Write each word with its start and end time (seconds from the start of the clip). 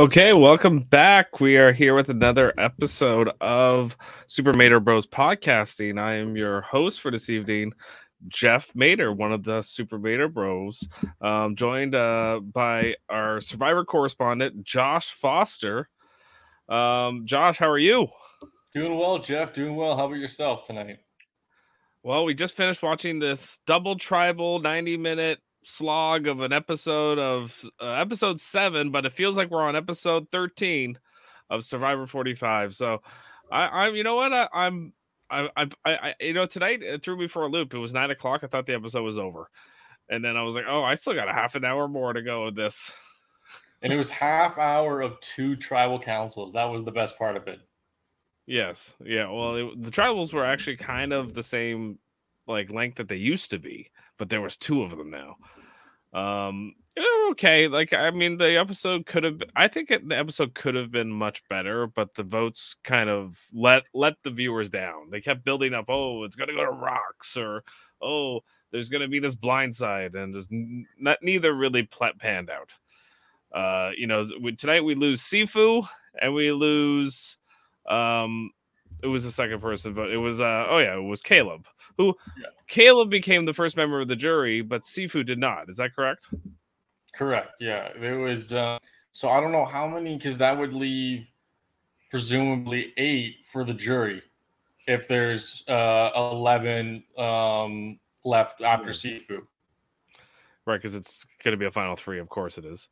Okay, 0.00 0.32
welcome 0.32 0.78
back. 0.78 1.40
We 1.40 1.56
are 1.56 1.72
here 1.72 1.92
with 1.96 2.08
another 2.08 2.54
episode 2.56 3.30
of 3.40 3.96
Super 4.28 4.52
Mader 4.52 4.82
Bros 4.82 5.08
podcasting. 5.08 5.98
I 6.00 6.14
am 6.14 6.36
your 6.36 6.60
host 6.60 7.00
for 7.00 7.10
this 7.10 7.28
evening, 7.28 7.72
Jeff 8.28 8.72
Mader, 8.74 9.16
one 9.16 9.32
of 9.32 9.42
the 9.42 9.60
Super 9.60 9.98
Mader 9.98 10.32
Bros, 10.32 10.86
um, 11.20 11.56
joined 11.56 11.96
uh, 11.96 12.38
by 12.38 12.94
our 13.08 13.40
Survivor 13.40 13.84
correspondent, 13.84 14.62
Josh 14.62 15.10
Foster. 15.10 15.88
Um, 16.68 17.26
Josh, 17.26 17.58
how 17.58 17.68
are 17.68 17.76
you? 17.76 18.06
Doing 18.72 18.96
well, 18.96 19.18
Jeff. 19.18 19.52
Doing 19.52 19.74
well. 19.74 19.96
How 19.96 20.06
about 20.06 20.18
yourself 20.18 20.64
tonight? 20.64 21.00
Well, 22.04 22.24
we 22.24 22.34
just 22.34 22.54
finished 22.54 22.84
watching 22.84 23.18
this 23.18 23.58
double 23.66 23.96
tribal 23.96 24.60
90 24.60 24.96
minute 24.96 25.40
slog 25.62 26.26
of 26.26 26.40
an 26.40 26.52
episode 26.52 27.18
of 27.18 27.64
uh, 27.80 27.92
episode 27.92 28.40
seven, 28.40 28.90
but 28.90 29.06
it 29.06 29.12
feels 29.12 29.36
like 29.36 29.50
we're 29.50 29.62
on 29.62 29.76
episode 29.76 30.28
13 30.30 30.98
of 31.50 31.64
Survivor 31.64 32.06
45. 32.06 32.74
So 32.74 33.02
I, 33.50 33.86
I'm, 33.86 33.96
you 33.96 34.04
know 34.04 34.16
what? 34.16 34.32
I, 34.32 34.48
I'm, 34.52 34.92
I, 35.30 35.48
I, 35.56 35.68
I, 35.84 36.14
you 36.20 36.32
know, 36.32 36.46
tonight 36.46 36.82
it 36.82 37.02
threw 37.02 37.16
me 37.16 37.26
for 37.26 37.42
a 37.42 37.48
loop. 37.48 37.74
It 37.74 37.78
was 37.78 37.92
nine 37.92 38.10
o'clock. 38.10 38.42
I 38.42 38.46
thought 38.46 38.66
the 38.66 38.74
episode 38.74 39.02
was 39.02 39.18
over. 39.18 39.50
And 40.08 40.24
then 40.24 40.36
I 40.36 40.42
was 40.42 40.54
like, 40.54 40.64
oh, 40.66 40.82
I 40.82 40.94
still 40.94 41.14
got 41.14 41.28
a 41.28 41.34
half 41.34 41.54
an 41.54 41.64
hour 41.64 41.86
more 41.86 42.12
to 42.12 42.22
go 42.22 42.46
with 42.46 42.56
this. 42.56 42.90
And 43.82 43.92
it 43.92 43.96
was 43.96 44.10
half 44.10 44.58
hour 44.58 45.00
of 45.00 45.20
two 45.20 45.54
tribal 45.54 46.00
councils. 46.00 46.52
That 46.52 46.64
was 46.64 46.84
the 46.84 46.90
best 46.90 47.16
part 47.18 47.36
of 47.36 47.46
it. 47.46 47.60
Yes. 48.46 48.94
Yeah. 49.04 49.30
Well, 49.30 49.54
it, 49.56 49.82
the 49.82 49.90
tribals 49.90 50.32
were 50.32 50.44
actually 50.44 50.78
kind 50.78 51.12
of 51.12 51.34
the 51.34 51.42
same 51.42 51.98
like 52.48 52.70
length 52.70 52.96
that 52.96 53.08
they 53.08 53.16
used 53.16 53.50
to 53.50 53.58
be, 53.58 53.90
but 54.18 54.28
there 54.28 54.40
was 54.40 54.56
two 54.56 54.82
of 54.82 54.90
them 54.96 55.10
now. 55.10 55.36
Um, 56.12 56.74
okay. 57.30 57.68
Like 57.68 57.92
I 57.92 58.10
mean, 58.10 58.38
the 58.38 58.58
episode 58.58 59.06
could 59.06 59.24
have. 59.24 59.42
I 59.54 59.68
think 59.68 59.90
it, 59.90 60.08
the 60.08 60.16
episode 60.16 60.54
could 60.54 60.74
have 60.74 60.90
been 60.90 61.10
much 61.10 61.46
better, 61.48 61.86
but 61.86 62.14
the 62.14 62.22
votes 62.22 62.76
kind 62.84 63.10
of 63.10 63.38
let 63.52 63.84
let 63.94 64.14
the 64.22 64.30
viewers 64.30 64.70
down. 64.70 65.10
They 65.10 65.20
kept 65.20 65.44
building 65.44 65.74
up. 65.74 65.86
Oh, 65.88 66.24
it's 66.24 66.36
gonna 66.36 66.54
go 66.54 66.64
to 66.64 66.70
rocks, 66.70 67.36
or 67.36 67.62
oh, 68.02 68.40
there's 68.72 68.88
gonna 68.88 69.08
be 69.08 69.20
this 69.20 69.34
blind 69.34 69.74
side, 69.74 70.14
and 70.14 70.34
just 70.34 70.50
not 70.50 71.18
neither 71.22 71.54
really 71.54 71.88
panned 72.18 72.50
out. 72.50 72.72
Uh, 73.52 73.92
you 73.96 74.06
know, 74.06 74.24
we, 74.40 74.54
tonight 74.54 74.84
we 74.84 74.94
lose 74.94 75.22
Sifu 75.22 75.86
and 76.20 76.34
we 76.34 76.52
lose 76.52 77.36
um 77.88 78.50
it 79.02 79.06
was 79.06 79.24
the 79.24 79.32
second 79.32 79.60
person 79.60 79.94
but 79.94 80.10
it 80.10 80.16
was 80.16 80.40
uh 80.40 80.66
oh 80.68 80.78
yeah 80.78 80.96
it 80.96 81.02
was 81.02 81.20
caleb 81.20 81.66
who 81.96 82.14
yeah. 82.38 82.46
caleb 82.66 83.10
became 83.10 83.44
the 83.44 83.52
first 83.52 83.76
member 83.76 84.00
of 84.00 84.08
the 84.08 84.16
jury 84.16 84.60
but 84.60 84.82
sifu 84.82 85.24
did 85.24 85.38
not. 85.38 85.68
Is 85.68 85.76
that 85.76 85.94
correct? 85.94 86.26
Correct 87.14 87.52
yeah. 87.60 87.88
It 88.00 88.16
was 88.16 88.52
uh 88.52 88.78
so 89.12 89.30
i 89.30 89.40
don't 89.40 89.52
know 89.52 89.64
how 89.64 89.86
many 89.86 90.16
because 90.16 90.38
that 90.38 90.56
would 90.56 90.72
leave 90.72 91.26
presumably 92.10 92.92
eight 92.96 93.36
for 93.44 93.64
the 93.64 93.74
jury 93.74 94.22
if 94.86 95.06
there's 95.08 95.64
uh 95.68 96.10
11 96.16 97.04
um 97.18 97.98
left 98.24 98.62
after 98.62 98.90
sifu. 98.90 99.40
Right 100.66 100.76
because 100.76 100.94
it's 100.94 101.24
going 101.42 101.52
to 101.52 101.58
be 101.58 101.66
a 101.66 101.70
final 101.70 101.96
three 101.96 102.18
of 102.18 102.28
course 102.28 102.58
it 102.58 102.64
is. 102.64 102.88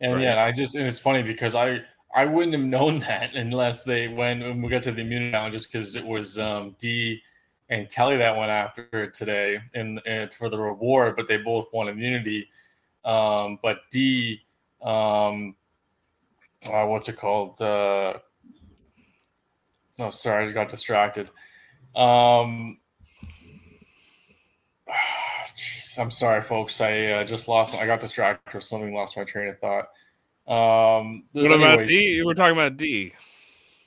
And 0.00 0.14
right. 0.14 0.22
yeah 0.22 0.44
i 0.44 0.52
just 0.52 0.74
and 0.74 0.86
it's 0.86 0.98
funny 0.98 1.22
because 1.22 1.54
i 1.54 1.80
I 2.14 2.24
wouldn't 2.24 2.54
have 2.54 2.64
known 2.64 2.98
that 3.08 3.34
unless 3.34 3.84
they 3.84 4.08
went 4.08 4.40
when 4.40 4.62
we 4.62 4.68
got 4.68 4.82
to 4.84 4.92
the 4.92 5.02
immunity 5.02 5.50
just 5.50 5.72
because 5.72 5.96
it 5.96 6.04
was 6.04 6.38
um, 6.38 6.76
D 6.78 7.20
and 7.70 7.88
Kelly 7.88 8.16
that 8.18 8.36
went 8.36 8.50
after 8.50 9.10
today 9.10 9.60
and, 9.74 10.00
and 10.06 10.32
for 10.32 10.48
the 10.48 10.58
reward, 10.58 11.16
but 11.16 11.28
they 11.28 11.38
both 11.38 11.66
won 11.72 11.88
immunity. 11.88 12.48
Um, 13.04 13.58
but 13.62 13.78
D, 13.90 14.40
um, 14.82 15.56
uh, 16.70 16.86
what's 16.86 17.08
it 17.08 17.16
called? 17.16 17.60
Uh, 17.60 18.14
oh, 19.98 20.10
sorry, 20.10 20.48
I 20.48 20.52
got 20.52 20.68
distracted. 20.68 21.30
Um, 21.96 22.78
geez, 25.56 25.96
I'm 25.98 26.10
sorry, 26.10 26.42
folks. 26.42 26.80
I 26.80 27.06
uh, 27.06 27.24
just 27.24 27.48
lost. 27.48 27.74
I 27.74 27.86
got 27.86 28.00
distracted 28.00 28.56
or 28.56 28.60
something. 28.60 28.94
Lost 28.94 29.16
my 29.16 29.24
train 29.24 29.48
of 29.48 29.58
thought. 29.58 29.88
Um, 30.46 31.24
what 31.32 31.46
anyways, 31.46 31.60
about 31.60 31.86
D? 31.86 32.04
You 32.16 32.26
were 32.26 32.34
talking 32.34 32.52
about 32.52 32.76
D. 32.76 33.12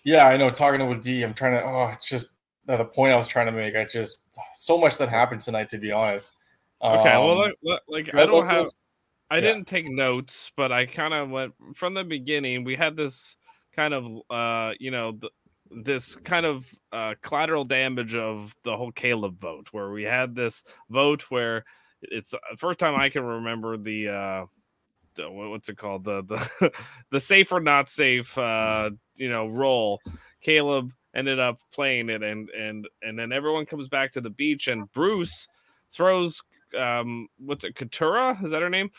Yeah, 0.03 0.27
I 0.27 0.37
know. 0.37 0.49
Talking 0.49 0.81
about 0.81 1.01
D, 1.01 1.23
I'm 1.23 1.33
trying 1.33 1.53
to. 1.53 1.63
Oh, 1.63 1.87
it's 1.93 2.09
just 2.09 2.31
uh, 2.67 2.77
the 2.77 2.85
point 2.85 3.13
I 3.13 3.17
was 3.17 3.27
trying 3.27 3.45
to 3.45 3.51
make. 3.51 3.75
I 3.75 3.85
just 3.85 4.21
so 4.55 4.77
much 4.77 4.97
that 4.97 5.09
happened 5.09 5.41
tonight, 5.41 5.69
to 5.69 5.77
be 5.77 5.91
honest. 5.91 6.33
Okay, 6.81 7.11
um, 7.11 7.25
well, 7.25 7.51
like, 7.63 7.81
like 7.87 8.15
I 8.15 8.25
don't 8.25 8.45
have. 8.45 8.67
I 9.29 9.35
yeah. 9.35 9.41
didn't 9.41 9.65
take 9.65 9.89
notes, 9.89 10.51
but 10.55 10.71
I 10.71 10.85
kind 10.85 11.13
of 11.13 11.29
went 11.29 11.53
from 11.75 11.93
the 11.93 12.03
beginning. 12.03 12.63
We 12.63 12.75
had 12.75 12.95
this 12.95 13.35
kind 13.75 13.93
of, 13.93 14.05
uh, 14.29 14.73
you 14.79 14.89
know, 14.89 15.19
this 15.69 16.15
kind 16.15 16.45
of 16.45 16.73
uh, 16.91 17.15
collateral 17.21 17.65
damage 17.65 18.15
of 18.15 18.55
the 18.63 18.75
whole 18.75 18.91
Caleb 18.91 19.39
vote, 19.39 19.67
where 19.71 19.91
we 19.91 20.03
had 20.03 20.33
this 20.33 20.63
vote 20.89 21.23
where 21.29 21.65
it's 22.01 22.29
the 22.29 22.39
first 22.57 22.79
time 22.79 22.95
I 22.95 23.09
can 23.09 23.23
remember 23.23 23.75
the 23.75 24.09
uh, 24.09 24.45
what's 25.19 25.69
it 25.69 25.77
called? 25.77 26.03
The 26.03 26.23
the 26.23 26.71
the 27.11 27.19
safe 27.19 27.51
or 27.51 27.59
not 27.59 27.89
safe 27.89 28.37
uh 28.37 28.91
you 29.15 29.29
know 29.29 29.47
role. 29.47 29.99
Caleb 30.41 30.91
ended 31.15 31.39
up 31.39 31.59
playing 31.73 32.09
it 32.09 32.23
and 32.23 32.49
and 32.49 32.87
and 33.01 33.17
then 33.17 33.31
everyone 33.31 33.65
comes 33.65 33.87
back 33.87 34.11
to 34.11 34.21
the 34.21 34.29
beach 34.29 34.67
and 34.67 34.91
bruce 34.91 35.47
throws 35.91 36.43
um 36.77 37.27
what's 37.39 37.63
it 37.63 37.75
katura 37.75 38.43
is 38.43 38.51
that 38.51 38.61
her 38.61 38.69
name? 38.69 38.89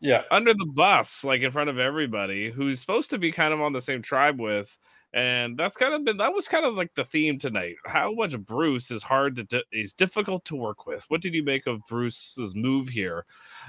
Yeah. 0.00 0.22
Under 0.30 0.54
the 0.54 0.70
bus 0.74 1.24
like 1.24 1.42
in 1.42 1.50
front 1.50 1.70
of 1.70 1.78
everybody 1.78 2.50
who's 2.50 2.80
supposed 2.80 3.10
to 3.10 3.18
be 3.18 3.32
kind 3.32 3.52
of 3.52 3.60
on 3.60 3.72
the 3.72 3.80
same 3.80 4.02
tribe 4.02 4.40
with 4.40 4.76
and 5.16 5.56
that's 5.56 5.78
kind 5.78 5.94
of 5.94 6.04
been 6.04 6.18
that 6.18 6.34
was 6.34 6.46
kind 6.46 6.66
of 6.66 6.74
like 6.74 6.94
the 6.94 7.04
theme 7.04 7.38
tonight. 7.38 7.76
How 7.86 8.12
much 8.12 8.38
bruce 8.38 8.90
is 8.90 9.02
hard 9.02 9.34
to 9.36 9.44
di- 9.44 9.62
is 9.72 9.94
difficult 9.94 10.44
to 10.44 10.56
work 10.56 10.86
with. 10.86 11.06
What 11.08 11.22
did 11.22 11.34
you 11.34 11.42
make 11.42 11.66
of 11.66 11.80
bruce's 11.86 12.54
move 12.54 12.88
here? 12.88 13.24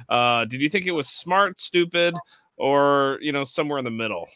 Uh 0.09 0.43
did 0.45 0.61
you 0.61 0.67
think 0.67 0.85
it 0.85 0.91
was 0.91 1.07
smart 1.07 1.57
stupid 1.57 2.15
or 2.57 3.17
you 3.21 3.31
know 3.31 3.45
somewhere 3.45 3.79
in 3.79 3.85
the 3.85 3.91
middle? 3.91 4.27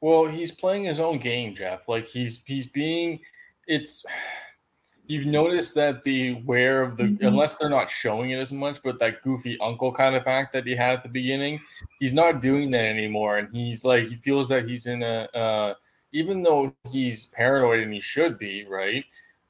Well 0.00 0.26
he's 0.26 0.50
playing 0.50 0.84
his 0.84 0.98
own 0.98 1.18
game 1.18 1.54
jeff. 1.54 1.88
Like 1.88 2.04
he's 2.04 2.42
he's 2.44 2.66
being 2.66 3.20
it's 3.68 4.04
you've 5.06 5.26
noticed 5.26 5.74
that 5.76 6.02
the 6.02 6.34
wear 6.46 6.82
of 6.82 6.96
the 6.96 7.04
mm-hmm. 7.04 7.26
unless 7.26 7.56
they're 7.56 7.68
not 7.68 7.90
showing 7.90 8.30
it 8.30 8.38
as 8.38 8.50
much 8.50 8.80
but 8.82 8.98
that 8.98 9.22
goofy 9.22 9.56
uncle 9.60 9.92
kind 9.92 10.16
of 10.16 10.26
act 10.26 10.50
that 10.50 10.66
he 10.66 10.74
had 10.74 10.94
at 10.94 11.02
the 11.02 11.08
beginning 11.10 11.60
he's 12.00 12.14
not 12.14 12.40
doing 12.40 12.72
that 12.72 12.86
anymore. 12.86 13.38
And 13.38 13.54
he's 13.54 13.84
like 13.84 14.08
he 14.08 14.16
feels 14.16 14.48
that 14.48 14.68
he's 14.68 14.86
in 14.86 15.04
a 15.04 15.28
uh 15.32 15.74
even 16.14 16.44
though 16.44 16.72
he's 16.90 17.26
paranoid 17.26 17.80
and 17.80 17.92
he 17.92 18.00
should 18.00 18.38
be, 18.38 18.64
right? 18.64 19.04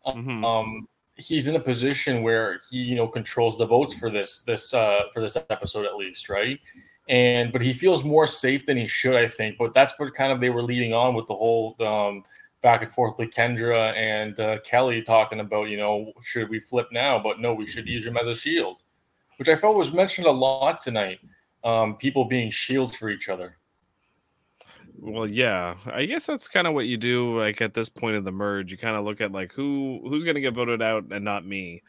Mm-hmm. 0.06 0.44
Um, 0.44 0.88
he's 1.14 1.46
in 1.46 1.56
a 1.56 1.60
position 1.60 2.22
where 2.22 2.60
he, 2.70 2.78
you 2.78 2.96
know, 2.96 3.06
controls 3.06 3.56
the 3.58 3.66
votes 3.66 3.94
for 3.94 4.10
this 4.10 4.40
this 4.40 4.74
uh, 4.74 5.02
for 5.12 5.20
this 5.20 5.36
episode 5.36 5.84
at 5.84 5.96
least, 5.96 6.28
right? 6.28 6.58
And 7.08 7.52
but 7.52 7.60
he 7.60 7.74
feels 7.74 8.02
more 8.02 8.26
safe 8.26 8.64
than 8.64 8.78
he 8.78 8.86
should, 8.86 9.14
I 9.14 9.28
think. 9.28 9.58
But 9.58 9.74
that's 9.74 9.92
what 9.98 10.14
kind 10.14 10.32
of 10.32 10.40
they 10.40 10.50
were 10.50 10.62
leading 10.62 10.94
on 10.94 11.14
with 11.14 11.28
the 11.28 11.34
whole 11.34 11.76
um, 11.80 12.24
back 12.62 12.82
and 12.82 12.90
forth 12.90 13.18
with 13.18 13.30
Kendra 13.30 13.94
and 13.94 14.40
uh, 14.40 14.58
Kelly 14.60 15.02
talking 15.02 15.40
about, 15.40 15.68
you 15.68 15.76
know, 15.76 16.12
should 16.22 16.48
we 16.48 16.60
flip 16.60 16.88
now? 16.90 17.18
But 17.22 17.40
no, 17.40 17.52
we 17.52 17.66
should 17.66 17.86
use 17.86 18.06
him 18.06 18.16
as 18.16 18.26
a 18.26 18.34
shield, 18.34 18.78
which 19.36 19.50
I 19.50 19.56
felt 19.56 19.76
was 19.76 19.92
mentioned 19.92 20.26
a 20.26 20.32
lot 20.32 20.80
tonight. 20.80 21.20
Um, 21.62 21.96
people 21.96 22.24
being 22.24 22.50
shields 22.50 22.96
for 22.96 23.10
each 23.10 23.28
other. 23.28 23.58
Well, 25.06 25.28
yeah, 25.28 25.74
I 25.84 26.06
guess 26.06 26.24
that's 26.24 26.48
kind 26.48 26.66
of 26.66 26.72
what 26.72 26.86
you 26.86 26.96
do. 26.96 27.38
Like 27.38 27.60
at 27.60 27.74
this 27.74 27.90
point 27.90 28.16
of 28.16 28.24
the 28.24 28.32
merge, 28.32 28.72
you 28.72 28.78
kind 28.78 28.96
of 28.96 29.04
look 29.04 29.20
at 29.20 29.32
like 29.32 29.52
who 29.52 30.00
who's 30.02 30.24
going 30.24 30.36
to 30.36 30.40
get 30.40 30.54
voted 30.54 30.80
out 30.80 31.04
and 31.10 31.22
not 31.22 31.44
me, 31.44 31.82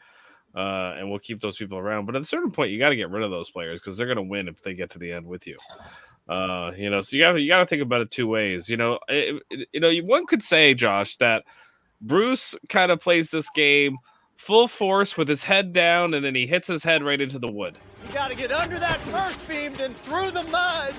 uh, 0.54 0.96
and 0.98 1.08
we'll 1.08 1.18
keep 1.18 1.40
those 1.40 1.56
people 1.56 1.78
around. 1.78 2.04
But 2.04 2.14
at 2.14 2.20
a 2.20 2.26
certain 2.26 2.50
point, 2.50 2.72
you 2.72 2.78
got 2.78 2.90
to 2.90 2.96
get 2.96 3.08
rid 3.08 3.22
of 3.22 3.30
those 3.30 3.48
players 3.48 3.80
because 3.80 3.96
they're 3.96 4.06
going 4.06 4.18
to 4.18 4.30
win 4.30 4.48
if 4.48 4.62
they 4.62 4.74
get 4.74 4.90
to 4.90 4.98
the 4.98 5.12
end 5.12 5.26
with 5.26 5.46
you. 5.46 5.56
Uh, 6.28 6.72
you 6.76 6.90
know, 6.90 7.00
so 7.00 7.16
you 7.16 7.22
got 7.22 7.32
you 7.36 7.48
got 7.48 7.60
to 7.60 7.66
think 7.66 7.80
about 7.80 8.02
it 8.02 8.10
two 8.10 8.26
ways. 8.26 8.68
You 8.68 8.76
know, 8.76 8.98
it, 9.08 9.42
it, 9.48 9.68
you 9.72 9.80
know, 9.80 9.96
one 10.04 10.26
could 10.26 10.42
say, 10.42 10.74
Josh, 10.74 11.16
that 11.16 11.44
Bruce 12.02 12.54
kind 12.68 12.92
of 12.92 13.00
plays 13.00 13.30
this 13.30 13.48
game 13.54 13.96
full 14.36 14.68
force 14.68 15.16
with 15.16 15.26
his 15.26 15.42
head 15.42 15.72
down, 15.72 16.12
and 16.12 16.22
then 16.22 16.34
he 16.34 16.46
hits 16.46 16.68
his 16.68 16.82
head 16.84 17.02
right 17.02 17.22
into 17.22 17.38
the 17.38 17.50
wood. 17.50 17.78
You 18.06 18.12
got 18.12 18.28
to 18.28 18.36
get 18.36 18.52
under 18.52 18.78
that 18.78 19.00
first 19.00 19.48
beam, 19.48 19.72
and 19.80 19.96
through 19.96 20.32
the 20.32 20.42
mud. 20.42 20.94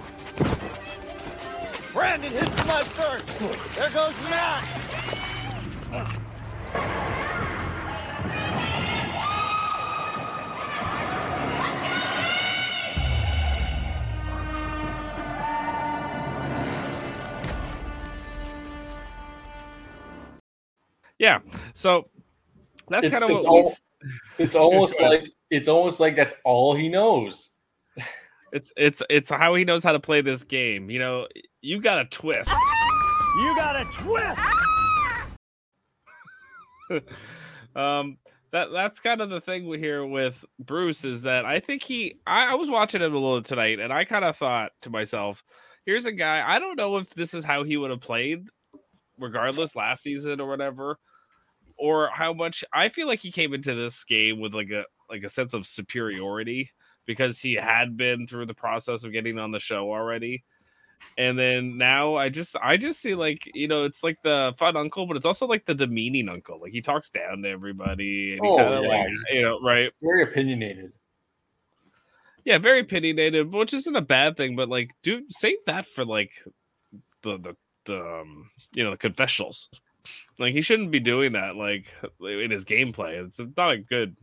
Brandon 1.98 2.32
hits 2.32 2.50
the 2.52 2.66
mud 2.66 2.86
first. 2.86 3.40
There 3.76 3.90
goes 3.90 4.14
Matt. 4.30 4.64
Yeah. 21.18 21.40
So 21.74 22.08
that's 22.90 23.10
kind 23.10 23.24
of 23.24 23.32
what 23.32 23.46
all, 23.48 23.74
It's 24.38 24.54
almost 24.54 25.02
like 25.02 25.28
it's 25.50 25.68
almost 25.68 26.00
like 26.00 26.16
that's 26.16 26.36
all 26.44 26.76
he 26.76 26.90
knows. 26.90 27.50
It's 28.54 28.72
it's 28.78 29.02
it's 29.10 29.30
how 29.30 29.56
he 29.56 29.66
knows 29.66 29.84
how 29.84 29.92
to 29.92 30.00
play 30.00 30.22
this 30.22 30.44
game. 30.44 30.90
You 30.90 31.00
know, 31.00 31.28
you 31.68 31.82
got 31.82 32.00
a 32.00 32.06
twist. 32.06 32.50
You 33.40 33.54
got 33.58 33.76
a 33.76 33.84
twist. 33.92 34.40
um, 37.76 38.18
that 38.52 38.72
that's 38.72 39.02
kind 39.02 39.20
of 39.20 39.30
the 39.30 39.42
thing 39.42 39.68
we 39.68 39.78
hear 39.78 40.06
with 40.06 40.46
Bruce 40.60 41.04
is 41.04 41.24
that 41.24 41.46
I 41.46 41.60
think 41.60 41.84
he 41.84 42.22
I, 42.26 42.54
I 42.54 42.56
was 42.56 42.70
watching 42.70 43.02
him 43.02 43.14
a 43.14 43.18
little 43.18 43.42
tonight 43.42 43.82
and 43.82 43.92
I 43.92 44.06
kind 44.06 44.24
of 44.24 44.38
thought 44.38 44.72
to 44.84 44.90
myself, 44.90 45.44
here's 45.86 46.06
a 46.06 46.14
guy 46.14 46.42
I 46.48 46.58
don't 46.58 46.78
know 46.78 46.96
if 46.96 47.10
this 47.10 47.34
is 47.34 47.44
how 47.44 47.66
he 47.66 47.76
would 47.76 47.92
have 47.92 48.00
played 48.00 48.48
regardless 49.20 49.76
last 49.76 50.04
season 50.04 50.40
or 50.40 50.48
whatever 50.48 50.98
or 51.78 52.10
how 52.14 52.32
much 52.32 52.64
I 52.72 52.88
feel 52.88 53.08
like 53.08 53.20
he 53.20 53.30
came 53.30 53.54
into 53.54 53.76
this 53.76 54.06
game 54.06 54.40
with 54.40 54.54
like 54.54 54.72
a 54.72 54.86
like 55.10 55.24
a 55.24 55.30
sense 55.30 55.54
of 55.54 55.68
superiority 55.68 56.72
because 57.06 57.40
he 57.40 57.56
had 57.56 57.98
been 57.98 58.26
through 58.26 58.46
the 58.46 58.54
process 58.54 59.04
of 59.04 59.12
getting 59.12 59.38
on 59.38 59.52
the 59.52 59.60
show 59.60 59.92
already. 59.92 60.46
And 61.18 61.38
then 61.38 61.78
now 61.78 62.16
I 62.16 62.30
just 62.30 62.56
I 62.62 62.78
just 62.78 63.02
see 63.02 63.16
like 63.16 63.50
you 63.56 63.68
know 63.68 63.86
it's 63.86 64.04
like 64.04 64.22
the 64.24 64.54
fun 64.58 64.78
uncle, 64.78 65.08
but 65.08 65.18
it's 65.18 65.26
also 65.26 65.48
like 65.48 65.66
the 65.66 65.74
demeaning 65.74 66.30
uncle. 66.30 66.60
Like 66.62 66.72
he 66.72 66.82
talks 66.82 67.10
down 67.10 67.42
to 67.42 67.50
everybody. 67.50 68.34
And 68.36 68.46
he 68.46 68.52
Oh, 68.52 68.56
kinda, 68.56 68.82
yeah, 68.84 68.88
like, 68.88 69.10
you 69.32 69.42
know, 69.42 69.60
right? 69.62 69.92
Very 70.02 70.24
opinionated. 70.24 70.94
Yeah, 72.46 72.60
very 72.60 72.82
opinionated, 72.82 73.52
which 73.52 73.74
isn't 73.74 73.96
a 73.96 74.02
bad 74.02 74.38
thing. 74.38 74.56
But 74.56 74.70
like, 74.70 74.92
do 75.02 75.24
save 75.30 75.58
that 75.66 75.88
for 75.88 76.06
like 76.06 76.32
the 77.24 77.38
the 77.40 77.56
the 77.86 78.00
um, 78.00 78.50
you 78.74 78.84
know 78.84 78.92
the 78.92 78.98
confessionals. 78.98 79.70
Like 80.38 80.54
he 80.54 80.62
shouldn't 80.62 80.92
be 80.92 81.00
doing 81.00 81.34
that. 81.34 81.56
Like 81.56 81.88
in 82.22 82.52
his 82.52 82.64
gameplay, 82.64 83.26
it's 83.26 83.40
not 83.58 83.74
a 83.74 83.80
good 83.80 84.18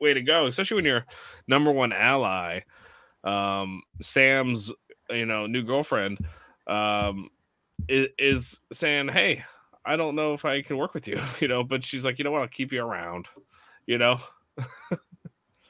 way 0.00 0.12
to 0.12 0.22
go, 0.22 0.46
especially 0.46 0.74
when 0.74 0.84
you're 0.84 1.06
number 1.46 1.70
one 1.70 1.92
ally. 1.92 2.60
Um, 3.24 3.82
Sam's 4.00 4.72
you 5.10 5.26
know 5.26 5.46
new 5.46 5.62
girlfriend 5.62 6.18
um 6.66 7.30
is, 7.88 8.08
is 8.18 8.58
saying, 8.72 9.08
"Hey, 9.08 9.44
I 9.84 9.96
don't 9.96 10.16
know 10.16 10.34
if 10.34 10.44
I 10.44 10.62
can 10.62 10.76
work 10.76 10.94
with 10.94 11.06
you," 11.06 11.20
you 11.40 11.48
know, 11.48 11.62
but 11.62 11.84
she's 11.84 12.04
like, 12.04 12.18
"You 12.18 12.24
know 12.24 12.32
what? 12.32 12.42
I'll 12.42 12.48
keep 12.48 12.72
you 12.72 12.84
around," 12.84 13.26
you 13.86 13.98
know. 13.98 14.18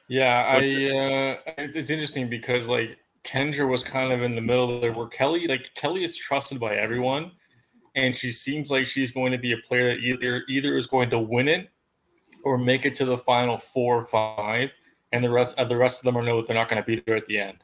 Yeah, 0.07 0.45
I 0.47 0.57
uh 0.57 1.37
it's 1.57 1.89
interesting 1.89 2.29
because 2.29 2.67
like 2.67 2.97
Kendra 3.23 3.67
was 3.69 3.83
kind 3.83 4.13
of 4.13 4.23
in 4.23 4.35
the 4.35 4.41
middle 4.41 4.79
there 4.79 4.93
where 4.93 5.07
Kelly 5.07 5.47
like 5.47 5.73
Kelly 5.75 6.03
is 6.03 6.17
trusted 6.17 6.59
by 6.59 6.75
everyone 6.75 7.31
and 7.95 8.15
she 8.15 8.31
seems 8.31 8.71
like 8.71 8.87
she's 8.87 9.11
going 9.11 9.31
to 9.31 9.37
be 9.37 9.51
a 9.51 9.57
player 9.57 9.93
that 9.93 9.99
either 10.01 10.43
either 10.47 10.77
is 10.77 10.87
going 10.87 11.09
to 11.09 11.19
win 11.19 11.47
it 11.47 11.69
or 12.43 12.57
make 12.57 12.85
it 12.85 12.95
to 12.95 13.05
the 13.05 13.17
final 13.17 13.57
four 13.57 13.97
or 13.97 14.05
five 14.05 14.69
and 15.11 15.23
the 15.23 15.29
rest 15.29 15.57
uh, 15.57 15.65
the 15.65 15.75
rest 15.75 15.99
of 15.99 16.05
them 16.05 16.17
are 16.17 16.23
know 16.23 16.37
that 16.37 16.47
they're 16.47 16.55
not 16.55 16.69
going 16.69 16.81
to 16.81 16.85
be 16.85 17.03
there 17.05 17.15
at 17.15 17.27
the 17.27 17.37
end. 17.37 17.57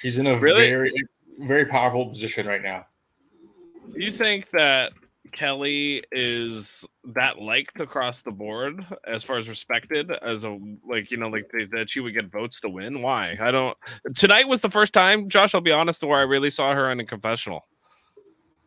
She's 0.00 0.18
in 0.18 0.26
a 0.26 0.38
Really? 0.38 0.68
very 0.68 0.92
very 1.38 1.64
powerful 1.64 2.06
position 2.06 2.46
right 2.46 2.62
now. 2.62 2.86
You 3.94 4.10
think 4.10 4.50
that 4.50 4.92
Kelly 5.32 6.02
is 6.12 6.86
that 7.14 7.40
liked 7.40 7.80
across 7.80 8.22
the 8.22 8.30
board 8.30 8.84
as 9.06 9.22
far 9.22 9.36
as 9.36 9.48
respected 9.48 10.10
as 10.22 10.44
a 10.44 10.58
like 10.86 11.10
you 11.10 11.16
know 11.16 11.28
like 11.28 11.50
th- 11.50 11.70
that 11.70 11.88
she 11.88 12.00
would 12.00 12.14
get 12.14 12.30
votes 12.30 12.60
to 12.60 12.68
win? 12.68 13.00
Why? 13.02 13.38
I 13.40 13.50
don't. 13.50 13.76
Tonight 14.16 14.48
was 14.48 14.60
the 14.60 14.70
first 14.70 14.92
time, 14.92 15.28
Josh. 15.28 15.54
I'll 15.54 15.60
be 15.60 15.72
honest, 15.72 16.00
to 16.00 16.06
where 16.06 16.18
I 16.18 16.22
really 16.22 16.50
saw 16.50 16.74
her 16.74 16.90
in 16.90 17.00
a 17.00 17.04
confessional. 17.04 17.64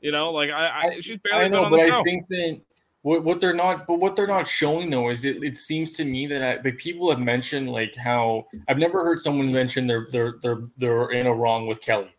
You 0.01 0.11
know, 0.11 0.31
like 0.31 0.49
I, 0.51 0.67
I 0.95 0.99
she's 1.01 1.17
barely 1.19 1.45
I 1.45 1.47
know, 1.47 1.65
on 1.65 1.71
but 1.71 1.77
the 1.77 1.83
I 1.83 1.89
show. 1.89 2.03
think 2.03 2.27
that 2.27 2.59
what, 3.03 3.23
what 3.23 3.39
they're 3.39 3.53
not, 3.53 3.85
but 3.85 3.99
what 3.99 4.15
they're 4.15 4.27
not 4.27 4.47
showing 4.47 4.89
though 4.89 5.09
is 5.09 5.25
it, 5.25 5.43
it 5.43 5.57
seems 5.57 5.91
to 5.93 6.05
me 6.05 6.25
that 6.27 6.41
I, 6.41 6.61
like 6.63 6.77
people 6.77 7.09
have 7.09 7.19
mentioned 7.19 7.69
like 7.69 7.95
how 7.95 8.47
I've 8.67 8.77
never 8.77 9.03
heard 9.03 9.19
someone 9.19 9.51
mention 9.51 9.87
they're 9.87 10.07
they're 10.11 10.35
they're 10.41 10.61
they're 10.77 11.11
in 11.11 11.27
a 11.27 11.33
wrong 11.33 11.67
with 11.67 11.81
Kelly, 11.81 12.15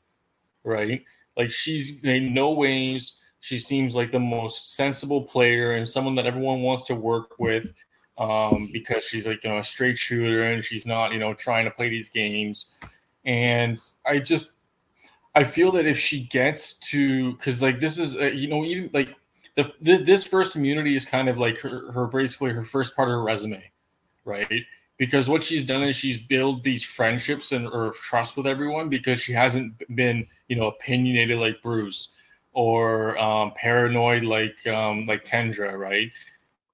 right? 0.63 1.03
Like 1.37 1.51
she's 1.51 1.93
in 2.05 2.33
no 2.33 2.53
ways 2.53 3.17
she 3.41 3.59
seems 3.59 3.95
like 3.95 4.13
the 4.13 4.21
most 4.21 4.75
sensible 4.77 5.23
player 5.23 5.73
and 5.73 5.89
someone 5.89 6.15
that 6.15 6.27
everyone 6.27 6.63
wants 6.63 6.85
to 6.85 6.95
work 6.95 7.39
with 7.39 7.75
um, 8.17 8.71
because 8.73 9.05
she's 9.05 9.27
like 9.27 9.43
you 9.43 9.51
know 9.51 9.59
a 9.59 9.65
straight 9.65 9.99
shooter 9.99 10.45
and 10.45 10.63
she's 10.63 10.87
not 10.87 11.13
you 11.13 11.19
know 11.19 11.35
trying 11.35 11.65
to 11.65 11.71
play 11.71 11.89
these 11.89 12.09
games 12.09 12.67
and 13.25 13.81
I 14.07 14.19
just 14.19 14.53
I 15.35 15.45
feel 15.45 15.73
that 15.73 15.87
if 15.87 15.99
she 15.99 16.25
gets 16.25 16.75
to, 16.75 17.33
because 17.33 17.61
like 17.61 17.81
this 17.81 17.99
is, 17.99 18.17
uh, 18.17 18.27
you 18.27 18.49
know, 18.49 18.65
even 18.65 18.91
like 18.93 19.09
the, 19.57 19.73
the 19.81 19.97
this 19.99 20.25
first 20.25 20.57
immunity 20.57 20.97
is 20.97 21.05
kind 21.05 21.29
of 21.29 21.39
like 21.39 21.59
her, 21.59 21.93
her 21.93 22.07
basically 22.07 22.53
her 22.53 22.65
first 22.65 22.97
part 22.97 23.09
of 23.09 23.13
her 23.13 23.23
resume, 23.23 23.63
right? 24.25 24.63
Because 24.97 25.29
what 25.29 25.43
she's 25.43 25.65
done 25.65 25.83
is 25.83 25.97
she's 25.97 26.19
built 26.19 26.63
these 26.63 26.83
friendships 26.83 27.53
and 27.53 27.67
or 27.67 27.93
trust 27.93 28.37
with 28.37 28.47
everyone 28.47 28.89
because 28.89 29.21
she 29.21 29.33
hasn't 29.33 29.75
been, 29.97 30.27
you 30.49 30.57
know, 30.57 30.67
opinionated 30.67 31.39
like 31.39 31.63
Bruce 31.63 32.11
or 32.53 33.19
um, 33.19 33.53
paranoid 33.57 34.25
like 34.25 34.67
um, 34.67 35.05
like 35.05 35.25
Kendra, 35.25 35.79
right? 35.79 36.11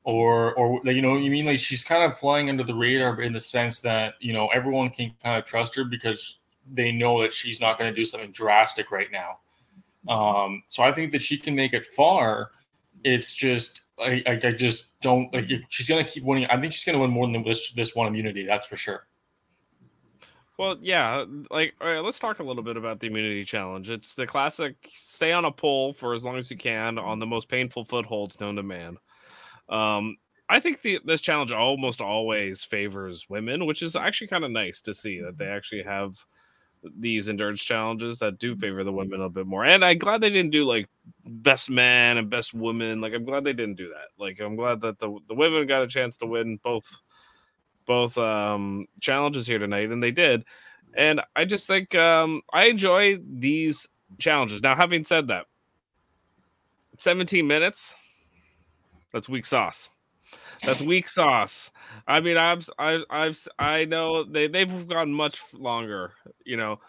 Or 0.05 0.55
or 0.55 0.81
you 0.85 1.03
know, 1.03 1.17
you 1.17 1.31
mean 1.31 1.47
like 1.47 1.59
she's 1.59 1.85
kind 1.85 2.11
of 2.11 2.19
flying 2.19 2.49
under 2.49 2.65
the 2.65 2.75
radar 2.75 3.21
in 3.21 3.33
the 3.33 3.41
sense 3.41 3.81
that 3.81 4.15
you 4.21 4.33
know 4.33 4.49
everyone 4.49 4.91
can 4.91 5.13
kind 5.23 5.39
of 5.39 5.45
trust 5.45 5.75
her 5.75 5.85
because 5.85 6.39
they 6.73 6.93
know 6.93 7.21
that 7.21 7.33
she's 7.33 7.61
not 7.61 7.79
going 7.79 7.91
to 7.91 7.97
do 7.97 8.05
something 8.05 8.33
drastic 8.33 8.91
right 8.91 9.09
now. 9.11 9.39
Um, 10.09 10.63
so 10.69 10.83
I 10.83 10.93
think 10.93 11.13
that 11.13 11.21
she 11.21 11.37
can 11.37 11.55
make 11.55 11.75
it 11.75 11.85
far. 11.85 12.51
It's 13.05 13.33
just 13.35 13.83
I, 13.99 14.23
I, 14.27 14.41
I 14.43 14.53
just 14.53 14.99
don't 15.01 15.33
like 15.33 15.51
she's 15.69 15.87
to 15.87 16.05
keep 16.05 16.25
winning. 16.25 16.47
I 16.47 16.61
think 16.61 16.73
she's 16.73 16.85
to 16.85 16.99
win 16.99 17.11
more 17.11 17.27
than 17.27 17.43
this 17.43 17.73
this 17.73 17.95
one 17.95 18.07
immunity. 18.07 18.47
That's 18.47 18.67
for 18.67 18.77
sure. 18.77 19.07
Well, 20.59 20.77
yeah, 20.83 21.25
like 21.51 21.75
all 21.81 21.89
right, 21.89 22.01
let's 22.01 22.19
talk 22.19 22.39
a 22.39 22.43
little 22.43 22.63
bit 22.63 22.77
about 22.77 23.01
the 23.01 23.07
immunity 23.07 23.45
challenge. 23.45 23.89
It's 23.89 24.13
the 24.13 24.27
classic 24.27 24.75
stay 24.93 25.33
on 25.33 25.47
a 25.47 25.51
pole 25.51 25.95
for 25.95 26.15
as 26.15 26.23
long 26.23 26.37
as 26.37 26.51
you 26.51 26.59
can 26.59 26.99
on 26.99 27.19
the 27.19 27.27
most 27.27 27.49
painful 27.49 27.87
footholds 27.87 28.41
known 28.41 28.57
to 28.57 28.63
man. 28.63 28.99
Um, 29.71 30.17
I 30.51 30.61
think 30.61 30.83
the 30.83 31.01
this 31.05 31.21
challenge 31.21 31.53
almost 31.53 32.01
always 32.01 32.63
favors 32.63 33.27
women, 33.31 33.65
which 33.67 33.83
is 33.83 33.97
actually 33.97 34.27
kind 34.27 34.45
of 34.45 34.51
nice 34.51 34.83
to 34.83 34.93
see 34.93 35.21
that 35.21 35.39
they 35.39 35.47
actually 35.47 35.85
have 35.85 36.17
these 36.99 37.29
endurance 37.29 37.63
challenges 37.63 38.19
that 38.19 38.39
do 38.39 38.57
favor 38.57 38.85
the 38.85 38.93
women 38.93 39.21
a 39.21 39.29
bit 39.29 39.47
more. 39.47 39.65
And 39.65 39.85
I'm 39.85 39.99
glad 39.99 40.21
they 40.21 40.31
didn't 40.31 40.53
do 40.53 40.65
like 40.65 40.89
best 41.27 41.71
man 41.71 42.19
and 42.19 42.31
best 42.31 42.55
woman. 42.55 43.01
Like 43.01 43.13
I'm 43.13 43.25
glad 43.25 43.45
they 43.45 43.53
didn't 43.53 43.77
do 43.77 43.89
that. 43.89 44.09
Like 44.19 44.41
I'm 44.41 44.57
glad 44.57 44.81
that 44.83 44.99
the 44.99 45.19
the 45.29 45.35
women 45.35 45.67
got 45.67 45.83
a 45.83 45.89
chance 45.89 46.17
to 46.19 46.27
win 46.27 46.59
both 46.63 46.89
both 47.87 48.17
um 48.19 48.87
challenges 49.01 49.47
here 49.47 49.59
tonight 49.59 49.91
and 49.91 50.03
they 50.03 50.11
did. 50.11 50.45
And 50.95 51.21
I 51.37 51.45
just 51.45 51.67
think 51.67 51.95
um 51.95 52.43
I 52.53 52.65
enjoy 52.67 53.19
these 53.19 53.87
challenges. 54.19 54.63
Now 54.63 54.75
having 54.75 55.05
said 55.05 55.29
that, 55.29 55.47
17 56.99 57.47
minutes 57.47 57.95
that's 59.13 59.29
weak 59.29 59.47
sauce. 59.47 59.91
That's 60.61 60.81
weak 60.83 61.09
sauce. 61.09 61.71
I 62.07 62.21
mean, 62.21 62.37
I've, 62.37 62.69
I've, 62.79 63.49
I 63.59 63.85
know 63.85 64.25
they 64.25 64.47
they've 64.47 64.89
gone 64.89 65.13
much 65.13 65.41
longer. 65.55 66.13
You 66.45 66.57
know, 66.57 66.81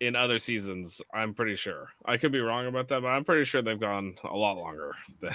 in 0.00 0.16
other 0.16 0.38
seasons. 0.38 1.00
I'm 1.14 1.34
pretty 1.34 1.56
sure. 1.56 1.88
I 2.04 2.16
could 2.16 2.32
be 2.32 2.40
wrong 2.40 2.66
about 2.66 2.88
that, 2.88 3.02
but 3.02 3.08
I'm 3.08 3.24
pretty 3.24 3.44
sure 3.44 3.62
they've 3.62 3.78
gone 3.78 4.16
a 4.24 4.36
lot 4.36 4.56
longer 4.56 4.94
than, 5.20 5.34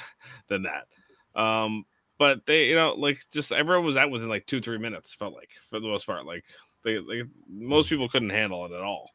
than 0.50 0.64
that. 0.64 1.40
Um, 1.40 1.86
but 2.18 2.46
they, 2.46 2.68
you 2.70 2.76
know, 2.76 2.94
like 2.94 3.20
just 3.32 3.52
everyone 3.52 3.86
was 3.86 3.98
out 3.98 4.10
within 4.10 4.30
like 4.30 4.46
two, 4.48 4.62
three 4.62 4.78
minutes. 4.78 5.14
Felt 5.14 5.34
like 5.36 5.50
for 5.70 5.80
the 5.80 5.88
most 5.88 6.06
part, 6.06 6.26
like 6.26 6.44
they, 6.84 6.96
they 6.96 7.24
most 7.48 7.90
people 7.90 8.10
couldn't 8.10 8.30
handle 8.30 8.66
it 8.66 8.72
at 8.72 8.82
all. 8.82 9.12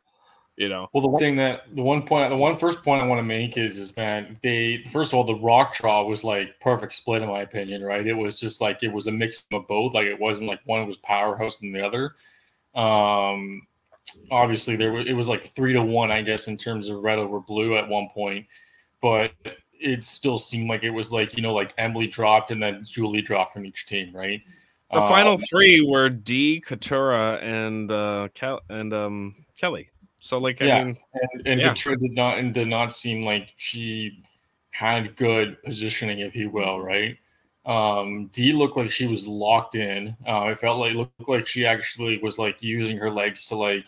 You 0.60 0.68
know, 0.68 0.90
Well, 0.92 1.00
the 1.00 1.08
one 1.08 1.20
thing 1.20 1.36
that 1.36 1.74
the 1.74 1.82
one 1.82 2.02
point, 2.02 2.28
the 2.28 2.36
one 2.36 2.58
first 2.58 2.82
point 2.82 3.02
I 3.02 3.06
want 3.06 3.18
to 3.18 3.22
make 3.22 3.56
is 3.56 3.78
is 3.78 3.94
that 3.94 4.28
they 4.42 4.84
first 4.92 5.10
of 5.10 5.14
all 5.14 5.24
the 5.24 5.36
rock 5.36 5.74
draw 5.74 6.04
was 6.04 6.22
like 6.22 6.60
perfect 6.60 6.92
split 6.92 7.22
in 7.22 7.28
my 7.28 7.40
opinion, 7.40 7.82
right? 7.82 8.06
It 8.06 8.12
was 8.12 8.38
just 8.38 8.60
like 8.60 8.82
it 8.82 8.92
was 8.92 9.06
a 9.06 9.10
mix 9.10 9.46
of 9.54 9.66
both. 9.66 9.94
Like 9.94 10.04
it 10.04 10.20
wasn't 10.20 10.50
like 10.50 10.60
one 10.66 10.86
was 10.86 10.98
powerhouse 10.98 11.56
than 11.56 11.72
the 11.72 11.82
other. 11.82 12.14
Um, 12.74 13.66
obviously 14.30 14.76
there 14.76 14.92
was 14.92 15.06
it 15.06 15.14
was 15.14 15.28
like 15.28 15.54
three 15.54 15.72
to 15.72 15.80
one, 15.80 16.10
I 16.10 16.20
guess, 16.20 16.46
in 16.46 16.58
terms 16.58 16.90
of 16.90 17.02
red 17.02 17.18
over 17.18 17.40
blue 17.40 17.78
at 17.78 17.88
one 17.88 18.10
point, 18.12 18.44
but 19.00 19.32
it 19.72 20.04
still 20.04 20.36
seemed 20.36 20.68
like 20.68 20.82
it 20.82 20.90
was 20.90 21.10
like 21.10 21.34
you 21.38 21.42
know 21.42 21.54
like 21.54 21.72
Emily 21.78 22.06
dropped 22.06 22.50
and 22.50 22.62
then 22.62 22.84
Julie 22.84 23.22
dropped 23.22 23.54
from 23.54 23.64
each 23.64 23.86
team, 23.86 24.14
right? 24.14 24.42
the 24.92 25.00
final 25.00 25.32
Um, 25.32 25.38
three 25.38 25.80
were 25.80 26.10
D, 26.10 26.62
Katura, 26.66 27.42
and 27.42 27.90
uh, 27.90 28.28
Kel- 28.34 28.60
and 28.68 28.92
um, 28.92 29.36
Kelly. 29.56 29.88
So 30.20 30.38
like, 30.38 30.62
I 30.62 30.66
Yeah. 30.66 30.84
mean, 30.84 30.98
and, 31.14 31.46
and 31.46 31.60
Yeah. 31.60 31.72
Katura 31.72 31.98
did 31.98 32.12
not 32.12 32.38
and 32.38 32.54
did 32.54 32.68
not 32.68 32.94
seem 32.94 33.24
like 33.24 33.48
she 33.56 34.22
had 34.70 35.16
good 35.16 35.60
positioning, 35.62 36.20
if 36.20 36.36
you 36.36 36.50
will, 36.50 36.80
right? 36.80 37.16
Um, 37.66 38.28
D 38.32 38.52
looked 38.52 38.76
like 38.76 38.90
she 38.90 39.06
was 39.06 39.26
locked 39.26 39.74
in. 39.74 40.16
Uh, 40.26 40.46
it 40.46 40.58
felt 40.58 40.78
like 40.78 40.94
looked 40.94 41.28
like 41.28 41.46
she 41.46 41.66
actually 41.66 42.18
was 42.18 42.38
like 42.38 42.62
using 42.62 42.96
her 42.96 43.10
legs 43.10 43.46
to 43.46 43.56
like 43.56 43.84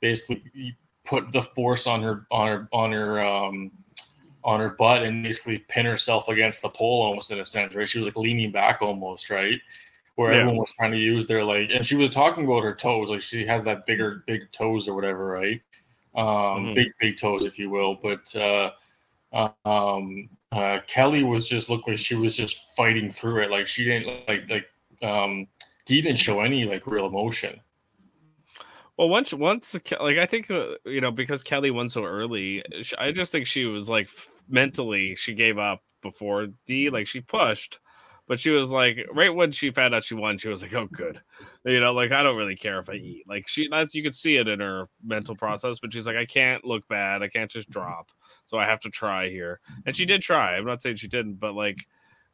basically 0.00 0.76
put 1.04 1.30
the 1.32 1.42
force 1.42 1.86
on 1.86 2.02
her 2.02 2.26
on 2.30 2.48
her 2.48 2.68
on 2.72 2.92
her 2.92 3.20
um, 3.24 3.70
on 4.42 4.60
her 4.60 4.70
butt 4.70 5.02
and 5.02 5.22
basically 5.22 5.58
pin 5.68 5.86
herself 5.86 6.28
against 6.28 6.62
the 6.62 6.68
pole 6.68 7.02
almost 7.02 7.30
in 7.30 7.38
a 7.40 7.44
sense, 7.44 7.74
right? 7.74 7.88
She 7.88 7.98
was 7.98 8.06
like 8.06 8.16
leaning 8.16 8.50
back 8.52 8.82
almost, 8.82 9.30
right? 9.30 9.60
Where 10.16 10.32
Yeah. 10.32 10.38
everyone 10.40 10.58
was 10.58 10.72
trying 10.74 10.92
to 10.92 10.98
use 10.98 11.26
their 11.26 11.44
like, 11.44 11.70
and 11.70 11.84
she 11.86 11.96
was 11.96 12.10
talking 12.10 12.44
about 12.44 12.62
her 12.62 12.74
toes, 12.74 13.10
like 13.10 13.22
she 13.22 13.46
has 13.46 13.64
that 13.64 13.86
bigger, 13.86 14.22
big 14.26 14.50
toes 14.52 14.88
or 14.88 14.94
whatever, 14.94 15.26
right? 15.26 15.60
Um, 16.14 16.66
Mhm. 16.66 16.74
big, 16.74 16.88
big 17.00 17.16
toes, 17.18 17.44
if 17.44 17.58
you 17.58 17.70
will. 17.70 17.96
But 17.96 18.34
uh, 18.36 18.70
um, 19.66 20.28
uh, 20.52 20.80
Kelly 20.86 21.24
was 21.24 21.48
just 21.48 21.68
looked 21.68 21.88
like 21.88 21.98
she 21.98 22.14
was 22.14 22.36
just 22.36 22.74
fighting 22.76 23.10
through 23.10 23.42
it. 23.42 23.50
Like 23.50 23.66
she 23.66 23.84
didn't 23.84 24.28
like 24.28 24.48
like 24.48 24.68
um, 25.02 25.48
Dee 25.86 26.00
didn't 26.00 26.18
show 26.18 26.40
any 26.40 26.64
like 26.64 26.86
real 26.86 27.06
emotion. 27.06 27.60
Well, 28.96 29.08
once 29.08 29.34
once 29.34 29.74
like 30.00 30.18
I 30.18 30.26
think 30.26 30.50
uh, 30.50 30.74
you 30.84 31.00
know 31.00 31.10
because 31.10 31.42
Kelly 31.42 31.70
won 31.70 31.88
so 31.88 32.04
early, 32.04 32.62
I 32.98 33.10
just 33.10 33.32
think 33.32 33.46
she 33.46 33.64
was 33.64 33.88
like 33.88 34.08
mentally 34.48 35.16
she 35.16 35.34
gave 35.34 35.58
up 35.58 35.82
before 36.02 36.48
D. 36.66 36.90
Like 36.90 37.08
she 37.08 37.20
pushed, 37.20 37.80
but 38.26 38.40
she 38.40 38.50
was 38.50 38.70
like 38.70 39.06
right 39.12 39.34
when 39.34 39.50
she 39.52 39.70
found 39.70 39.94
out 39.94 40.04
she 40.04 40.14
won, 40.14 40.38
she 40.38 40.48
was 40.48 40.62
like, 40.62 40.74
"Oh, 40.74 40.86
good," 40.86 41.20
you 41.64 41.80
know, 41.80 41.92
like 41.92 42.12
I 42.12 42.22
don't 42.22 42.36
really 42.36 42.56
care 42.56 42.78
if 42.78 42.88
I 42.88 42.94
eat. 42.94 43.24
Like 43.28 43.48
she, 43.48 43.68
that's, 43.70 43.94
you 43.94 44.02
could 44.02 44.14
see 44.14 44.36
it 44.36 44.48
in 44.48 44.60
her 44.60 44.88
mental 45.04 45.36
process, 45.36 45.78
but 45.80 45.92
she's 45.92 46.06
like, 46.06 46.16
I 46.16 46.26
can't 46.26 46.64
look 46.64 46.86
bad, 46.88 47.22
I 47.22 47.28
can't 47.28 47.50
just 47.50 47.70
drop, 47.70 48.10
so 48.46 48.58
I 48.58 48.64
have 48.66 48.80
to 48.80 48.90
try 48.90 49.28
here, 49.28 49.60
and 49.86 49.94
she 49.94 50.06
did 50.06 50.22
try. 50.22 50.56
I'm 50.56 50.64
not 50.64 50.82
saying 50.82 50.96
she 50.96 51.08
didn't, 51.08 51.34
but 51.34 51.54
like. 51.54 51.78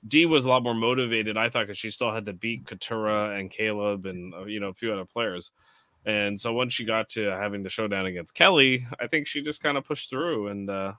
D 0.08 0.24
was 0.24 0.46
a 0.46 0.48
lot 0.48 0.62
more 0.62 0.72
motivated, 0.72 1.36
I 1.36 1.50
thought, 1.50 1.66
because 1.66 1.76
she 1.76 1.90
still 1.90 2.10
had 2.10 2.24
to 2.24 2.32
beat 2.32 2.64
Katura 2.64 3.38
and 3.38 3.50
Caleb 3.50 4.06
and 4.06 4.32
uh, 4.32 4.46
you 4.46 4.58
know 4.58 4.68
a 4.68 4.72
few 4.74 4.90
other 4.90 5.04
players. 5.04 5.52
And 6.06 6.40
so 6.40 6.52
once 6.52 6.72
she 6.72 6.84
got 6.84 7.10
to 7.10 7.26
having 7.32 7.62
the 7.62 7.68
showdown 7.68 8.06
against 8.06 8.34
Kelly, 8.34 8.86
I 8.98 9.06
think 9.06 9.26
she 9.26 9.42
just 9.42 9.62
kind 9.62 9.76
of 9.76 9.84
pushed 9.84 10.08
through 10.08 10.48
and 10.48 10.70
uh, 10.70 10.92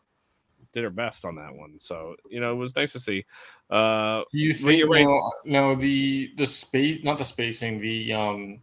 did 0.74 0.84
her 0.84 0.90
best 0.90 1.25
on 1.25 1.36
that 1.36 1.54
one. 1.54 1.80
So 1.80 2.16
you 2.30 2.40
know, 2.40 2.51
it 2.51 2.56
was 2.56 2.75
nice 2.75 2.94
to 2.94 3.00
see. 3.00 3.25
Uh, 3.70 4.24
you 4.32 4.54
think 4.54 4.90
right. 4.90 5.06
no 5.46 5.75
the 5.75 6.32
the 6.38 6.46
space 6.46 7.04
not 7.04 7.18
the 7.18 7.25
spacing 7.25 7.80
the 7.80 8.12
um 8.13 8.60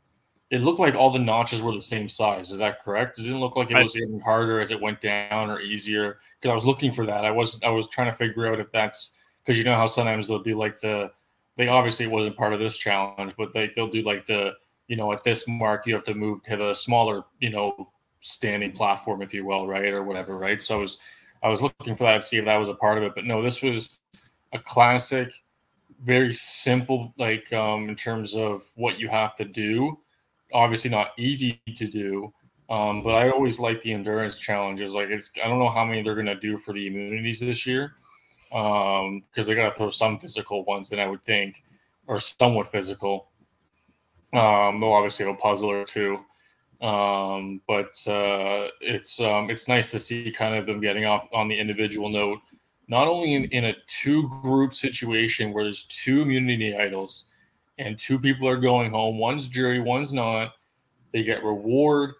it 0.50 0.60
looked 0.60 0.80
like 0.80 0.94
all 0.94 1.10
the 1.10 1.18
notches 1.18 1.60
were 1.60 1.72
the 1.72 1.82
same 1.82 2.08
size 2.08 2.50
is 2.50 2.58
that 2.58 2.82
correct 2.82 3.18
it 3.18 3.22
didn't 3.22 3.40
look 3.40 3.56
like 3.56 3.70
it 3.70 3.76
I- 3.76 3.82
was 3.82 3.94
getting 3.94 4.20
harder 4.20 4.60
as 4.60 4.70
it 4.70 4.80
went 4.80 5.00
down 5.00 5.50
or 5.50 5.60
easier 5.60 6.18
because 6.40 6.52
i 6.52 6.54
was 6.54 6.64
looking 6.64 6.92
for 6.92 7.06
that 7.06 7.24
i 7.24 7.30
was 7.30 7.58
i 7.62 7.70
was 7.70 7.88
trying 7.88 8.10
to 8.10 8.16
figure 8.16 8.46
out 8.46 8.60
if 8.60 8.70
that's 8.72 9.14
because 9.44 9.58
you 9.58 9.64
know 9.64 9.74
how 9.74 9.86
sometimes 9.86 10.28
they'll 10.28 10.42
do 10.42 10.58
like 10.58 10.80
the 10.80 11.10
they 11.56 11.68
obviously 11.68 12.06
it 12.06 12.10
wasn't 12.12 12.36
part 12.36 12.52
of 12.52 12.60
this 12.60 12.76
challenge 12.78 13.34
but 13.36 13.52
they, 13.52 13.70
they'll 13.74 13.90
do 13.90 14.02
like 14.02 14.26
the 14.26 14.52
you 14.86 14.96
know 14.96 15.12
at 15.12 15.24
this 15.24 15.46
mark 15.46 15.86
you 15.86 15.94
have 15.94 16.04
to 16.04 16.14
move 16.14 16.42
to 16.42 16.56
the 16.56 16.74
smaller 16.74 17.24
you 17.40 17.50
know 17.50 17.90
standing 18.20 18.72
platform 18.72 19.22
if 19.22 19.32
you 19.32 19.44
will 19.44 19.66
right 19.66 19.92
or 19.92 20.02
whatever 20.02 20.36
right 20.36 20.62
so 20.62 20.78
i 20.78 20.80
was 20.80 20.98
i 21.42 21.48
was 21.48 21.62
looking 21.62 21.96
for 21.96 22.04
that 22.04 22.22
to 22.22 22.26
see 22.26 22.36
if 22.36 22.44
that 22.44 22.56
was 22.56 22.68
a 22.68 22.74
part 22.74 22.98
of 22.98 23.04
it 23.04 23.12
but 23.14 23.24
no 23.24 23.42
this 23.42 23.62
was 23.62 23.98
a 24.52 24.58
classic 24.58 25.30
very 26.04 26.32
simple 26.32 27.12
like 27.18 27.52
um 27.52 27.88
in 27.88 27.96
terms 27.96 28.34
of 28.34 28.64
what 28.76 28.98
you 28.98 29.08
have 29.08 29.36
to 29.36 29.44
do. 29.44 29.98
Obviously 30.52 30.90
not 30.90 31.10
easy 31.18 31.60
to 31.76 31.86
do 31.86 32.32
um 32.70 33.02
but 33.02 33.14
i 33.14 33.30
always 33.30 33.58
like 33.58 33.80
the 33.82 33.92
endurance 33.92 34.36
challenges. 34.36 34.94
Like 34.94 35.08
it's 35.08 35.30
i 35.44 35.48
don't 35.48 35.58
know 35.58 35.68
how 35.68 35.84
many 35.84 36.02
they're 36.02 36.14
going 36.14 36.26
to 36.26 36.38
do 36.38 36.58
for 36.58 36.72
the 36.72 36.86
immunities 36.86 37.40
this 37.40 37.66
year 37.66 37.92
um 38.52 39.22
because 39.30 39.46
they 39.46 39.54
got 39.54 39.70
to 39.70 39.74
throw 39.74 39.90
some 39.90 40.18
physical 40.18 40.64
ones 40.64 40.88
then 40.88 40.98
i 40.98 41.06
would 41.06 41.22
think 41.22 41.62
or 42.06 42.18
somewhat 42.20 42.70
physical. 42.70 43.28
Um 44.32 44.82
obviously 44.82 45.26
have 45.26 45.34
a 45.34 45.38
puzzle 45.38 45.70
or 45.70 45.84
two 45.84 46.20
um 46.80 47.60
but 47.66 47.90
uh 48.06 48.68
it's 48.80 49.18
um 49.20 49.50
it's 49.50 49.66
nice 49.66 49.90
to 49.90 49.98
see 49.98 50.30
kind 50.30 50.54
of 50.54 50.64
them 50.64 50.80
getting 50.80 51.04
off 51.04 51.26
on 51.32 51.48
the 51.48 51.58
individual 51.58 52.08
note 52.08 52.38
not 52.86 53.08
only 53.08 53.34
in, 53.34 53.44
in 53.46 53.64
a 53.64 53.74
two 53.88 54.28
group 54.28 54.72
situation 54.72 55.52
where 55.52 55.64
there's 55.64 55.86
two 55.86 56.22
immunity 56.22 56.76
idols 56.76 57.24
and 57.78 57.98
two 57.98 58.18
people 58.18 58.48
are 58.48 58.56
going 58.56 58.92
home 58.92 59.18
one's 59.18 59.48
jury 59.48 59.80
one's 59.80 60.12
not 60.12 60.52
they 61.12 61.22
get 61.22 61.44
reward. 61.44 62.14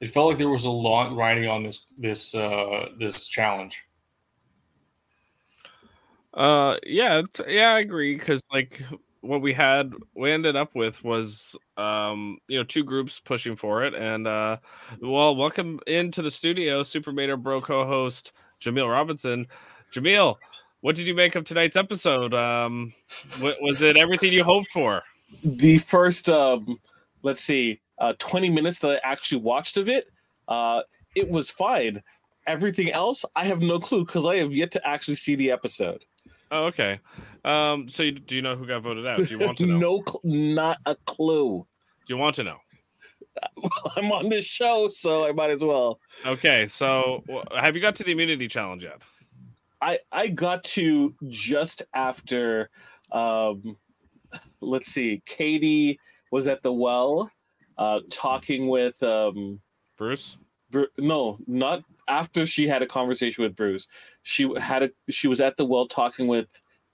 It 0.00 0.12
felt 0.12 0.28
like 0.28 0.38
there 0.38 0.48
was 0.48 0.64
a 0.64 0.70
lot 0.70 1.14
riding 1.16 1.48
on 1.48 1.62
this 1.64 1.86
this 1.96 2.34
uh 2.34 2.86
this 2.98 3.26
challenge. 3.28 3.84
Uh, 6.34 6.76
yeah, 6.86 7.22
yeah, 7.48 7.74
I 7.74 7.80
agree 7.80 8.14
because 8.14 8.42
like 8.52 8.82
what 9.20 9.42
we 9.42 9.52
had, 9.52 9.92
we 10.14 10.30
ended 10.30 10.56
up 10.56 10.74
with 10.74 11.02
was 11.04 11.56
um, 11.76 12.38
you 12.48 12.58
know, 12.58 12.64
two 12.64 12.84
groups 12.84 13.20
pushing 13.20 13.56
for 13.56 13.84
it, 13.84 13.94
and 13.94 14.26
uh, 14.26 14.58
well, 15.00 15.36
welcome 15.36 15.80
into 15.86 16.22
the 16.22 16.30
studio, 16.30 16.82
Super 16.82 17.12
Mader 17.12 17.40
Bro 17.40 17.62
co-host 17.62 18.32
Jaemeel 18.60 18.90
Robinson. 18.90 19.46
Jaemeel 19.92 20.36
what 20.80 20.94
did 20.94 21.08
you 21.08 21.14
make 21.14 21.34
of 21.34 21.42
tonight's 21.42 21.76
episode? 21.76 22.32
Um, 22.34 22.94
was 23.40 23.82
it 23.82 23.96
everything 23.96 24.32
you 24.32 24.44
hoped 24.44 24.70
for? 24.70 25.02
the 25.44 25.78
first 25.78 26.28
um 26.28 26.78
let's 27.22 27.42
see 27.42 27.80
uh 27.98 28.12
20 28.18 28.50
minutes 28.50 28.78
that 28.80 28.92
i 28.92 29.10
actually 29.10 29.40
watched 29.40 29.76
of 29.76 29.88
it 29.88 30.06
uh 30.48 30.80
it 31.14 31.28
was 31.28 31.50
fine 31.50 32.02
everything 32.46 32.90
else 32.92 33.24
i 33.36 33.44
have 33.44 33.60
no 33.60 33.78
clue 33.78 34.04
because 34.04 34.24
i 34.24 34.36
have 34.36 34.52
yet 34.52 34.70
to 34.70 34.86
actually 34.86 35.14
see 35.14 35.34
the 35.34 35.50
episode 35.50 36.04
Oh, 36.50 36.64
okay. 36.66 37.00
Um, 37.44 37.88
so 37.88 38.02
you, 38.02 38.12
do 38.12 38.34
you 38.34 38.42
know 38.42 38.56
who 38.56 38.66
got 38.66 38.82
voted 38.82 39.06
out? 39.06 39.18
Do 39.26 39.30
you 39.30 39.38
want 39.38 39.58
to 39.58 39.66
know? 39.66 39.78
no 39.78 40.02
cl- 40.06 40.20
not 40.24 40.78
a 40.86 40.96
clue 41.06 41.66
Do 42.06 42.14
you 42.14 42.18
want 42.18 42.36
to 42.36 42.44
know? 42.44 42.58
i'm 43.96 44.10
on 44.10 44.28
this 44.28 44.44
show 44.44 44.88
so 44.88 45.24
i 45.26 45.30
might 45.32 45.50
as 45.50 45.62
well 45.62 46.00
Okay, 46.26 46.66
so 46.66 47.22
have 47.54 47.76
you 47.76 47.80
got 47.80 47.94
to 47.96 48.02
the 48.04 48.10
immunity 48.10 48.48
challenge 48.48 48.82
yet? 48.82 49.00
i 49.80 49.98
i 50.10 50.26
got 50.26 50.64
to 50.64 51.14
just 51.28 51.82
after 51.94 52.68
um 53.12 53.76
let's 54.60 54.88
see 54.88 55.22
katie 55.24 56.00
was 56.32 56.48
at 56.48 56.62
the 56.62 56.72
well 56.72 57.30
uh 57.76 58.00
talking 58.10 58.66
with 58.68 59.00
um 59.04 59.60
Bruce? 59.96 60.38
Bru- 60.70 60.88
no, 60.98 61.38
not 61.46 61.82
after 62.08 62.44
she 62.46 62.66
had 62.68 62.82
a 62.82 62.86
conversation 62.86 63.42
with 63.44 63.56
Bruce. 63.56 63.86
She 64.28 64.46
had 64.60 64.82
a 64.82 64.90
she 65.08 65.26
was 65.26 65.40
at 65.40 65.56
the 65.56 65.64
well 65.64 65.86
talking 65.86 66.26
with 66.26 66.48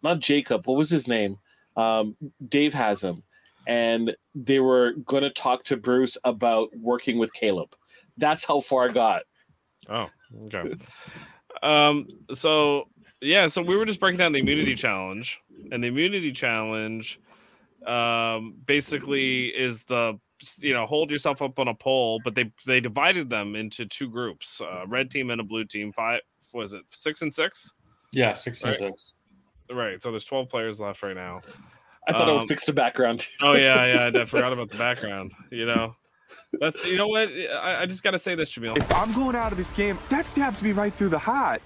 not 0.05 0.21
Jacob. 0.21 0.69
What 0.69 0.77
was 0.77 0.89
his 0.89 1.09
name? 1.09 1.39
Um, 1.77 2.15
Dave 2.49 2.73
has 2.75 3.03
him, 3.03 3.25
and 3.67 4.15
they 4.37 4.61
were 4.61 4.93
going 5.05 5.25
to 5.25 5.31
talk 5.31 5.65
to 5.65 5.77
Bruce 5.77 6.17
about 6.23 6.69
working 6.77 7.19
with 7.19 7.33
Caleb. 7.33 7.75
That's 8.17 8.47
how 8.47 8.61
far 8.61 8.89
I 8.89 8.93
got. 8.93 9.23
Oh, 9.89 10.09
okay. 10.45 10.77
um, 11.65 12.07
so 12.33 12.85
yeah, 13.21 13.49
so 13.49 13.63
we 13.63 13.75
were 13.75 13.85
just 13.85 13.99
breaking 13.99 14.19
down 14.19 14.31
the 14.31 14.39
immunity 14.39 14.77
challenge, 14.77 15.41
and 15.73 15.83
the 15.83 15.89
immunity 15.89 16.31
challenge 16.31 17.19
um 17.85 18.55
basically 18.65 19.49
is 19.49 19.85
the 19.85 20.19
you 20.61 20.73
know 20.73 20.87
hold 20.87 21.11
yourself 21.11 21.43
up 21.43 21.59
on 21.59 21.69
a 21.69 21.75
pole 21.75 22.19
but 22.25 22.35
they 22.35 22.51
they 22.67 22.81
divided 22.81 23.29
them 23.29 23.55
into 23.55 23.85
two 23.85 24.09
groups 24.09 24.63
uh 24.63 24.87
red 24.87 25.11
team 25.11 25.29
and 25.29 25.39
a 25.39 25.45
blue 25.45 25.67
team 25.67 25.93
five 25.93 26.21
was 26.55 26.73
it 26.73 26.83
six 26.91 27.23
and 27.23 27.33
six? 27.33 27.73
Yeah 28.13 28.35
66 28.35 29.13
right. 29.73 30.01
so 30.01 30.11
there's 30.11 30.25
12 30.25 30.49
players 30.49 30.79
left 30.79 31.03
right 31.03 31.17
now. 31.17 31.41
I 32.07 32.13
thought 32.13 32.29
I 32.29 32.33
Um, 32.33 32.39
would 32.41 32.49
fix 32.49 32.67
the 32.67 32.73
background. 32.73 33.27
oh 33.41 33.55
yeah 33.55 34.11
yeah 34.11 34.21
i 34.21 34.25
forgot 34.25 34.53
about 34.53 34.71
the 34.71 34.79
background 34.89 35.33
you 35.51 35.67
know? 35.67 35.95
That's 36.61 36.85
you 36.85 36.97
know 36.97 37.09
what? 37.09 37.29
I, 37.29 37.83
I 37.83 37.87
just 37.87 38.03
gotta 38.03 38.19
say 38.19 38.35
this 38.35 38.53
Jaemeel. 38.53 38.77
If 38.79 38.93
I'm 38.95 39.13
going 39.13 39.37
out 39.37 39.53
of 39.53 39.59
this 39.59 39.71
game, 39.73 39.99
that 40.11 40.27
stabs 40.27 40.63
me 40.63 40.73
right 40.73 40.93
through 40.93 41.11
the 41.11 41.19
heart. 41.19 41.61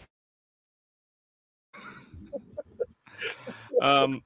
um 3.80 4.22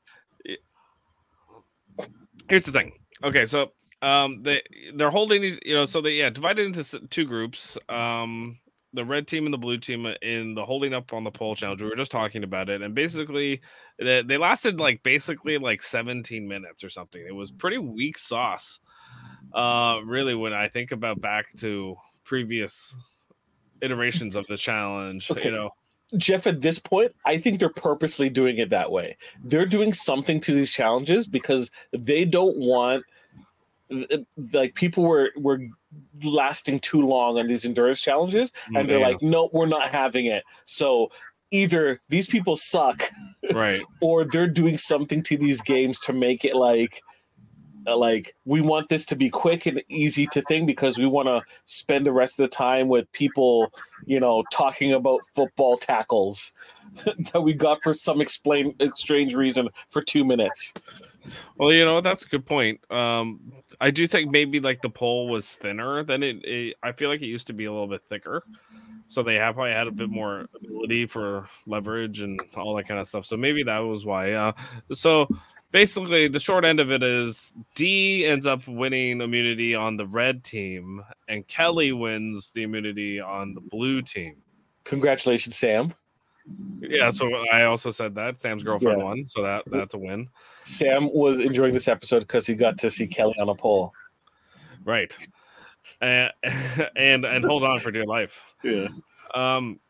here's 2.49 2.65
the 2.65 2.73
thing. 2.73 2.93
Okay 3.23 3.45
so 3.47 3.73
um 4.01 4.43
they 4.43 4.63
they're 4.95 5.11
holding 5.11 5.43
you 5.65 5.75
know 5.75 5.85
so 5.85 6.01
they 6.01 6.13
yeah 6.13 6.31
divided 6.31 6.67
into 6.67 6.99
two 7.09 7.25
groups. 7.25 7.77
Um 7.89 8.59
the 8.93 9.05
red 9.05 9.27
team 9.27 9.45
and 9.47 9.55
the 9.55 9.59
blue 9.59 9.79
team 9.79 10.07
in 10.23 10.55
the 10.55 10.65
holding 10.65 10.93
up 10.95 11.13
on 11.13 11.25
the 11.25 11.31
pole 11.31 11.55
challenge 11.55 11.81
we 11.81 11.89
were 11.89 11.97
just 11.97 12.13
talking 12.13 12.45
about 12.45 12.69
it 12.69 12.83
and 12.83 12.95
basically 12.95 13.61
they, 13.99 14.23
they 14.23 14.37
lasted 14.37 14.79
like 14.79 15.03
basically 15.03 15.59
like 15.59 15.83
17 15.83 16.47
minutes 16.47 16.85
or 16.85 16.89
something 16.89 17.25
it 17.27 17.35
was 17.35 17.51
pretty 17.51 17.79
weak 17.79 18.19
sauce 18.19 18.81
uh 19.55 19.99
really 20.05 20.35
when 20.35 20.53
i 20.53 20.69
think 20.69 20.93
about 20.93 21.21
back 21.21 21.47
to 21.57 21.95
previous 22.25 22.95
iterations 23.81 24.37
of 24.37 24.47
the 24.47 24.57
challenge 24.57 25.31
Okay. 25.31 25.47
you 25.49 25.55
know 25.55 25.71
Jeff, 26.19 26.47
at 26.47 26.61
this 26.61 26.79
point, 26.79 27.13
I 27.25 27.39
think 27.39 27.59
they're 27.59 27.71
purposely 27.71 28.29
doing 28.29 28.59
it 28.59 28.69
that 28.69 28.93
way. 28.93 29.17
They're 29.43 29.65
doing 29.65 29.95
something 29.95 30.41
to 30.41 30.53
these 30.53 30.71
challenges 30.71 31.27
because 31.27 31.71
they 31.93 32.27
don't 32.27 32.59
want 32.59 33.05
like 34.53 34.75
people 34.75 35.05
were 35.05 35.31
were 35.37 35.61
lasting 36.23 36.81
too 36.81 37.07
long 37.07 37.39
on 37.39 37.47
these 37.47 37.65
endurance 37.65 38.01
challenges 38.01 38.53
and 38.75 38.89
they're 38.89 39.01
like 39.01 39.21
no 39.23 39.51
we're 39.53 39.67
not 39.67 39.89
having 39.89 40.27
it. 40.27 40.43
So 40.65 41.11
either 41.51 42.01
these 42.09 42.27
people 42.27 42.57
suck 42.57 43.11
right. 43.53 43.83
or 44.01 44.25
they're 44.25 44.49
doing 44.49 44.79
something 44.79 45.23
to 45.23 45.37
these 45.37 45.61
games 45.63 45.99
to 46.01 46.13
make 46.13 46.45
it 46.45 46.57
like 46.57 47.03
uh, 47.87 47.97
like 47.97 48.35
we 48.45 48.61
want 48.61 48.89
this 48.89 49.05
to 49.05 49.17
be 49.17 49.29
quick 49.29 49.67
and 49.67 49.83
easy 49.89 50.27
to 50.27 50.41
think 50.43 50.67
because 50.67 50.99
we 50.99 51.07
want 51.07 51.27
to 51.27 51.43
spend 51.67 52.07
the 52.07 52.13
rest 52.13 52.39
of 52.39 52.45
the 52.45 52.49
time 52.49 52.89
with 52.89 53.11
people 53.13 53.73
you 54.07 54.21
know 54.21 54.45
talking 54.53 54.93
about 54.93 55.21
football 55.35 55.77
tackles 55.77 56.53
that 57.33 57.43
we 57.43 57.55
got 57.55 57.83
for 57.83 57.93
some 57.93 58.21
explain 58.21 58.75
strange 58.95 59.35
reason 59.35 59.69
for 59.89 60.03
two 60.03 60.25
minutes. 60.25 60.73
Well, 61.57 61.73
you 61.73 61.85
know 61.85 62.01
that's 62.01 62.25
a 62.25 62.29
good 62.29 62.47
point. 62.47 62.81
Um, 62.91 63.53
I 63.83 63.91
do 63.91 64.07
think 64.07 64.31
maybe 64.31 64.61
like 64.61 64.81
the 64.81 64.89
pole 64.89 65.29
was 65.29 65.51
thinner 65.51 66.05
than 66.05 66.23
it, 66.23 66.37
it. 66.45 66.77
I 66.85 66.93
feel 66.93 67.09
like 67.11 67.21
it 67.21 67.27
used 67.27 67.49
to 67.49 67.53
be 67.53 67.65
a 67.65 67.73
little 67.73 67.89
bit 67.89 68.03
thicker, 68.09 68.45
so 69.09 69.25
they 69.25 69.35
have 69.35 69.57
probably 69.57 69.73
had 69.73 69.89
a 69.89 69.91
bit 69.91 70.09
more 70.09 70.47
ability 70.55 71.07
for 71.07 71.49
leverage 71.67 72.21
and 72.21 72.41
all 72.57 72.77
that 72.77 72.87
kind 72.87 73.01
of 73.01 73.09
stuff. 73.09 73.27
So 73.27 73.37
maybe 73.37 73.65
that 73.65 73.79
was 73.81 74.05
why. 74.05 74.33
Uh, 74.33 74.53
so 74.93 75.29
basically, 75.73 76.29
the 76.29 76.39
short 76.39 76.65
end 76.65 76.79
of 76.79 76.93
it 76.93 77.03
is 77.03 77.53
D 77.75 78.25
ends 78.25 78.47
up 78.47 78.67
winning 78.69 79.21
immunity 79.21 79.75
on 79.75 79.97
the 79.97 80.07
red 80.07 80.45
team, 80.45 81.03
and 81.27 81.45
Kelly 81.49 81.91
wins 81.91 82.53
the 82.53 82.63
immunity 82.63 83.19
on 83.19 83.53
the 83.53 83.61
blue 83.61 84.01
team. 84.01 84.45
Congratulations, 84.85 85.57
Sam. 85.57 85.93
Yeah, 86.81 87.11
so 87.11 87.29
I 87.53 87.65
also 87.65 87.91
said 87.91 88.15
that 88.15 88.41
Sam's 88.41 88.63
girlfriend 88.63 88.99
Yeah. 88.99 89.05
won, 89.05 89.27
so 89.27 89.43
that 89.43 89.65
that's 89.67 89.95
a 89.95 89.99
win. 89.99 90.29
Sam 90.65 91.09
was 91.13 91.39
enjoying 91.39 91.73
this 91.73 91.89
episode 91.89 92.21
because 92.21 92.47
he 92.47 92.55
got 92.55 92.79
to 92.79 92.91
see 92.91 93.07
Kelly 93.07 93.35
on 93.41 93.49
a 93.49 93.55
pole. 93.55 93.93
Right. 94.85 95.17
And 96.01 96.33
and 96.97 97.25
and 97.25 97.45
hold 97.45 97.65
on 97.65 97.79
for 97.79 97.91
dear 97.91 98.07
life. 98.07 98.41
Yeah. 98.63 98.89
Um 99.35 99.81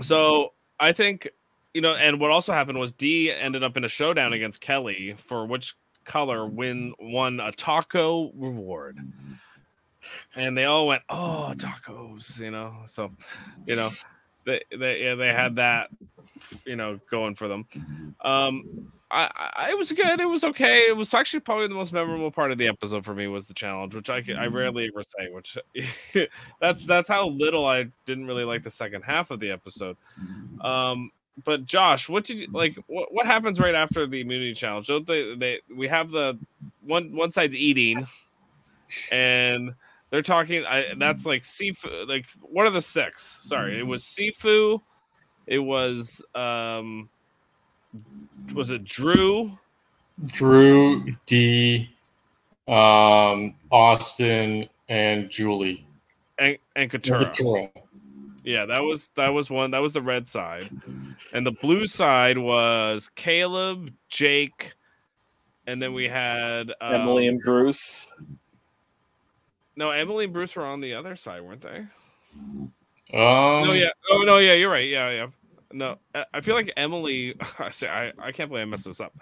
so 0.00 0.52
I 0.78 0.92
think 0.92 1.28
you 1.74 1.80
know, 1.80 1.94
and 1.94 2.18
what 2.20 2.30
also 2.30 2.52
happened 2.52 2.78
was 2.78 2.92
D 2.92 3.30
ended 3.30 3.62
up 3.62 3.76
in 3.76 3.84
a 3.84 3.88
showdown 3.88 4.32
against 4.32 4.60
Kelly 4.60 5.14
for 5.16 5.46
which 5.46 5.76
color 6.04 6.46
win 6.46 6.94
won 6.98 7.38
a 7.40 7.52
taco 7.52 8.32
reward. 8.34 8.98
And 10.34 10.56
they 10.56 10.64
all 10.64 10.86
went, 10.86 11.02
Oh, 11.08 11.52
tacos, 11.56 12.38
you 12.38 12.50
know. 12.50 12.72
So, 12.88 13.12
you 13.66 13.76
know, 13.76 13.90
they 14.44 14.62
they 14.76 15.04
yeah, 15.04 15.14
they 15.14 15.28
had 15.28 15.56
that, 15.56 15.90
you 16.64 16.76
know, 16.76 16.98
going 17.10 17.34
for 17.34 17.48
them. 17.48 17.66
Um 18.20 18.92
I, 19.10 19.52
I 19.56 19.70
it 19.70 19.78
was 19.78 19.90
good. 19.92 20.20
It 20.20 20.26
was 20.26 20.44
okay. 20.44 20.88
It 20.88 20.96
was 20.96 21.12
actually 21.14 21.40
probably 21.40 21.66
the 21.66 21.74
most 21.74 21.92
memorable 21.92 22.30
part 22.30 22.52
of 22.52 22.58
the 22.58 22.68
episode 22.68 23.04
for 23.04 23.14
me 23.14 23.26
was 23.26 23.46
the 23.46 23.54
challenge, 23.54 23.94
which 23.94 24.08
I 24.08 24.22
I 24.38 24.46
rarely 24.46 24.88
ever 24.92 25.02
say. 25.02 25.28
Which 25.30 25.58
that's 26.60 26.86
that's 26.86 27.08
how 27.08 27.28
little 27.28 27.66
I 27.66 27.86
didn't 28.06 28.26
really 28.26 28.44
like 28.44 28.62
the 28.62 28.70
second 28.70 29.02
half 29.02 29.30
of 29.30 29.40
the 29.40 29.50
episode. 29.50 29.96
Um, 30.60 31.10
but 31.44 31.64
Josh, 31.64 32.08
what 32.08 32.24
did 32.24 32.38
you 32.38 32.48
like? 32.52 32.76
What, 32.86 33.12
what 33.12 33.26
happens 33.26 33.58
right 33.58 33.74
after 33.74 34.06
the 34.06 34.20
immunity 34.20 34.54
challenge? 34.54 34.86
Don't 34.86 35.06
they, 35.06 35.34
they 35.34 35.60
we 35.74 35.88
have 35.88 36.10
the 36.10 36.38
one 36.82 37.14
one 37.16 37.32
side's 37.32 37.56
eating, 37.56 38.06
and 39.10 39.74
they're 40.10 40.22
talking. 40.22 40.64
I, 40.64 40.94
that's 40.96 41.26
like 41.26 41.44
seafood. 41.44 42.08
Like 42.08 42.26
what 42.42 42.66
are 42.66 42.70
the 42.70 42.82
six? 42.82 43.38
Sorry, 43.42 43.78
it 43.78 43.86
was 43.86 44.04
Sifu. 44.04 44.80
It 45.46 45.58
was 45.58 46.24
um, 46.34 47.08
was 48.54 48.70
it 48.70 48.84
Drew? 48.84 49.58
Drew, 50.26 51.14
D, 51.26 51.88
um, 52.68 53.54
Austin, 53.70 54.68
and 54.88 55.30
Julie. 55.30 55.86
and, 56.38 56.58
and 56.76 56.90
Katura. 56.90 57.30
Katura. 57.30 57.70
Yeah, 58.42 58.66
that 58.66 58.80
was 58.80 59.10
that 59.16 59.28
was 59.28 59.50
one. 59.50 59.70
That 59.70 59.80
was 59.80 59.92
the 59.92 60.02
red 60.02 60.26
side, 60.26 60.70
and 61.32 61.46
the 61.46 61.52
blue 61.52 61.86
side 61.86 62.38
was 62.38 63.10
Caleb, 63.14 63.92
Jake, 64.08 64.72
and 65.66 65.80
then 65.80 65.92
we 65.92 66.08
had 66.08 66.72
um, 66.80 66.94
Emily 66.94 67.28
and 67.28 67.40
Bruce. 67.42 68.10
No, 69.76 69.90
Emily 69.90 70.24
and 70.24 70.32
Bruce 70.32 70.56
were 70.56 70.64
on 70.64 70.80
the 70.80 70.94
other 70.94 71.16
side, 71.16 71.42
weren't 71.42 71.60
they? 71.60 71.86
Um, 73.12 73.64
no, 73.64 73.72
yeah. 73.72 73.90
Oh 74.10 74.22
no, 74.22 74.38
yeah. 74.38 74.54
You're 74.54 74.70
right. 74.70 74.88
Yeah, 74.88 75.10
yeah. 75.10 75.26
No, 75.72 75.96
I- 76.34 76.40
feel 76.40 76.54
like 76.54 76.72
Emily. 76.76 77.34
I 77.58 77.70
say 77.70 77.88
I, 77.88 78.12
I 78.18 78.32
can't 78.32 78.50
believe 78.50 78.62
I 78.62 78.66
messed 78.66 78.84
this 78.86 79.00
up. 79.00 79.12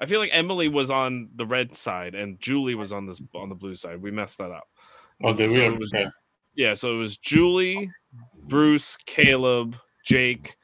I 0.00 0.06
feel 0.06 0.20
like 0.20 0.30
Emily 0.32 0.68
was 0.68 0.90
on 0.90 1.28
the 1.36 1.46
red 1.46 1.76
side 1.76 2.14
and 2.14 2.40
Julie 2.40 2.74
was 2.74 2.92
on 2.92 3.06
this 3.06 3.20
on 3.34 3.48
the 3.48 3.54
blue 3.54 3.74
side. 3.76 4.00
We 4.02 4.10
messed 4.10 4.38
that 4.38 4.50
up. 4.50 4.64
Oh, 5.22 5.32
did 5.34 5.50
we? 5.50 5.56
So 5.56 5.62
it 5.62 5.78
was- 5.78 5.92
Okay. 5.94 6.06
Yeah, 6.54 6.74
so 6.74 6.94
it 6.94 6.98
was 6.98 7.16
Julie, 7.16 7.90
Bruce, 8.44 8.98
Caleb, 9.06 9.74
Jake, 10.04 10.54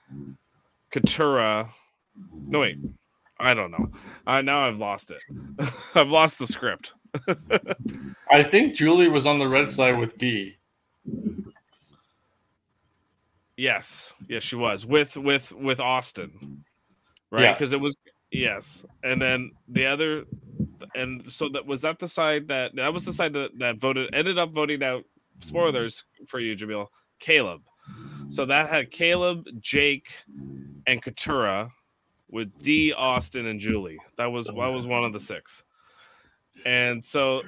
Katura. 0.93 1.69
No 2.47 2.61
wait, 2.61 2.77
I 3.41 3.55
don't 3.55 3.71
know. 3.71 3.91
I 4.27 4.43
now 4.43 4.67
I've 4.67 4.77
lost 4.79 5.11
it. 5.11 5.23
I've 5.95 6.11
lost 6.11 6.39
the 6.39 6.47
script. 6.47 6.93
I 8.31 8.43
think 8.43 8.75
Julie 8.75 9.09
was 9.09 9.25
on 9.25 9.39
the 9.39 9.49
red 9.49 9.71
side 9.71 9.99
with 9.99 10.19
D. 10.19 10.57
Yes, 13.59 14.15
yes, 14.29 14.45
she 14.45 14.55
was 14.55 14.87
with 14.87 15.17
with 15.17 15.53
with 15.53 15.81
Austin, 15.81 16.65
right? 17.33 17.59
Because 17.59 17.73
Yes. 17.73 17.81
it 17.81 17.83
was 17.83 17.97
yes, 18.31 18.85
and 19.03 19.21
then 19.21 19.51
the 19.67 19.85
other, 19.85 20.25
and 20.95 21.29
so 21.29 21.49
that 21.49 21.67
was 21.67 21.83
that 21.83 21.99
the 21.99 22.07
side 22.07 22.47
that 22.49 22.77
that 22.77 22.95
was 22.95 23.05
the 23.05 23.13
side 23.13 23.33
that 23.33 23.51
that 23.59 23.79
voted 23.79 24.15
ended 24.15 24.39
up 24.39 24.53
voting 24.53 24.83
out. 24.85 25.05
Spoilers 25.41 26.05
for 26.29 26.39
you, 26.39 26.57
Jaemeel. 26.57 26.87
Caleb. 27.19 27.63
So 28.29 28.45
that 28.47 28.69
had 28.69 28.93
Caleb, 28.93 29.45
Jake, 29.61 30.09
and 30.87 31.03
Katura 31.03 31.71
with 32.31 32.57
D, 32.61 32.93
Austin, 32.93 33.47
and 33.47 33.59
Julie. 33.59 33.99
That 34.19 34.27
was 34.27 34.47
that 34.47 34.55
was 34.55 34.87
one 34.87 35.03
of 35.05 35.13
the 35.13 35.21
six. 35.21 35.65
And 36.65 37.05
so 37.05 37.43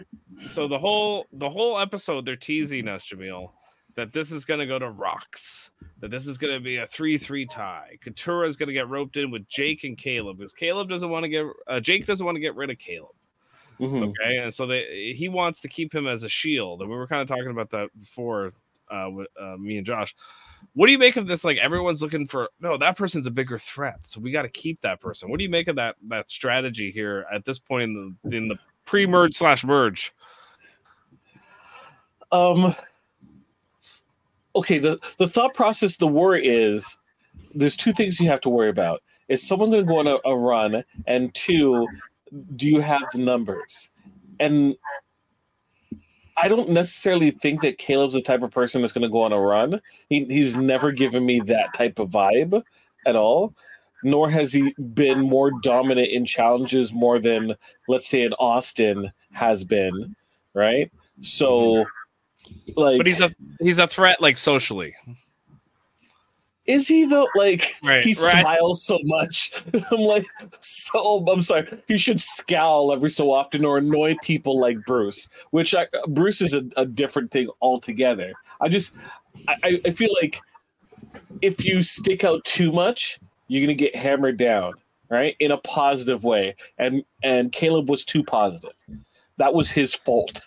so 0.49 0.67
the 0.67 0.79
whole 0.79 1.27
the 1.33 1.51
whole 1.51 1.79
episode 1.79 2.25
they're 2.27 2.35
teasing 2.35 2.89
us, 2.89 3.09
Jaemeel, 3.09 3.51
that 4.01 4.15
this 4.15 4.33
is 4.33 4.47
gonna 4.47 4.67
go 4.67 4.79
to 4.79 4.91
rocks. 4.91 5.71
That 6.01 6.11
this 6.11 6.27
is 6.27 6.39
gonna 6.39 6.59
be 6.59 6.79
a 6.79 6.87
three-three 6.87 7.45
tie. 7.45 7.99
Katura 8.03 8.49
is 8.49 8.57
gonna 8.57 8.73
get 8.73 8.89
roped 8.89 9.19
in 9.19 9.31
with 9.31 9.47
Jake 9.47 9.85
and 9.85 9.97
Caleb 9.99 10.39
because 10.39 10.55
Caleb 10.55 10.89
doesn't 10.89 11.11
want 11.11 11.25
to 11.25 11.29
get 11.29 11.47
uh, 11.67 11.81
Jake 11.81 12.07
doesn't 12.07 12.25
want 12.25 12.37
to 12.37 12.41
get 12.41 12.57
rid 12.57 12.71
of 12.71 12.79
Caleb. 12.79 13.15
Mhm. 13.79 14.09
Okay, 14.09 14.39
and 14.39 14.53
so 14.53 14.67
they 14.67 15.13
he 15.15 15.29
wants 15.29 15.61
to 15.61 15.69
keep 15.69 15.95
him 15.95 16.07
as 16.07 16.23
a 16.23 16.29
shield, 16.31 16.81
and 16.81 16.91
we 16.91 16.97
were 16.97 17.07
kind 17.07 17.21
of 17.21 17.29
talking 17.29 17.51
about 17.51 17.71
that 17.71 17.89
before 18.01 18.53
uh, 18.91 19.09
with 19.11 19.29
uh, 19.39 19.57
me 19.59 19.77
and 19.77 19.87
Josh. 19.87 20.15
What 20.73 20.87
do 20.87 20.93
you 20.93 20.99
make 20.99 21.17
of 21.17 21.27
this? 21.27 21.45
Like 21.45 21.59
everyone's 21.59 22.03
looking 22.03 22.27
for 22.27 22.49
no, 22.61 22.79
that 22.79 22.97
person's 22.97 23.27
a 23.27 23.31
bigger 23.31 23.59
threat, 23.59 23.99
so 24.05 24.21
we 24.21 24.31
got 24.31 24.43
to 24.43 24.49
keep 24.49 24.81
that 24.81 25.01
person. 25.01 25.31
What 25.31 25.39
do 25.39 25.45
you 25.45 25.51
make 25.51 25.69
of 25.69 25.77
that 25.77 25.97
that 26.09 26.31
strategy 26.31 26.91
here 26.91 27.27
at 27.33 27.45
this 27.45 27.59
point 27.59 27.85
in 27.85 28.17
the 28.23 28.37
in 28.37 28.49
the 28.49 28.59
pre-merge 28.87 29.37
slash 29.37 29.63
merge? 29.63 30.15
Um. 32.33 32.75
Okay. 34.57 34.79
the 34.79 34.99
The 35.19 35.29
thought 35.29 35.55
process, 35.55 35.97
the 35.97 36.07
worry 36.07 36.47
is, 36.47 36.99
there's 37.55 37.77
two 37.77 37.93
things 37.93 38.21
you 38.21 38.29
have 38.29 38.41
to 38.43 38.51
worry 38.51 38.69
about: 38.69 39.03
is 39.29 39.47
someone 39.47 39.71
going 39.71 39.85
to 39.85 39.89
go 39.89 39.99
on 39.99 40.07
a, 40.07 40.19
a 40.25 40.37
run, 40.37 40.85
and 41.07 41.33
two, 41.35 41.87
do 42.57 42.69
you 42.69 42.81
have 42.81 43.03
the 43.13 43.19
numbers? 43.19 43.91
And 44.39 44.77
I 46.37 46.49
don't 46.49 46.71
necessarily 46.71 47.31
think 47.31 47.61
that 47.61 47.77
Caleb's 47.77 48.15
the 48.15 48.23
type 48.23 48.43
of 48.43 48.51
person 48.51 48.81
that's 48.81 48.93
going 48.95 49.03
to 49.03 49.11
go 49.11 49.23
on 49.23 49.33
a 49.33 49.41
run. 49.41 49.81
He, 50.09 50.25
he's 50.25 50.57
never 50.57 50.91
given 50.91 51.27
me 51.27 51.41
that 51.41 51.75
type 51.75 51.99
of 51.99 52.09
vibe 52.09 52.63
at 53.05 53.17
all. 53.17 53.55
Nor 54.03 54.31
has 54.31 54.51
he 54.55 54.75
been 54.95 55.21
more 55.21 55.51
dominant 55.61 56.09
in 56.09 56.25
challenges 56.25 56.91
more 56.91 57.19
than, 57.19 57.55
let's 57.87 58.09
say, 58.09 58.23
an 58.23 58.33
Austin 58.39 59.13
has 59.33 59.63
been, 59.63 60.17
right? 60.55 60.91
So, 61.21 61.85
like, 62.77 62.99
But 62.99 63.07
he's 63.07 63.21
a 63.21 63.33
he's 63.61 63.79
a 63.79 63.87
threat 63.87 64.21
like 64.21 64.37
socially. 64.37 64.95
is 66.67 66.87
he 66.87 67.05
though? 67.05 67.29
Like, 67.35 67.75
Right, 67.83 68.03
he 68.03 68.15
right. 68.23 68.41
smiles 68.43 68.85
so 68.85 68.99
much. 69.05 69.53
I'm 69.91 70.01
like, 70.01 70.27
so 70.61 71.25
I'm 71.29 71.41
sorry. 71.41 71.67
He 71.89 71.99
should 71.99 72.21
scowl 72.21 72.93
every 72.93 73.11
so 73.11 73.33
often 73.33 73.65
or 73.65 73.79
annoy 73.79 74.17
people 74.23 74.59
like 74.61 74.79
Bruce, 74.87 75.29
which 75.51 75.75
I, 75.75 75.87
Bruce 76.09 76.41
is 76.41 76.55
a, 76.55 76.63
a 76.77 76.87
different 76.87 77.31
thing 77.31 77.49
altogether. 77.61 78.33
I 78.61 78.69
just, 78.69 78.95
I- 79.49 79.57
I, 79.65 79.81
I 79.87 79.91
feel 79.91 80.11
like 80.23 80.41
if 81.43 81.65
you 81.65 81.83
stick 81.83 82.25
out 82.25 82.45
too 82.45 82.71
much, 82.73 83.19
you're 83.49 83.63
gonna 83.63 83.75
get 83.75 83.97
hammered 83.97 84.37
down, 84.37 84.75
right? 85.09 85.35
In 85.41 85.51
a 85.51 85.57
positive 85.59 86.23
way. 86.23 86.55
And 86.79 87.03
and 87.25 87.51
Caleb 87.51 87.89
was 87.91 88.05
too 88.05 88.23
positive. 88.23 88.73
That 89.39 89.55
was 89.55 89.71
his 89.71 89.95
fault. 89.95 90.41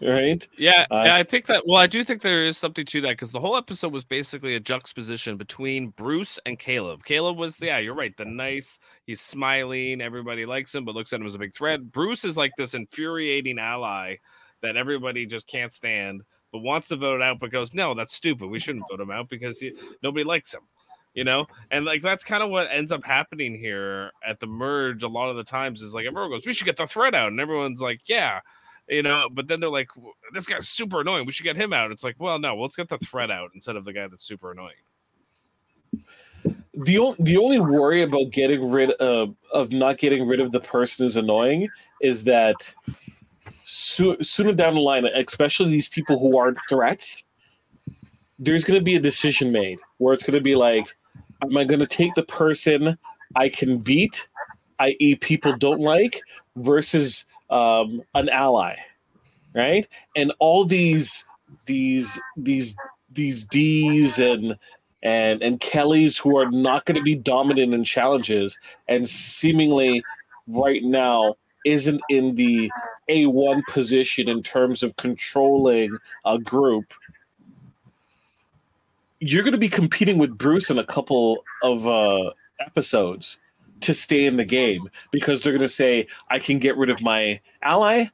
Right? 0.00 0.46
Yeah, 0.56 0.86
Uh, 0.90 1.02
yeah, 1.06 1.16
I 1.16 1.24
think 1.24 1.46
that. 1.46 1.66
Well, 1.66 1.78
I 1.78 1.86
do 1.86 2.04
think 2.04 2.22
there 2.22 2.44
is 2.44 2.56
something 2.56 2.84
to 2.86 3.00
that 3.02 3.10
because 3.10 3.32
the 3.32 3.40
whole 3.40 3.56
episode 3.56 3.92
was 3.92 4.04
basically 4.04 4.54
a 4.54 4.60
juxtaposition 4.60 5.36
between 5.36 5.88
Bruce 5.88 6.38
and 6.46 6.58
Caleb. 6.58 7.04
Caleb 7.04 7.36
was, 7.36 7.56
the, 7.56 7.66
yeah, 7.66 7.78
you're 7.78 7.94
right, 7.94 8.16
the 8.16 8.24
nice. 8.24 8.78
He's 9.06 9.20
smiling, 9.20 10.00
everybody 10.00 10.46
likes 10.46 10.74
him, 10.74 10.84
but 10.84 10.94
looks 10.94 11.12
at 11.12 11.20
him 11.20 11.26
as 11.26 11.34
a 11.34 11.38
big 11.38 11.54
threat. 11.54 11.90
Bruce 11.90 12.24
is 12.24 12.36
like 12.36 12.52
this 12.56 12.74
infuriating 12.74 13.58
ally 13.58 14.16
that 14.62 14.76
everybody 14.76 15.26
just 15.26 15.46
can't 15.46 15.72
stand, 15.72 16.22
but 16.52 16.60
wants 16.60 16.88
to 16.88 16.96
vote 16.96 17.22
out, 17.22 17.38
but 17.40 17.50
goes, 17.50 17.74
no, 17.74 17.94
that's 17.94 18.14
stupid. 18.14 18.48
We 18.48 18.60
shouldn't 18.60 18.84
vote 18.90 19.00
him 19.00 19.10
out 19.10 19.28
because 19.28 19.58
he, 19.58 19.72
nobody 20.02 20.24
likes 20.24 20.54
him. 20.54 20.62
You 21.14 21.24
know, 21.24 21.46
and 21.72 21.84
like 21.84 22.02
that's 22.02 22.22
kind 22.22 22.44
of 22.44 22.50
what 22.50 22.68
ends 22.70 22.92
up 22.92 23.02
happening 23.02 23.58
here 23.58 24.12
at 24.24 24.38
the 24.38 24.46
merge. 24.46 25.02
A 25.02 25.08
lot 25.08 25.30
of 25.30 25.36
the 25.36 25.42
times 25.42 25.82
is 25.82 25.92
like 25.92 26.06
everyone 26.06 26.30
goes, 26.30 26.46
"We 26.46 26.52
should 26.52 26.66
get 26.66 26.76
the 26.76 26.86
threat 26.86 27.14
out," 27.14 27.32
and 27.32 27.40
everyone's 27.40 27.80
like, 27.80 28.02
"Yeah," 28.08 28.38
you 28.88 29.02
know 29.02 29.28
but 29.32 29.48
then 29.48 29.60
they're 29.60 29.70
like 29.70 29.90
this 30.32 30.46
guy's 30.46 30.68
super 30.68 31.00
annoying 31.00 31.26
we 31.26 31.32
should 31.32 31.44
get 31.44 31.56
him 31.56 31.72
out 31.72 31.90
it's 31.90 32.04
like 32.04 32.16
well 32.18 32.38
no 32.38 32.56
let's 32.56 32.76
get 32.76 32.88
the 32.88 32.98
threat 32.98 33.30
out 33.30 33.50
instead 33.54 33.76
of 33.76 33.84
the 33.84 33.92
guy 33.92 34.06
that's 34.06 34.24
super 34.24 34.52
annoying 34.52 34.74
the 36.74 36.98
o- 36.98 37.16
the 37.18 37.36
only 37.36 37.60
worry 37.60 38.02
about 38.02 38.30
getting 38.30 38.70
rid 38.70 38.90
of 38.92 39.34
of 39.52 39.72
not 39.72 39.98
getting 39.98 40.26
rid 40.26 40.40
of 40.40 40.52
the 40.52 40.60
person 40.60 41.04
who's 41.04 41.16
annoying 41.16 41.68
is 42.00 42.24
that 42.24 42.54
so, 43.70 44.16
sooner 44.22 44.54
down 44.54 44.74
the 44.74 44.80
line, 44.80 45.04
especially 45.04 45.70
these 45.70 45.90
people 45.90 46.18
who 46.18 46.38
aren't 46.38 46.56
threats, 46.70 47.24
there's 48.38 48.64
going 48.64 48.80
to 48.80 48.84
be 48.84 48.96
a 48.96 49.00
decision 49.00 49.52
made 49.52 49.78
where 49.98 50.14
it's 50.14 50.22
going 50.22 50.38
to 50.38 50.40
be 50.40 50.54
like, 50.54 50.96
am 51.42 51.54
I 51.54 51.64
going 51.64 51.80
to 51.80 51.86
take 51.86 52.14
the 52.14 52.22
person 52.22 52.96
I 53.36 53.50
can 53.50 53.76
beat, 53.76 54.26
i.e., 54.78 55.16
people 55.16 55.54
don't 55.54 55.80
like, 55.80 56.22
versus 56.56 57.26
um, 57.50 58.02
an 58.14 58.28
ally, 58.28 58.76
right? 59.54 59.86
And 60.16 60.32
all 60.38 60.64
these 60.64 61.24
these 61.66 62.20
these 62.36 62.74
these 63.10 63.44
D's 63.44 64.18
and 64.18 64.58
and 65.02 65.42
and 65.42 65.60
Kellys 65.60 66.18
who 66.18 66.36
are 66.36 66.50
not 66.50 66.84
going 66.84 66.96
to 66.96 67.02
be 67.02 67.14
dominant 67.14 67.74
in 67.74 67.84
challenges 67.84 68.58
and 68.88 69.08
seemingly 69.08 70.02
right 70.46 70.82
now 70.82 71.34
isn't 71.64 72.00
in 72.08 72.34
the 72.34 72.70
A1 73.10 73.62
position 73.66 74.28
in 74.28 74.42
terms 74.42 74.82
of 74.82 74.96
controlling 74.96 75.98
a 76.24 76.38
group. 76.38 76.92
You're 79.20 79.42
going 79.42 79.52
to 79.52 79.58
be 79.58 79.68
competing 79.68 80.18
with 80.18 80.38
Bruce 80.38 80.70
in 80.70 80.78
a 80.78 80.84
couple 80.84 81.44
of 81.62 81.86
uh, 81.86 82.30
episodes 82.60 83.38
to 83.80 83.94
stay 83.94 84.26
in 84.26 84.36
the 84.36 84.44
game 84.44 84.88
because 85.10 85.42
they're 85.42 85.52
going 85.52 85.60
to 85.60 85.68
say, 85.68 86.06
I 86.30 86.38
can 86.38 86.58
get 86.58 86.76
rid 86.76 86.90
of 86.90 87.00
my 87.00 87.40
ally 87.62 88.06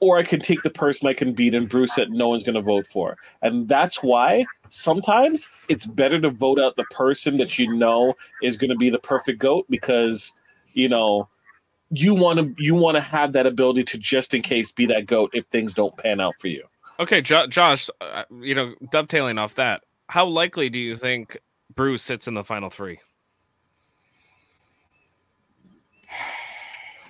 or 0.00 0.18
I 0.18 0.22
can 0.22 0.40
take 0.40 0.62
the 0.62 0.70
person 0.70 1.08
I 1.08 1.12
can 1.12 1.32
beat 1.32 1.54
and 1.54 1.68
Bruce 1.68 1.94
that 1.96 2.10
no 2.10 2.28
one's 2.28 2.44
going 2.44 2.54
to 2.54 2.62
vote 2.62 2.86
for. 2.86 3.16
And 3.42 3.68
that's 3.68 4.02
why 4.02 4.46
sometimes 4.68 5.48
it's 5.68 5.86
better 5.86 6.20
to 6.20 6.30
vote 6.30 6.60
out 6.60 6.76
the 6.76 6.84
person 6.84 7.38
that 7.38 7.58
you 7.58 7.72
know 7.74 8.14
is 8.42 8.56
going 8.56 8.70
to 8.70 8.76
be 8.76 8.90
the 8.90 8.98
perfect 8.98 9.38
goat 9.40 9.66
because, 9.68 10.32
you 10.72 10.88
know, 10.88 11.28
you 11.90 12.14
want 12.14 12.38
to 12.38 12.54
you 12.62 12.74
want 12.74 12.96
to 12.96 13.00
have 13.00 13.32
that 13.32 13.46
ability 13.46 13.82
to 13.82 13.98
just 13.98 14.34
in 14.34 14.42
case 14.42 14.70
be 14.70 14.84
that 14.86 15.06
goat 15.06 15.30
if 15.32 15.46
things 15.46 15.72
don't 15.72 15.96
pan 15.96 16.20
out 16.20 16.34
for 16.38 16.48
you. 16.48 16.64
Okay, 17.00 17.22
jo- 17.22 17.46
Josh, 17.46 17.88
uh, 18.00 18.24
you 18.42 18.54
know, 18.54 18.74
dovetailing 18.90 19.38
off 19.38 19.54
that, 19.54 19.82
how 20.08 20.26
likely 20.26 20.68
do 20.68 20.78
you 20.78 20.96
think 20.96 21.38
Bruce 21.74 22.02
sits 22.02 22.28
in 22.28 22.34
the 22.34 22.44
final 22.44 22.70
three? 22.70 22.98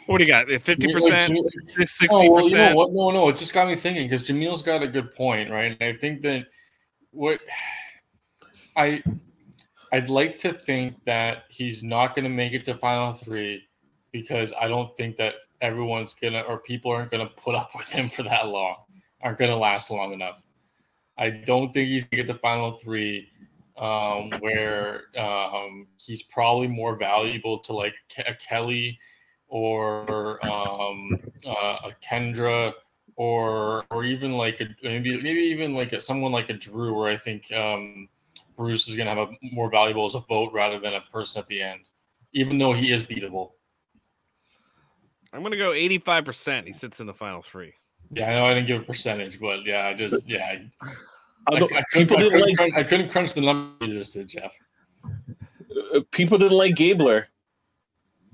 What 0.08 0.18
do 0.18 0.24
you 0.24 0.30
got? 0.30 0.48
Fifty 0.62 0.90
percent, 0.90 1.38
sixty 1.84 2.08
Oh, 2.10 2.22
know 2.22 2.36
percent. 2.36 2.74
No, 2.74 3.10
no, 3.10 3.28
it 3.28 3.36
just 3.36 3.52
got 3.52 3.68
me 3.68 3.76
thinking 3.76 4.08
because 4.08 4.26
Jaemeel's 4.26 4.62
got 4.62 4.82
a 4.82 4.88
good 4.88 5.14
point, 5.14 5.50
right? 5.50 5.76
And 5.78 5.82
I 5.82 5.98
think 5.98 6.22
that 6.22 6.46
what 7.10 7.40
I 8.74 9.02
I'd 9.92 10.08
like 10.08 10.38
to 10.38 10.54
think 10.54 10.94
that 11.04 11.44
he's 11.50 11.82
not 11.82 12.14
going 12.14 12.24
to 12.24 12.30
make 12.30 12.54
it 12.54 12.64
to 12.64 12.74
final 12.74 13.12
three 13.12 13.68
because 14.10 14.50
I 14.58 14.66
don't 14.66 14.96
think 14.96 15.18
that 15.18 15.34
everyone's 15.60 16.14
gonna 16.14 16.40
or 16.40 16.58
people 16.58 16.90
aren't 16.90 17.10
gonna 17.10 17.26
put 17.26 17.54
up 17.54 17.72
with 17.76 17.88
him 17.88 18.08
for 18.08 18.22
that 18.22 18.48
long, 18.48 18.76
aren't 19.20 19.36
gonna 19.36 19.56
last 19.56 19.90
long 19.90 20.14
enough. 20.14 20.42
I 21.18 21.28
don't 21.28 21.74
think 21.74 21.88
he's 21.90 22.04
gonna 22.04 22.22
get 22.22 22.32
to 22.32 22.38
final 22.38 22.78
three, 22.78 23.28
um, 23.76 24.30
where 24.40 25.02
um, 25.18 25.86
he's 26.00 26.22
probably 26.22 26.66
more 26.66 26.96
valuable 26.96 27.58
to 27.58 27.74
like 27.74 27.94
a 28.26 28.34
Kelly 28.34 28.98
or 29.48 30.44
um, 30.46 31.18
uh, 31.46 31.78
a 31.84 31.92
Kendra 32.04 32.72
or 33.16 33.84
or 33.90 34.04
even 34.04 34.32
like 34.32 34.60
a 34.60 34.66
maybe 34.82 35.20
maybe 35.22 35.40
even 35.40 35.74
like 35.74 35.92
a, 35.92 36.00
someone 36.00 36.32
like 36.32 36.50
a 36.50 36.54
Drew, 36.54 36.94
where 36.94 37.10
I 37.10 37.16
think 37.16 37.52
um, 37.52 38.08
Bruce 38.56 38.88
is 38.88 38.94
gonna 38.96 39.10
have 39.14 39.18
a 39.18 39.32
more 39.52 39.70
valuable 39.70 40.06
as 40.06 40.14
a 40.14 40.20
vote 40.20 40.52
rather 40.52 40.78
than 40.78 40.94
a 40.94 41.00
person 41.12 41.40
at 41.40 41.48
the 41.48 41.60
end, 41.62 41.80
even 42.32 42.58
though 42.58 42.72
he 42.72 42.92
is 42.92 43.02
beatable. 43.02 43.52
I'm 45.32 45.42
gonna 45.42 45.56
go 45.56 45.72
eighty-five 45.72 46.24
percent. 46.24 46.66
He 46.66 46.72
sits 46.72 47.00
in 47.00 47.06
the 47.06 47.14
final 47.14 47.42
three. 47.42 47.74
Yeah, 48.12 48.30
I 48.30 48.34
know 48.34 48.44
I 48.46 48.54
didn't 48.54 48.68
give 48.68 48.80
a 48.82 48.84
percentage, 48.84 49.38
but 49.40 49.64
yeah, 49.66 49.86
I 49.86 49.94
just 49.94 50.26
yeah, 50.28 50.44
I, 50.44 50.70
I 51.48 51.56
I, 51.56 51.58
don't- 51.58 51.72
people 51.92 52.16
couldn't, 52.16 52.26
I, 52.26 52.30
couldn't 52.30 52.40
like 52.46 52.56
crunch, 52.56 52.74
I 52.76 52.82
couldn't 52.84 53.08
crunch 53.10 53.34
the 53.34 53.40
number 53.42 53.86
you 53.86 53.98
just 53.98 54.12
did, 54.14 54.28
Jeff. 54.28 54.52
uh, 55.04 56.00
people 56.12 56.38
didn't 56.38 56.56
like 56.56 56.76
Gabler. 56.76 57.28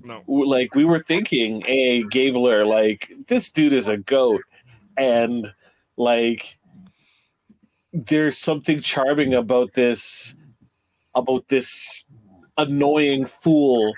No, 0.05 0.23
Like 0.27 0.75
we 0.75 0.85
were 0.85 0.99
thinking, 0.99 1.61
hey, 1.61 2.03
Gabler, 2.03 2.63
like 2.65 3.11
this 3.27 3.49
dude 3.49 3.73
is 3.73 3.89
a 3.89 3.97
goat, 3.97 4.41
and 4.97 5.51
like 5.97 6.59
there's 7.91 8.37
something 8.37 8.81
charming 8.81 9.33
about 9.33 9.73
this 9.73 10.35
about 11.15 11.47
this 11.47 12.05
annoying 12.57 13.25
fool, 13.25 13.93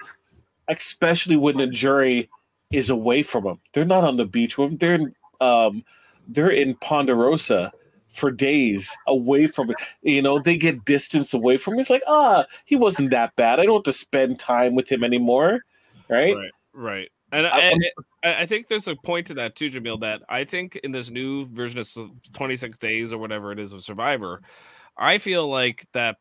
especially 0.70 1.36
when 1.36 1.58
the 1.58 1.68
jury 1.68 2.30
is 2.72 2.90
away 2.90 3.24
from 3.24 3.46
him. 3.46 3.60
They're 3.74 3.86
not 3.86 4.04
on 4.04 4.16
the 4.16 4.26
beach 4.26 4.58
with 4.58 4.72
him. 4.72 4.78
They're 4.78 4.96
in, 4.96 5.16
um, 5.42 5.84
they're 6.28 6.50
in 6.50 6.76
Ponderosa 6.76 7.74
for 8.08 8.32
days 8.32 8.96
away 9.08 9.48
from 9.48 9.72
it. 9.72 9.78
You 10.02 10.22
know, 10.22 10.40
they 10.40 10.58
get 10.58 10.86
distance 10.86 11.34
away 11.34 11.58
from 11.58 11.74
him. 11.74 11.80
It's 11.82 11.90
like, 11.90 12.04
ah, 12.08 12.46
he 12.66 12.76
wasn't 12.76 13.12
that 13.12 13.36
bad. 13.36 13.60
I 13.60 13.66
don't 13.66 13.76
have 13.76 13.84
to 13.84 13.94
spend 13.94 14.40
time 14.40 14.76
with 14.76 14.90
him 14.90 15.04
anymore. 15.04 15.64
Right? 16.10 16.36
right, 16.36 16.52
right. 16.74 17.10
And, 17.32 17.46
I- 17.46 17.60
and 17.60 17.86
I 18.24 18.42
I 18.44 18.46
think 18.46 18.68
there's 18.68 18.88
a 18.88 18.96
point 18.96 19.28
to 19.28 19.34
that 19.36 19.56
too, 19.56 19.70
Jaemeel. 19.70 20.00
That 20.02 20.22
I 20.30 20.44
think 20.44 20.76
in 20.78 20.92
this 20.92 21.10
new 21.10 21.46
version 21.48 21.80
of 21.80 21.88
26 22.34 22.78
days 22.78 23.12
or 23.14 23.18
whatever 23.18 23.52
it 23.52 23.60
is 23.60 23.74
of 23.74 23.84
Survivor, 23.84 24.42
I 24.98 25.18
feel 25.18 25.48
like 25.48 25.86
that 25.94 26.18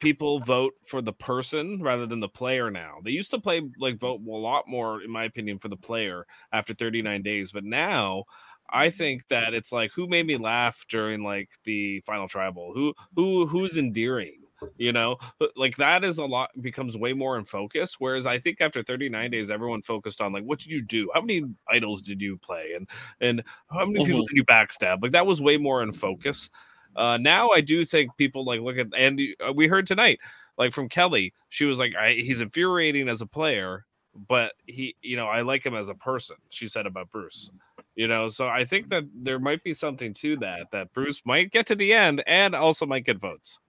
people 0.00 0.40
vote 0.40 0.72
for 0.86 1.02
the 1.02 1.12
person 1.12 1.80
rather 1.82 2.06
than 2.06 2.20
the 2.20 2.28
player 2.28 2.70
now. 2.70 2.96
They 3.04 3.10
used 3.12 3.30
to 3.32 3.40
play 3.40 3.62
like 3.78 3.98
vote 3.98 4.20
a 4.26 4.30
lot 4.30 4.66
more, 4.66 5.02
in 5.02 5.10
my 5.10 5.24
opinion, 5.24 5.58
for 5.58 5.68
the 5.68 5.76
player 5.76 6.26
after 6.52 6.74
39 6.74 7.22
days, 7.22 7.52
but 7.52 7.64
now 7.64 8.24
I 8.72 8.90
think 8.90 9.26
that 9.28 9.54
it's 9.54 9.72
like 9.72 9.92
who 9.94 10.06
made 10.08 10.26
me 10.26 10.36
laugh 10.36 10.84
during 10.88 11.22
like 11.22 11.50
the 11.64 12.00
final 12.06 12.28
tribal, 12.28 12.72
who 12.74 12.94
who 13.14 13.46
who's 13.46 13.76
endearing, 13.76 14.39
you 14.76 14.92
know, 14.92 15.16
like 15.56 15.76
that 15.76 16.04
is 16.04 16.18
a 16.18 16.24
lot 16.24 16.50
becomes 16.60 16.96
way 16.96 17.12
more 17.12 17.38
in 17.38 17.44
focus. 17.44 17.96
Whereas 17.98 18.26
I 18.26 18.38
think 18.38 18.60
after 18.60 18.82
39 18.82 19.30
days, 19.30 19.50
everyone 19.50 19.82
focused 19.82 20.20
on 20.20 20.32
like 20.32 20.44
what 20.44 20.58
did 20.58 20.72
you 20.72 20.82
do, 20.82 21.10
how 21.14 21.20
many 21.20 21.44
idols 21.68 22.02
did 22.02 22.20
you 22.20 22.36
play, 22.36 22.72
and 22.76 22.88
and 23.20 23.42
how 23.70 23.84
many 23.86 24.04
people 24.04 24.22
Mhm. 24.22 24.28
did 24.28 24.36
you 24.36 24.44
backstab? 24.44 25.02
Like 25.02 25.12
that 25.12 25.26
was 25.26 25.40
way 25.40 25.56
more 25.56 25.82
in 25.82 25.92
focus. 25.92 26.50
Uh, 26.96 27.16
now 27.16 27.50
I 27.50 27.60
do 27.60 27.84
think 27.84 28.16
people 28.16 28.44
like 28.44 28.60
look 28.60 28.76
at 28.76 28.88
and 28.96 29.20
uh, 29.46 29.52
we 29.52 29.68
heard 29.68 29.86
tonight 29.86 30.18
like 30.58 30.72
from 30.72 30.88
Kelly, 30.88 31.32
she 31.48 31.64
was 31.64 31.78
like, 31.78 31.94
I, 31.94 32.12
he's 32.12 32.40
infuriating 32.40 33.08
as 33.08 33.20
a 33.22 33.26
player, 33.26 33.86
but 34.28 34.54
he, 34.66 34.96
you 35.00 35.16
know, 35.16 35.26
I 35.26 35.42
like 35.42 35.64
him 35.64 35.74
as 35.74 35.88
a 35.88 35.94
person. 35.94 36.36
She 36.48 36.66
said 36.66 36.86
about 36.86 37.08
Bruce, 37.10 37.50
you 37.94 38.08
know, 38.08 38.28
so 38.28 38.48
I 38.48 38.64
think 38.64 38.90
that 38.90 39.04
there 39.14 39.38
might 39.38 39.62
be 39.62 39.72
something 39.72 40.12
to 40.14 40.36
that 40.38 40.70
that 40.72 40.92
Bruce 40.92 41.22
might 41.24 41.52
get 41.52 41.64
to 41.68 41.76
the 41.76 41.92
end 41.92 42.24
and 42.26 42.54
also 42.56 42.84
might 42.86 43.04
get 43.04 43.18
votes. 43.18 43.60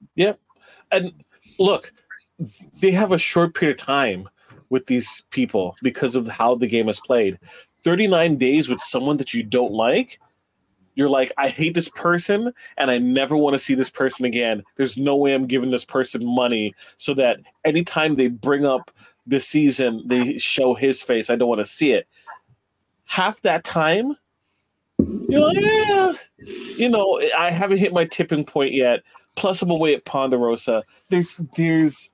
And 0.92 1.12
look, 1.60 1.94
they 2.82 2.92
have 2.92 3.12
a 3.12 3.18
short 3.18 3.54
period 3.56 3.80
of 3.80 3.86
time 3.86 4.30
with 4.70 4.88
these 4.88 5.24
people 5.30 5.76
because 5.82 6.16
of 6.16 6.28
how 6.28 6.56
the 6.56 6.68
game 6.68 6.90
is 6.90 7.00
played. 7.00 7.38
39 7.84 8.38
days 8.38 8.70
with 8.70 8.82
someone 8.82 9.18
that 9.18 9.34
you 9.34 9.44
don't 9.44 9.74
like, 9.74 10.20
you're 10.96 11.10
like, 11.10 11.32
I 11.38 11.50
hate 11.50 11.74
this 11.74 11.90
person 11.90 12.54
and 12.78 12.92
I 12.92 12.98
never 12.98 13.36
want 13.38 13.54
to 13.54 13.60
see 13.60 13.76
this 13.76 13.90
person 13.90 14.26
again. 14.26 14.64
There's 14.76 14.98
no 14.98 15.16
way 15.16 15.34
I'm 15.34 15.48
giving 15.48 15.72
this 15.72 15.86
person 15.86 16.26
money 16.26 16.74
so 16.98 17.14
that 17.16 17.40
anytime 17.64 18.16
they 18.16 18.28
bring 18.28 18.66
up 18.66 18.92
the 19.26 19.40
season, 19.40 20.04
they 20.06 20.38
show 20.38 20.74
his 20.74 21.02
face. 21.02 21.30
I 21.30 21.36
don't 21.36 21.50
want 21.50 21.60
to 21.60 21.66
see 21.66 21.92
it. 21.92 22.08
Half 23.06 23.42
that 23.42 23.64
time, 23.64 24.16
you're 25.28 25.42
like, 25.42 25.58
yeah, 25.60 26.14
you 26.78 26.90
know, 26.90 27.22
I 27.38 27.52
haven't 27.52 27.78
hit 27.78 27.94
my 27.94 28.06
tipping 28.06 28.46
point 28.46 28.74
yet. 28.74 29.02
Plus, 29.36 29.62
I'm 29.62 29.72
away 29.72 29.96
at 29.96 30.06
Ponderosa. 30.06 30.84
There's 31.10 31.38
there's 31.56 32.12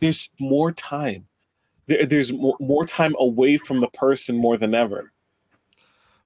there's 0.00 0.30
more 0.38 0.72
time. 0.72 1.26
There, 1.86 2.06
there's 2.06 2.32
more, 2.32 2.56
more 2.60 2.86
time 2.86 3.14
away 3.18 3.56
from 3.56 3.80
the 3.80 3.88
person 3.88 4.36
more 4.36 4.56
than 4.56 4.74
ever. 4.74 5.12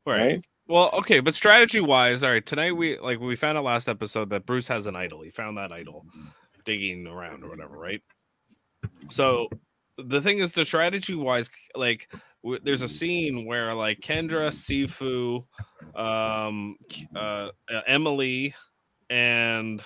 Right? 0.05 0.45
Well, 0.69 0.91
okay, 0.95 1.21
but 1.21 1.35
strategy 1.35 1.81
wise, 1.81 2.23
all 2.23 2.31
right, 2.31 2.45
tonight 2.45 2.73
we 2.73 2.99
like 2.99 3.21
we 3.21 3.37
found 3.37 3.57
out 3.57 3.65
last 3.65 3.89
episode 3.89 4.31
that 4.31 4.47
Bruce 4.47 4.67
has 4.69 4.87
an 4.87 4.97
idol. 4.97 5.23
He 5.23 5.31
found 5.31 5.57
that 5.59 5.71
idol 5.71 6.05
digging 6.65 7.07
around 7.07 7.45
or 7.45 7.49
whatever, 7.49 7.79
right? 7.79 8.03
So 9.11 9.49
the 9.97 10.21
thing 10.21 10.41
is, 10.41 10.53
the 10.53 10.65
strategy 10.65 11.15
wise, 11.15 11.49
like 11.77 12.13
w- 12.43 12.61
there's 12.63 12.83
a 12.83 12.89
scene 12.89 13.47
where 13.47 13.75
like 13.75 14.01
Kendra, 14.01 14.51
Sifu, 14.51 15.45
um, 15.99 16.77
uh, 17.15 17.51
Emily, 17.87 18.55
and 19.11 19.85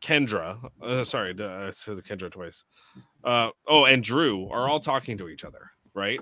Kendra, 0.00 0.58
uh, 0.82 1.04
sorry, 1.04 1.30
I 1.30 1.70
said 1.70 1.96
Kendra 1.98 2.30
twice. 2.30 2.64
Uh, 3.24 3.50
oh, 3.68 3.84
and 3.84 4.02
Drew 4.02 4.48
are 4.50 4.68
all 4.68 4.80
talking 4.80 5.16
to 5.18 5.28
each 5.28 5.44
other, 5.44 5.70
right? 5.94 6.20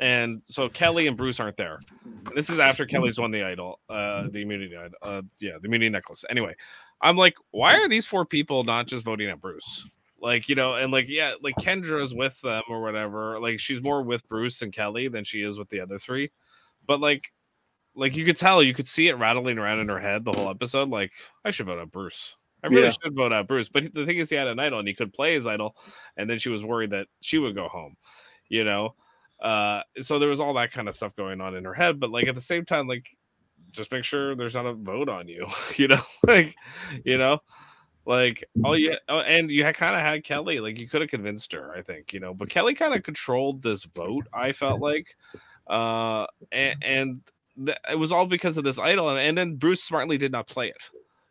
And 0.00 0.42
so 0.44 0.68
Kelly 0.68 1.06
and 1.06 1.16
Bruce 1.16 1.38
aren't 1.38 1.56
there. 1.56 1.78
This 2.34 2.50
is 2.50 2.58
after 2.58 2.84
Kelly's 2.84 3.18
won 3.18 3.30
the 3.30 3.44
idol, 3.44 3.78
uh, 3.88 4.24
the 4.30 4.42
immunity 4.42 4.76
uh, 4.76 5.22
yeah, 5.40 5.52
the 5.60 5.68
immunity 5.68 5.88
necklace. 5.88 6.24
Anyway, 6.28 6.54
I'm 7.00 7.16
like, 7.16 7.34
why 7.52 7.76
are 7.76 7.88
these 7.88 8.06
four 8.06 8.26
people 8.26 8.64
not 8.64 8.88
just 8.88 9.04
voting 9.04 9.30
at 9.30 9.40
Bruce? 9.40 9.86
like 10.24 10.48
you 10.48 10.54
know, 10.54 10.74
and 10.74 10.90
like 10.90 11.06
yeah, 11.08 11.34
like 11.42 11.54
Kendra's 11.56 12.14
with 12.14 12.40
them 12.40 12.62
or 12.68 12.80
whatever. 12.80 13.38
Like 13.38 13.60
she's 13.60 13.82
more 13.82 14.02
with 14.02 14.26
Bruce 14.26 14.62
and 14.62 14.72
Kelly 14.72 15.06
than 15.06 15.22
she 15.22 15.42
is 15.42 15.58
with 15.58 15.68
the 15.68 15.80
other 15.80 15.98
three. 15.98 16.30
But 16.86 17.00
like, 17.00 17.30
like 17.96 18.16
you 18.16 18.24
could 18.24 18.36
tell, 18.36 18.62
you 18.62 18.74
could 18.74 18.88
see 18.88 19.08
it 19.08 19.18
rattling 19.18 19.58
around 19.58 19.80
in 19.80 19.88
her 19.88 20.00
head 20.00 20.24
the 20.24 20.32
whole 20.32 20.50
episode. 20.50 20.88
Like 20.88 21.12
I 21.44 21.50
should 21.50 21.66
vote 21.66 21.80
out 21.80 21.90
Bruce. 21.90 22.36
I 22.62 22.68
really 22.68 22.84
Yeah. 22.84 22.92
should 23.02 23.14
vote 23.14 23.32
out 23.32 23.46
Bruce. 23.46 23.68
But 23.68 23.92
the 23.94 24.06
thing 24.06 24.18
is, 24.18 24.30
he 24.30 24.36
had 24.36 24.48
an 24.48 24.58
idol 24.58 24.78
and 24.78 24.88
he 24.88 24.94
could 24.94 25.12
play 25.12 25.34
his 25.34 25.46
idol, 25.46 25.76
and 26.16 26.28
then 26.28 26.38
she 26.38 26.48
was 26.48 26.64
worried 26.64 26.90
that 26.90 27.08
she 27.20 27.38
would 27.38 27.54
go 27.54 27.68
home. 27.68 27.94
You 28.48 28.64
know, 28.64 28.94
uh, 29.40 29.82
so 30.00 30.18
there 30.18 30.28
was 30.28 30.40
all 30.40 30.54
that 30.54 30.72
kind 30.72 30.88
of 30.88 30.94
stuff 30.94 31.14
going 31.16 31.40
on 31.40 31.54
in 31.56 31.64
her 31.64 31.74
head. 31.74 32.00
But 32.00 32.10
like 32.10 32.26
at 32.26 32.34
the 32.34 32.40
same 32.40 32.64
time, 32.64 32.86
like 32.88 33.06
just 33.70 33.92
make 33.92 34.04
sure 34.04 34.34
there's 34.34 34.54
not 34.54 34.66
a 34.66 34.72
vote 34.72 35.08
on 35.08 35.28
you. 35.28 35.46
you 35.76 35.88
know, 35.88 36.00
like 36.26 36.56
you 37.04 37.18
know, 37.18 37.40
like 38.06 38.44
all 38.64 38.78
you 38.78 38.96
oh, 39.08 39.20
and 39.20 39.50
you 39.50 39.62
kind 39.72 39.94
of 39.94 40.00
had 40.00 40.24
Kelly. 40.24 40.60
Like 40.60 40.78
you 40.78 40.88
could 40.88 41.00
have 41.02 41.10
convinced 41.10 41.52
her, 41.52 41.74
I 41.76 41.82
think. 41.82 42.12
You 42.12 42.20
know, 42.20 42.32
but 42.32 42.48
Kelly 42.48 42.74
kind 42.74 42.94
of 42.94 43.02
controlled 43.02 43.62
this 43.62 43.84
vote. 43.84 44.26
I 44.32 44.52
felt 44.52 44.80
like, 44.80 45.16
uh, 45.66 46.26
and, 46.52 46.76
and 46.82 47.20
th- 47.64 47.78
it 47.90 47.98
was 47.98 48.12
all 48.12 48.26
because 48.26 48.56
of 48.56 48.64
this 48.64 48.78
idol. 48.78 49.10
And, 49.10 49.18
and 49.18 49.36
then 49.36 49.56
Bruce 49.56 49.82
smartly 49.82 50.18
did 50.18 50.32
not 50.32 50.46
play 50.46 50.68
it. 50.68 50.90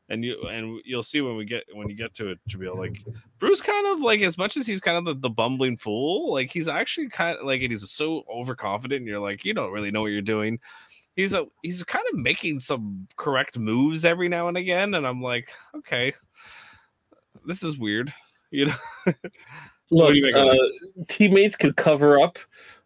And 0.10 0.24
you 0.24 0.42
and 0.50 0.82
you'll 0.84 1.02
see 1.02 1.22
when 1.22 1.38
we 1.38 1.46
get 1.46 1.64
when 1.74 1.90
you 1.90 1.96
get 1.96 2.14
to 2.16 2.30
it, 2.30 2.38
Jaemeel. 2.50 2.78
Like 2.78 3.02
Bruce, 3.40 3.62
kind 3.62 3.88
of 3.88 4.02
like 4.02 4.22
as 4.22 4.38
much 4.38 4.58
as 4.58 4.68
he's 4.68 4.82
kind 4.82 4.98
of 4.98 5.06
the, 5.06 5.16
the 5.22 5.30
bumbling 5.30 5.78
fool, 5.78 6.34
like 6.34 6.52
he's 6.52 6.68
actually 6.68 7.08
kind 7.08 7.38
of 7.38 7.46
like 7.46 7.62
and 7.62 7.72
he's 7.72 7.90
so 7.90 8.24
overconfident. 8.30 9.00
And 9.00 9.08
you're 9.08 9.20
like, 9.20 9.46
you 9.46 9.54
don't 9.54 9.72
really 9.72 9.92
know 9.92 10.02
what 10.02 10.12
you're 10.12 10.22
doing. 10.22 10.60
He's 11.16 11.34
a 11.34 11.46
he's 11.62 11.84
kind 11.84 12.04
of 12.12 12.20
making 12.20 12.60
some 12.60 13.08
correct 13.16 13.58
moves 13.58 14.04
every 14.04 14.28
now 14.28 14.50
and 14.50 14.58
again, 14.58 14.94
and 14.94 15.08
I'm 15.08 15.22
like, 15.22 15.50
okay, 15.78 16.14
this 17.46 17.64
is 17.64 17.78
weird. 17.78 18.14
You 18.54 18.68
know, 18.68 19.14
Look, 19.90 20.16
you 20.16 20.32
uh, 20.36 21.04
teammates 21.08 21.56
could 21.56 21.76
cover 21.76 22.22
up 22.22 22.38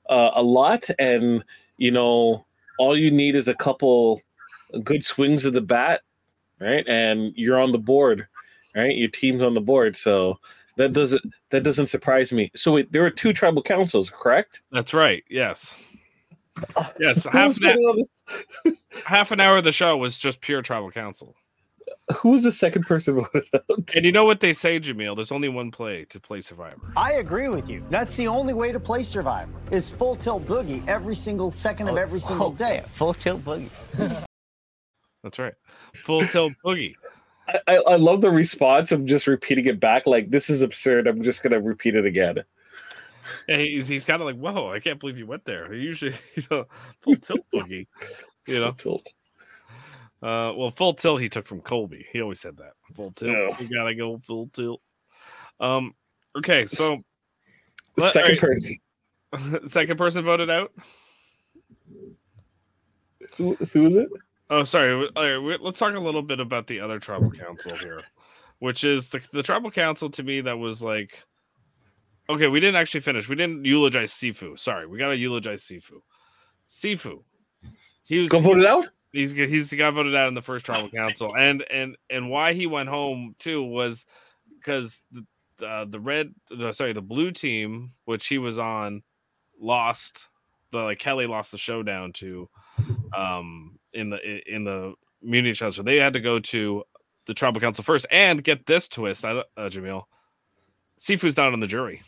uh, 0.10 0.32
a 0.34 0.44
lot, 0.44 0.90
and 1.00 1.44
you 1.78 1.92
know, 1.92 2.46
all 2.78 2.98
you 2.98 3.12
need 3.12 3.36
is 3.36 3.48
a 3.48 3.56
couple 3.56 4.22
good 4.84 5.04
swings 5.04 5.46
of 5.46 5.54
the 5.54 5.62
bat, 5.62 6.02
right? 6.60 6.86
And 6.88 7.34
you're 7.36 7.60
on 7.60 7.72
the 7.72 7.78
board, 7.80 8.28
right? 8.76 8.96
Your 8.96 9.10
team's 9.10 9.44
on 9.44 9.54
the 9.54 9.62
board, 9.62 9.96
so 9.96 10.40
that 10.78 10.94
doesn't 10.94 11.24
that 11.50 11.64
doesn't 11.64 11.88
surprise 11.88 12.32
me. 12.32 12.52
So 12.56 12.74
wait, 12.74 12.92
there 12.92 13.02
were 13.02 13.10
two 13.10 13.34
tribal 13.34 13.62
councils, 13.64 14.10
correct? 14.10 14.62
that's 14.72 14.94
right. 14.94 15.24
Yes, 15.30 15.78
yes. 17.00 17.24
Half 17.24 17.48
was, 17.48 17.58
an, 17.60 17.66
hour, 17.66 17.74
voting 17.74 17.86
on 17.86 17.98
this- 17.98 18.78
half 19.06 19.32
an 19.32 19.40
hour 19.40 19.58
of 19.58 19.64
the 19.64 19.72
show 19.72 19.98
was 19.98 20.18
just 20.18 20.42
pure 20.42 20.62
tribal 20.62 20.92
council. 20.92 21.36
Who 22.16 22.30
was 22.30 22.44
the 22.44 22.52
second 22.52 22.84
person 22.84 23.16
voted 23.16 23.50
out? 23.54 23.96
And 23.96 24.06
you 24.06 24.12
know 24.12 24.24
what 24.24 24.40
they 24.40 24.54
say, 24.54 24.80
Jaemeel? 24.80 25.16
There's 25.16 25.32
only 25.32 25.50
one 25.50 25.72
play 25.72 26.06
to 26.06 26.20
play 26.20 26.42
Survivor. 26.42 26.92
I 26.96 27.14
agree 27.14 27.50
with 27.50 27.70
you. 27.70 27.84
That's 27.90 28.16
the 28.16 28.28
only 28.28 28.54
way 28.54 28.72
to 28.72 28.80
play 28.80 29.04
Survivor 29.04 29.52
is 29.72 29.92
full 29.92 30.16
tilt 30.16 30.46
boogie 30.46 30.86
every 30.88 31.16
single 31.16 31.52
second 31.52 31.90
of 31.90 31.96
oh, 31.96 31.98
every 31.98 32.20
single 32.20 32.48
oh, 32.48 32.54
day. 32.54 32.84
Full 32.94 33.14
tilt 33.14 33.44
boogie. 33.44 33.70
That's 35.24 35.40
right. 35.40 35.54
Full 36.06 36.26
tilt 36.28 36.54
boogie. 36.64 36.96
I, 37.48 37.60
I, 37.68 37.76
I 37.76 37.96
love 37.96 38.22
the 38.22 38.30
response 38.32 38.92
of 38.92 39.06
just 39.06 39.28
repeating 39.28 39.66
it 39.66 39.80
back. 39.80 40.06
Like 40.06 40.32
this 40.32 40.50
is 40.50 40.62
absurd. 40.62 41.08
I'm 41.08 41.24
just 41.24 41.44
gonna 41.44 41.60
repeat 41.60 41.96
it 41.96 42.06
again. 42.06 42.44
And 43.50 43.60
he's 43.60 43.88
he's 43.88 44.06
kind 44.06 44.22
of 44.22 44.26
like, 44.26 44.38
whoa, 44.38 44.72
I 44.72 44.80
can't 44.80 45.00
believe 45.00 45.18
you 45.18 45.28
went 45.28 45.44
there. 45.44 45.74
He 45.74 45.82
usually, 45.82 46.14
you 46.36 46.44
know, 46.50 46.66
full 47.02 47.18
tilt 47.18 47.42
boogie. 47.54 47.88
You 48.48 48.62
know, 48.62 48.72
Tilt. 48.72 49.14
Uh, 50.24 50.52
well, 50.56 50.72
full 50.72 50.94
tilt 50.94 51.22
he 51.22 51.30
took 51.30 51.46
from 51.46 51.62
Colby. 51.62 52.06
He 52.12 52.22
always 52.22 52.40
said 52.40 52.58
that. 52.58 52.74
Full 52.96 53.12
tilt. 53.12 53.32
Yeah. 53.32 53.60
You 53.60 53.70
gotta 53.74 53.96
go 53.96 54.20
full 54.20 54.48
tilt. 54.48 54.82
Um. 55.60 55.94
Okay, 56.38 56.66
so 56.66 57.00
second 58.00 58.22
alright. 58.22 58.40
person. 58.40 58.76
second 59.68 59.98
person 59.98 60.24
voted 60.24 60.50
out. 60.50 60.72
Who, 63.38 63.56
who 63.56 63.84
was 63.84 63.96
it? 63.96 64.08
Oh, 64.50 64.64
sorry. 64.64 65.10
All 65.16 65.40
right, 65.40 65.60
let's 65.62 65.80
talk 65.80 65.96
a 65.96 66.00
little 66.00 66.22
bit 66.22 66.40
about 66.40 66.68
the 66.68 66.80
other 66.80 67.00
tribal 67.00 67.32
council 67.32 67.76
here, 67.78 68.00
which 68.60 68.84
is 68.84 69.10
the 69.10 69.22
the 69.34 69.44
tribal 69.44 69.70
council 69.70 70.10
to 70.12 70.24
me 70.24 70.42
that 70.42 70.58
was 70.58 70.82
like, 70.82 71.22
okay, 72.30 72.48
we 72.48 72.60
didn't 72.60 72.78
actually 72.78 73.02
finish. 73.02 73.28
We 73.28 73.36
didn't 73.36 73.66
eulogize 73.66 74.14
Sifu. 74.14 74.58
Sorry, 74.58 74.88
we 74.88 74.98
got 74.98 75.10
to 75.10 75.18
eulogize 75.18 75.64
Sifu. 75.64 76.02
Sifu, 76.70 77.24
he 78.04 78.20
was 78.20 78.30
Go 78.30 78.40
vote 78.40 78.58
it 78.58 78.66
out. 78.66 78.86
He's 79.18 79.32
he's 79.32 79.74
got 79.74 79.96
voted 79.96 80.16
out 80.16 80.28
in 80.28 80.36
the 80.36 80.44
first 80.44 80.64
tribal 80.64 80.92
council, 80.92 81.36
and 81.36 81.64
and 81.72 81.98
and 82.12 82.30
why 82.30 82.54
he 82.54 82.68
went 82.68 82.88
home 82.88 83.36
too 83.40 83.64
was 83.64 84.06
because 84.60 85.02
the 85.12 85.26
uh, 85.66 85.86
the 85.86 86.00
red, 86.00 86.36
sorry, 86.72 86.94
the 86.94 87.02
blue 87.02 87.32
team, 87.32 87.94
which 88.06 88.28
he 88.28 88.38
was 88.38 88.60
on, 88.60 89.02
lost. 89.60 90.28
The 90.72 90.80
like 90.80 91.00
Kelly 91.00 91.26
lost 91.26 91.52
the 91.52 91.58
showdown 91.58 92.14
to, 92.14 92.48
um, 93.18 93.80
in 93.94 94.12
the 94.12 94.20
in 94.54 94.64
the 94.64 94.94
immunity 95.24 95.54
challenge. 95.54 95.78
So 95.78 95.84
they 95.84 95.98
had 95.98 96.14
to 96.14 96.20
go 96.20 96.40
to 96.40 96.84
the 97.26 97.34
tribal 97.34 97.60
council 97.60 97.84
first, 97.84 98.06
and 98.12 98.44
get 98.44 98.68
this 98.68 98.88
twist, 98.88 99.26
uh, 99.26 99.44
Jaemeel. 99.58 100.04
Sifu's 101.00 101.38
not 101.38 101.54
on 101.54 101.60
the 101.60 101.68
jury. 101.68 102.02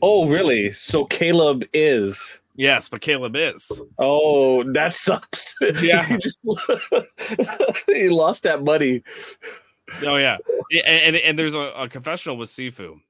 Oh, 0.00 0.28
really? 0.28 0.72
So 0.72 1.04
Caleb 1.04 1.64
is. 1.72 2.41
Yes, 2.54 2.88
but 2.88 3.00
Caleb 3.00 3.36
is. 3.36 3.70
Oh, 3.98 4.62
that 4.72 4.94
sucks. 4.94 5.54
Yeah. 5.80 6.04
he 6.08 6.18
just 6.18 6.38
he 7.86 8.08
lost 8.08 8.42
that 8.42 8.62
money. 8.62 9.02
Oh 10.04 10.16
yeah, 10.16 10.38
and 10.72 10.86
and, 10.86 11.16
and 11.16 11.38
there's 11.38 11.54
a, 11.54 11.60
a 11.60 11.88
confessional 11.88 12.36
with 12.36 12.48
Sifu, 12.48 13.00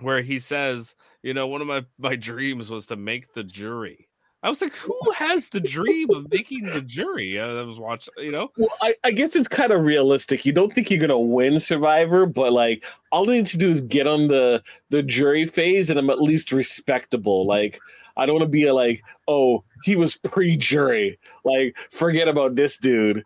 where 0.00 0.20
he 0.20 0.38
says, 0.38 0.94
you 1.22 1.32
know, 1.34 1.46
one 1.46 1.60
of 1.60 1.66
my 1.66 1.84
my 1.98 2.16
dreams 2.16 2.70
was 2.70 2.86
to 2.86 2.96
make 2.96 3.32
the 3.34 3.44
jury. 3.44 4.08
I 4.44 4.48
was 4.48 4.60
like, 4.60 4.74
who 4.74 4.98
has 5.14 5.50
the 5.50 5.60
dream 5.60 6.10
of 6.10 6.28
making 6.28 6.64
the 6.64 6.80
jury? 6.80 7.40
I 7.40 7.62
was 7.62 7.78
watching, 7.78 8.12
you 8.18 8.32
know. 8.32 8.50
Well, 8.56 8.72
I, 8.82 8.96
I 9.04 9.12
guess 9.12 9.36
it's 9.36 9.46
kind 9.46 9.70
of 9.70 9.84
realistic. 9.84 10.44
You 10.44 10.52
don't 10.52 10.74
think 10.74 10.90
you're 10.90 10.98
gonna 11.00 11.18
win 11.18 11.60
Survivor, 11.60 12.26
but 12.26 12.52
like 12.52 12.84
all 13.12 13.30
I 13.30 13.34
need 13.36 13.46
to 13.46 13.58
do 13.58 13.70
is 13.70 13.80
get 13.80 14.08
on 14.08 14.26
the 14.26 14.62
the 14.90 15.02
jury 15.02 15.46
phase, 15.46 15.90
and 15.90 15.98
I'm 15.98 16.10
at 16.10 16.20
least 16.20 16.50
respectable. 16.50 17.46
Like 17.46 17.78
I 18.16 18.26
don't 18.26 18.34
want 18.36 18.44
to 18.44 18.50
be 18.50 18.64
a, 18.66 18.74
like, 18.74 19.02
oh, 19.28 19.64
he 19.84 19.96
was 19.96 20.16
pre-jury. 20.16 21.18
Like 21.44 21.76
forget 21.90 22.28
about 22.28 22.54
this 22.56 22.78
dude, 22.78 23.22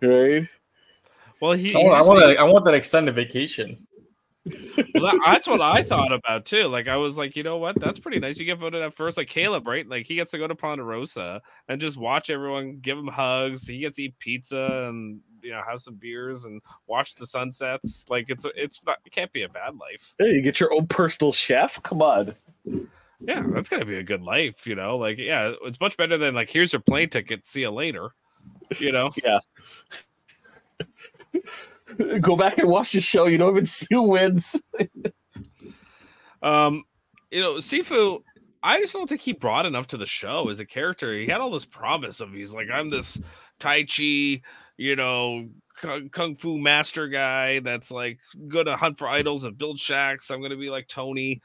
right? 0.00 0.46
Well, 1.40 1.52
he. 1.52 1.74
I 1.74 1.78
want, 1.78 1.94
I 1.94 2.06
want, 2.06 2.20
that- 2.20 2.38
I 2.38 2.44
want 2.44 2.64
that 2.66 2.74
extended 2.74 3.14
vacation. 3.14 3.86
well, 4.44 5.04
that- 5.04 5.20
that's 5.24 5.46
what 5.46 5.60
I 5.60 5.82
thought 5.82 6.12
about 6.12 6.44
too. 6.44 6.64
Like 6.66 6.88
I 6.88 6.96
was 6.96 7.16
like, 7.16 7.36
you 7.36 7.42
know 7.42 7.58
what? 7.58 7.78
That's 7.80 7.98
pretty 7.98 8.18
nice. 8.18 8.38
You 8.38 8.44
get 8.44 8.58
voted 8.58 8.82
at 8.82 8.94
first, 8.94 9.16
like 9.16 9.28
Caleb, 9.28 9.66
right? 9.68 9.88
Like 9.88 10.06
he 10.06 10.14
gets 10.16 10.30
to 10.32 10.38
go 10.38 10.48
to 10.48 10.54
Ponderosa 10.54 11.40
and 11.68 11.80
just 11.80 11.96
watch 11.96 12.30
everyone 12.30 12.78
give 12.80 12.98
him 12.98 13.06
hugs. 13.08 13.66
He 13.66 13.78
gets 13.78 13.96
to 13.96 14.04
eat 14.04 14.18
pizza 14.18 14.86
and 14.88 15.20
you 15.42 15.50
know 15.50 15.62
have 15.68 15.80
some 15.80 15.94
beers 15.94 16.44
and 16.44 16.60
watch 16.86 17.14
the 17.14 17.26
sunsets. 17.26 18.04
Like 18.08 18.26
it's 18.30 18.44
it's 18.56 18.80
not, 18.84 18.98
it 19.04 19.10
can't 19.12 19.32
be 19.32 19.42
a 19.42 19.48
bad 19.48 19.76
life. 19.78 20.14
Hey, 20.18 20.32
you 20.32 20.42
get 20.42 20.58
your 20.60 20.72
own 20.72 20.86
personal 20.86 21.32
chef. 21.32 21.80
Come 21.82 22.02
on. 22.02 22.34
Yeah, 23.26 23.44
that's 23.52 23.68
gonna 23.68 23.84
be 23.84 23.98
a 23.98 24.02
good 24.02 24.22
life. 24.22 24.66
You 24.66 24.74
know, 24.74 24.96
like 24.96 25.18
yeah, 25.18 25.52
it's 25.62 25.80
much 25.80 25.96
better 25.96 26.18
than 26.18 26.34
like 26.34 26.50
here's 26.50 26.72
your 26.72 26.80
plane 26.80 27.08
ticket. 27.08 27.46
See 27.46 27.60
you 27.60 27.70
later. 27.70 28.10
You 28.78 28.92
know. 28.92 29.10
Yeah. 29.24 29.38
Go 32.20 32.36
back 32.36 32.58
and 32.58 32.68
watch 32.68 32.92
the 32.92 33.00
show. 33.00 33.26
You 33.26 33.38
don't 33.38 33.52
even 33.52 33.66
see 33.66 33.86
who 33.90 34.02
wins. 34.02 34.60
Um, 36.42 36.84
you 37.30 37.40
know, 37.40 37.54
Sifu, 37.54 38.22
I 38.62 38.80
just 38.80 38.92
don't 38.92 39.08
think 39.08 39.20
he 39.20 39.32
brought 39.32 39.66
enough 39.66 39.88
to 39.88 39.96
the 39.96 40.06
show 40.06 40.48
as 40.48 40.60
a 40.60 40.66
character. 40.66 41.12
He 41.14 41.26
had 41.26 41.40
all 41.40 41.50
this 41.50 41.64
promise 41.64 42.20
of 42.20 42.32
he's 42.32 42.52
like, 42.52 42.68
I'm 42.72 42.90
this 42.90 43.18
Tai 43.58 43.84
Chi, 43.84 44.42
you 44.76 44.96
know, 44.96 45.48
kung, 45.80 46.08
kung 46.10 46.34
fu 46.34 46.58
master 46.58 47.08
guy 47.08 47.60
that's 47.60 47.90
like 47.90 48.18
gonna 48.48 48.76
hunt 48.76 48.98
for 48.98 49.08
idols 49.08 49.44
and 49.44 49.56
build 49.56 49.78
shacks. 49.78 50.30
I'm 50.30 50.42
gonna 50.42 50.56
be 50.56 50.70
like 50.70 50.88
Tony. 50.88 51.40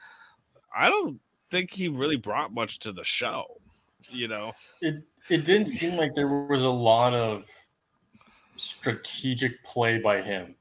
I 0.76 0.88
don't 0.88 1.20
think 1.50 1.70
he 1.70 1.88
really 1.88 2.16
brought 2.16 2.52
much 2.52 2.78
to 2.80 2.92
the 2.92 3.04
show. 3.04 3.60
You 4.10 4.28
know, 4.28 4.52
It 4.80 5.02
it 5.28 5.44
didn't 5.44 5.66
seem 5.66 5.96
like 5.96 6.14
there 6.14 6.28
was 6.28 6.62
a 6.62 6.70
lot 6.70 7.14
of 7.14 7.46
strategic 8.56 9.62
play 9.64 9.98
by 9.98 10.22
him. 10.22 10.54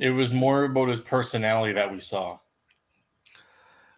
It 0.00 0.10
was 0.10 0.32
more 0.32 0.64
about 0.64 0.88
his 0.88 1.00
personality 1.00 1.72
that 1.74 1.92
we 1.92 2.00
saw. 2.00 2.38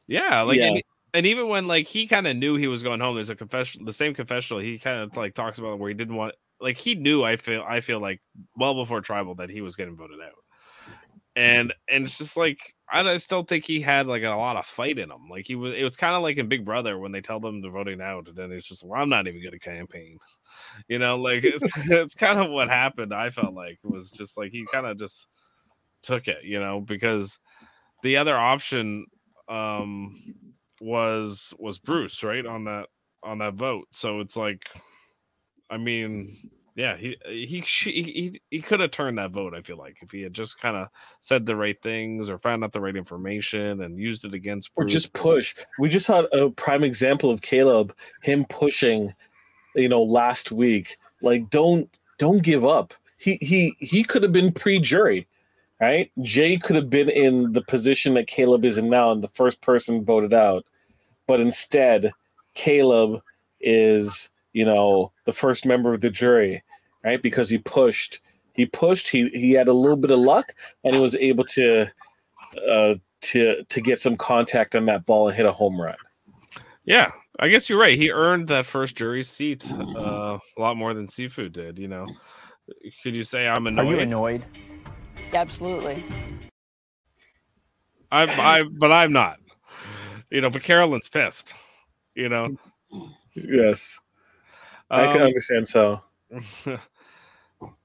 yeah, 0.07 0.43
like 0.43 0.59
Yeah. 0.59 0.67
And, 0.69 0.83
and 1.13 1.27
even 1.27 1.49
when 1.49 1.67
like 1.67 1.87
he 1.87 2.07
kind 2.07 2.27
of 2.27 2.37
knew 2.37 2.57
he 2.57 2.69
was 2.69 2.83
going 2.83 3.01
home, 3.01 3.15
there's 3.15 3.31
a 3.31 3.37
confession, 3.37 3.85
the 3.85 3.93
same 3.93 4.15
confessional 4.15 4.61
he 4.61 4.79
kind 4.79 5.01
of 5.01 5.17
like 5.17 5.35
talks 5.35 5.59
about 5.59 5.79
where 5.79 5.89
he 5.89 5.95
didn't 5.95 6.17
want 6.17 6.35
like 6.61 6.77
he 6.77 6.95
knew 6.95 7.23
I 7.25 7.37
feel 7.37 7.65
I 7.67 7.81
feel 7.81 8.01
like 8.01 8.21
well 8.57 8.75
before 8.75 9.01
tribal 9.01 9.35
that 9.37 9.51
he 9.51 9.61
was 9.61 9.77
getting 9.77 9.97
voted 9.97 10.21
out. 10.21 10.45
And 11.37 11.73
and 11.89 12.05
it's 12.05 12.19
just 12.19 12.37
like 12.37 12.75
I 12.93 13.03
just 13.03 13.31
don't 13.31 13.49
think 13.49 13.65
he 13.65 13.81
had 13.81 14.07
like 14.07 14.23
a 14.23 14.31
lot 14.31 14.57
of 14.57 14.67
fight 14.67 14.99
in 14.99 15.11
him. 15.11 15.29
Like 15.31 15.47
he 15.47 15.55
was 15.55 15.75
it 15.75 15.85
was 15.85 15.97
kind 15.97 16.15
of 16.15 16.23
like 16.23 16.39
in 16.39 16.49
Big 16.49 16.65
Brother 16.65 16.99
when 16.99 17.13
they 17.13 17.21
tell 17.21 17.41
them 17.41 17.61
they're 17.61 17.71
voting 17.71 18.01
out 18.01 18.29
and 18.29 18.37
then 18.37 18.53
it's 18.53 18.67
just 18.67 18.85
well 18.85 19.01
I'm 19.01 19.09
not 19.09 19.27
even 19.27 19.43
gonna 19.43 19.59
campaign. 19.59 20.19
You 20.89 20.99
know, 20.99 21.17
like 21.17 21.45
it's 21.45 21.65
it's 21.91 22.15
kind 22.15 22.39
of 22.39 22.51
what 22.51 22.69
happened. 22.69 23.13
I 23.15 23.31
felt 23.31 23.55
like 23.55 23.79
it 23.85 23.91
was 23.91 24.11
just 24.11 24.37
like 24.37 24.53
he 24.53 24.65
kind 24.73 24.87
of 24.87 24.99
just 24.99 25.27
took 26.03 26.29
it, 26.29 26.45
you 26.45 26.61
know, 26.61 26.81
because 26.81 27.39
the 28.03 28.17
other 28.17 28.37
option 28.37 29.07
um 29.49 30.23
was 30.81 31.53
was 31.59 31.79
Bruce, 31.79 32.23
right? 32.23 32.47
On 32.47 32.65
that 32.65 32.87
on 33.23 33.39
that 33.39 33.55
vote. 33.55 33.89
So 33.93 34.21
it's 34.21 34.37
like 34.37 34.69
I 35.71 35.77
mean, 35.77 36.51
yeah, 36.81 36.97
he 36.97 37.15
uh, 37.27 37.29
he 37.29 37.61
he 37.61 38.03
he, 38.03 38.41
he 38.51 38.63
could 38.63 38.81
have 38.81 38.91
turned 38.91 39.19
that 39.19 39.33
vote, 39.33 39.53
I 39.55 39.61
feel 39.61 39.77
like, 39.77 39.99
if 40.01 40.11
he 40.11 40.23
had 40.23 40.33
just 40.33 40.59
kind 40.59 40.79
of 40.79 40.89
said 41.21 41.45
the 41.45 41.55
right 41.55 41.81
things 41.83 42.31
or 42.31 42.39
found 42.39 42.65
out 42.65 42.73
the 42.73 42.81
right 42.81 42.97
information 42.97 43.83
and 43.83 43.99
used 43.99 44.25
it 44.25 44.33
against 44.33 44.71
or 44.77 44.87
just 44.87 45.13
push. 45.13 45.55
We 45.79 45.91
just 45.91 46.07
had 46.07 46.25
a 46.33 46.49
prime 46.49 46.83
example 46.83 47.31
of 47.31 47.43
Caleb, 47.43 47.95
him 48.23 48.47
pushing, 48.47 49.13
you 49.77 49.91
know, 49.91 50.03
last 50.03 50.53
week. 50.53 50.97
Like, 51.21 51.51
don't 51.51 51.91
don't 52.17 52.43
give 52.43 52.65
up. 52.65 52.95
He 53.19 53.37
he 53.43 53.77
he 53.79 54.03
could 54.03 54.23
have 54.23 54.33
been 54.33 54.51
pre-jury, 54.51 55.29
right? 55.83 56.11
Jay 56.23 56.57
could 56.57 56.77
have 56.77 56.89
been 56.89 57.11
in 57.11 57.53
the 57.53 57.63
position 57.63 58.15
that 58.15 58.27
Caleb 58.27 58.65
is 58.65 58.79
in 58.79 58.89
now, 58.89 59.13
and 59.13 59.23
the 59.23 59.29
first 59.29 59.61
person 59.61 60.03
voted 60.03 60.33
out. 60.33 60.65
But 61.27 61.41
instead, 61.41 62.13
Caleb 62.55 63.21
is, 63.61 64.31
you 64.55 64.65
know, 64.65 65.13
the 65.27 65.35
first 65.35 65.67
member 65.67 65.93
of 65.93 66.01
the 66.01 66.09
jury, 66.09 66.63
right? 67.05 67.21
Because 67.23 67.49
he 67.49 67.59
pushed. 67.59 68.21
He 68.53 68.67
pushed. 68.67 69.09
He 69.09 69.29
he 69.31 69.53
had 69.53 69.69
a 69.69 69.73
little 69.73 69.97
bit 69.97 70.11
of 70.11 70.19
luck, 70.19 70.55
and 70.85 70.95
he 70.95 71.01
was 71.01 71.15
able 71.17 71.45
to 71.45 71.87
uh, 72.69 72.95
to 73.23 73.63
to 73.65 73.81
get 73.81 74.01
some 74.01 74.17
contact 74.17 74.75
on 74.75 74.87
that 74.87 75.07
ball 75.07 75.29
and 75.29 75.37
hit 75.37 75.47
a 75.47 75.53
home 75.53 75.81
run. 75.81 75.97
Yeah, 76.85 77.11
I 77.39 77.49
guess 77.49 77.69
you're 77.69 77.79
right. 77.79 77.97
He 77.97 78.11
earned 78.11 78.49
that 78.49 78.67
first 78.67 78.97
jury 78.97 79.23
seat 79.23 79.71
uh, 79.71 80.39
a 80.57 80.61
lot 80.61 80.77
more 80.77 80.95
than 80.95 81.07
Seafood 81.07 81.53
did. 81.53 81.79
You 81.79 81.89
know, 81.89 82.07
could 83.03 83.15
you 83.15 83.23
say 83.23 83.47
I'm 83.47 83.67
annoyed? 83.67 83.87
Are 83.87 83.91
you 83.91 83.99
annoyed? 84.01 84.45
Absolutely. 85.33 86.03
I'm, 88.13 88.29
I, 88.31 88.65
but 88.65 88.91
I'm 88.91 89.13
not. 89.13 89.39
You 90.31 90.41
know, 90.41 90.51
but 90.51 90.63
Carolyn's 90.63 91.09
pissed. 91.09 91.53
You 92.15 92.29
know, 92.29 92.57
Yes, 93.35 93.99
I 94.91 95.07
can 95.13 95.23
Um, 95.23 95.29
understand. 95.29 95.69
So 95.69 96.01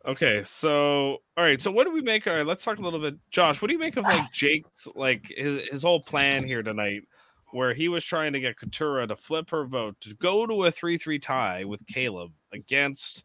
okay, 0.08 0.43
so 0.43 1.17
all 1.38 1.43
right, 1.43 1.62
so 1.62 1.71
what 1.71 1.86
do 1.86 1.91
we 1.91 2.01
make? 2.01 2.27
All 2.27 2.36
right, 2.36 2.45
let's 2.45 2.63
talk 2.63 2.79
a 2.79 2.81
little 2.81 2.99
bit, 2.99 3.15
Josh. 3.31 3.62
What 3.62 3.67
do 3.67 3.73
you 3.73 3.79
make 3.79 3.97
of 3.97 4.03
like 4.03 4.31
Jake's 4.34 4.88
like 4.95 5.31
his 5.36 5.67
his 5.71 5.81
whole 5.84 5.99
plan 5.99 6.43
here 6.43 6.63
tonight, 6.63 7.03
where 7.51 7.73
he 7.73 7.88
was 7.88 8.03
trying 8.03 8.34
to 8.34 8.39
get 8.39 8.58
Katurah 8.58 9.08
to 9.08 9.15
flip 9.15 9.49
her 9.49 9.65
vote 9.65 9.99
to 10.01 10.13
go 10.15 10.45
to 10.45 10.65
a 10.65 10.71
three 10.71 10.97
three 10.97 11.19
tie 11.19 11.63
with 11.63 11.86
Caleb 11.88 12.31
against 12.53 13.23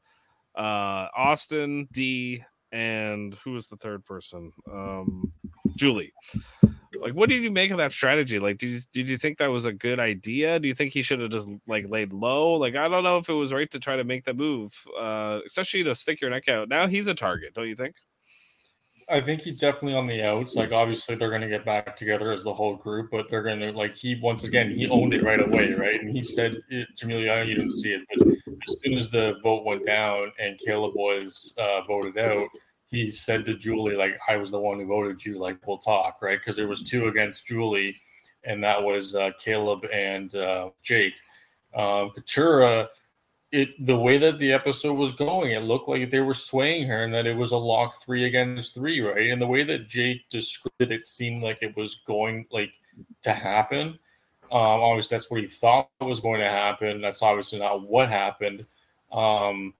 uh 0.57 1.07
Austin 1.17 1.89
D 1.93 2.43
and 2.73 3.35
who 3.45 3.53
was 3.53 3.67
the 3.67 3.77
third 3.77 4.05
person? 4.05 4.53
Um 4.73 5.33
Julie. 5.77 6.13
Like, 7.01 7.15
what 7.15 7.29
did 7.29 7.43
you 7.43 7.51
make 7.51 7.71
of 7.71 7.79
that 7.79 7.93
strategy? 7.93 8.39
Like, 8.39 8.59
did 8.59 8.71
you 8.71 8.81
did 8.93 9.09
you 9.09 9.17
think 9.17 9.39
that 9.39 9.49
was 9.49 9.65
a 9.65 9.73
good 9.73 9.99
idea? 9.99 10.61
Do 10.61 10.69
you 10.69 10.75
think 10.75 10.93
he 10.93 11.03
should 11.03 11.21
have 11.21 11.31
just 11.31 11.49
like 11.67 11.89
laid 11.89 12.13
low? 12.13 12.53
Like, 12.53 12.77
I 12.77 12.89
don't 12.89 13.03
know 13.03 13.17
if 13.19 13.29
it 13.29 13.35
was 13.35 13.53
right 13.53 13.71
to 13.71 13.79
try 13.79 13.97
to 13.97 14.05
make 14.05 14.25
the 14.25 14.35
move, 14.35 14.73
uh, 14.99 15.41
especially 15.47 15.83
to 15.85 15.97
stick 15.97 16.21
your 16.21 16.31
neck 16.31 16.49
out. 16.49 16.69
Now 16.69 16.87
he's 16.87 17.07
a 17.07 17.15
target, 17.15 17.55
don't 17.55 17.69
you 17.69 17.77
think? 17.77 17.95
I 19.11 19.21
think 19.21 19.43
he's 19.43 19.59
definitely 19.59 19.95
on 19.95 20.07
the 20.07 20.23
outs. 20.23 20.55
Like 20.55 20.73
obviously 20.73 21.17
they're 21.17 21.31
gonna 21.31 21.49
get 21.49 21.65
back 21.65 21.97
together 21.97 22.31
as 22.33 22.45
the 22.45 22.55
whole 22.55 22.77
group, 22.77 23.11
but 23.11 23.29
they're 23.29 23.43
gonna 23.43 23.73
like 23.73 23.97
he 23.97 24.21
once 24.23 24.45
again 24.45 24.71
he 24.71 24.89
owned 24.89 25.15
it 25.15 25.25
right 25.25 25.43
away, 25.43 25.73
right? 25.73 26.01
And 26.01 26.11
he 26.11 26.23
said, 26.23 26.57
it, 26.69 26.89
Jamelia, 26.97 27.47
you 27.47 27.55
didn't 27.55 27.73
see 27.73 27.93
it, 27.93 28.03
but 28.15 28.29
as 28.29 28.81
soon 28.81 28.97
as 28.97 29.11
the 29.11 29.35
vote 29.43 29.65
went 29.65 29.85
down 29.85 30.31
and 30.39 30.59
Caleb 30.65 30.95
was 30.95 31.55
uh, 31.59 31.83
voted 31.83 32.19
out, 32.19 32.49
he 32.91 33.09
said 33.09 33.45
to 33.45 33.55
Julie, 33.55 33.97
like, 33.97 34.19
I 34.29 34.37
was 34.37 34.51
the 34.51 34.59
one 34.59 34.81
who 34.81 34.87
voted 34.87 35.25
you, 35.25 35.39
like, 35.39 35.65
we'll 35.67 35.79
talk, 35.79 36.19
right? 36.21 36.39
Because 36.39 36.57
there 36.57 36.69
was 36.69 36.83
two 36.83 37.09
against 37.09 37.47
Julie, 37.47 37.97
and 38.45 38.63
that 38.65 38.83
was 38.83 39.15
uh, 39.15 39.31
Caleb 39.39 39.85
and 39.93 40.35
uh, 40.35 40.71
Jake. 40.83 41.15
Um, 41.75 42.11
Katurah, 42.11 42.89
it 43.53 43.85
the 43.85 43.97
way 43.97 44.19
that 44.19 44.39
the 44.39 44.53
episode 44.53 44.95
was 44.95 45.13
going, 45.13 45.53
it 45.53 45.63
looked 45.63 45.89
like 45.89 46.11
they 46.11 46.21
were 46.21 46.35
swaying 46.35 46.87
her 46.87 47.05
and 47.05 47.15
that 47.15 47.27
it 47.27 47.37
was 47.37 47.51
a 47.51 47.57
lock 47.57 48.01
three 48.01 48.25
against 48.25 48.75
three, 48.75 49.01
right? 49.01 49.31
And 49.31 49.43
the 49.43 49.47
way 49.47 49.65
that 49.65 49.89
Jake 49.89 50.29
described 50.31 50.81
it, 50.81 50.93
it 50.93 51.07
seemed 51.07 51.43
like 51.43 51.63
it 51.63 51.77
was 51.77 51.97
going 52.07 52.47
like 52.51 52.73
to 53.23 53.33
happen. 53.33 53.99
Um, 54.53 54.81
obviously, 54.83 55.17
that's 55.17 55.31
what 55.31 55.41
he 55.41 55.47
thought 55.47 55.89
was 56.01 56.21
going 56.21 56.41
to 56.41 56.49
happen. 56.49 57.01
That's 57.01 57.23
obviously 57.23 57.59
not 57.59 57.89
what 57.89 58.09
happened. 58.09 58.67
Um, 59.13 59.75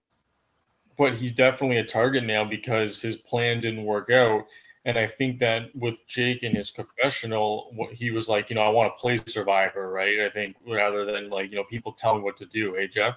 but 0.97 1.15
he's 1.15 1.33
definitely 1.33 1.77
a 1.77 1.85
target 1.85 2.23
now 2.23 2.43
because 2.43 3.01
his 3.01 3.15
plan 3.15 3.59
didn't 3.59 3.83
work 3.85 4.09
out. 4.09 4.45
And 4.85 4.97
I 4.97 5.05
think 5.05 5.37
that 5.39 5.75
with 5.75 6.05
Jake 6.07 6.41
in 6.41 6.55
his 6.55 6.71
confessional, 6.71 7.71
what 7.75 7.93
he 7.93 8.09
was 8.09 8.27
like, 8.27 8.49
you 8.49 8.55
know, 8.55 8.63
I 8.63 8.69
want 8.69 8.91
to 8.91 8.99
play 8.99 9.19
Survivor, 9.27 9.91
right? 9.91 10.19
I 10.21 10.29
think 10.29 10.55
rather 10.67 11.05
than 11.05 11.29
like, 11.29 11.51
you 11.51 11.57
know, 11.57 11.63
people 11.65 11.91
tell 11.91 12.15
me 12.15 12.21
what 12.21 12.35
to 12.37 12.45
do, 12.45 12.73
hey 12.73 12.87
Jeff. 12.87 13.15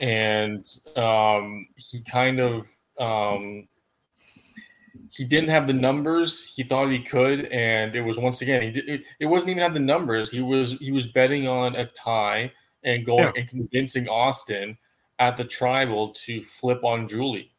And 0.00 0.64
um, 0.96 1.68
he 1.76 2.00
kind 2.02 2.40
of 2.40 2.66
um, 2.98 3.68
he 5.10 5.24
didn't 5.24 5.50
have 5.50 5.66
the 5.66 5.72
numbers 5.72 6.54
he 6.54 6.62
thought 6.62 6.90
he 6.90 7.00
could, 7.00 7.44
and 7.46 7.94
it 7.94 8.00
was 8.00 8.18
once 8.18 8.42
again 8.42 8.62
he 8.62 8.70
did, 8.70 8.88
it, 8.88 9.02
it 9.20 9.26
wasn't 9.26 9.50
even 9.50 9.62
have 9.62 9.74
the 9.74 9.80
numbers. 9.80 10.30
He 10.30 10.40
was 10.40 10.72
he 10.78 10.90
was 10.90 11.06
betting 11.06 11.46
on 11.46 11.76
a 11.76 11.86
tie 11.86 12.50
and 12.82 13.04
going 13.04 13.20
Yeah. 13.24 13.32
and 13.36 13.48
convincing 13.48 14.08
Austin 14.08 14.76
at 15.22 15.36
the 15.36 15.44
tribal 15.44 16.08
to 16.08 16.42
flip 16.42 16.82
on 16.82 17.06
Julie, 17.06 17.52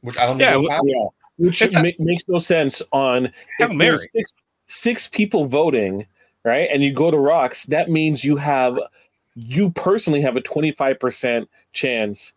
which 0.00 0.16
I 0.16 0.24
don't 0.24 0.38
Yeah, 0.40 0.52
think 0.52 0.62
will 0.62 0.70
happen. 0.70 0.88
yeah, 0.88 1.06
which 1.36 1.60
It's 1.60 1.74
a- 1.74 1.94
makes 1.98 2.24
no 2.26 2.38
sense. 2.38 2.80
On 2.92 3.30
if 3.58 3.78
there's 3.78 4.06
six 4.12 4.32
six 4.68 5.06
people 5.06 5.44
voting, 5.44 6.06
right, 6.44 6.68
and 6.72 6.82
you 6.82 6.94
go 6.94 7.10
to 7.10 7.18
rocks, 7.18 7.64
that 7.66 7.90
means 7.90 8.24
you 8.24 8.36
have 8.36 8.78
you 9.34 9.70
personally 9.70 10.22
have 10.22 10.36
a 10.36 10.40
twenty 10.40 10.72
five 10.72 10.98
percent 10.98 11.50
chance 11.74 12.32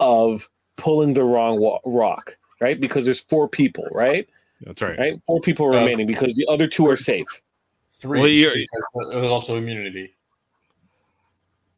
of 0.00 0.48
pulling 0.76 1.14
the 1.14 1.22
wrong 1.22 1.60
wa- 1.60 1.78
rock, 1.84 2.36
right? 2.60 2.80
Because 2.80 3.04
there's 3.04 3.20
four 3.20 3.48
people, 3.48 3.86
right? 3.92 4.28
That's 4.62 4.82
right. 4.82 4.98
Right, 4.98 5.20
four 5.26 5.40
people 5.40 5.66
Uh, 5.66 5.78
remaining 5.78 6.08
because 6.08 6.34
the 6.34 6.46
other 6.48 6.66
two 6.66 6.88
are 6.88 6.96
safe. 6.96 7.28
Three 7.92 8.18
Well, 8.20 8.28
you're- 8.28 8.66
because 8.66 9.10
there's 9.12 9.30
also 9.30 9.56
immunity. 9.56 10.12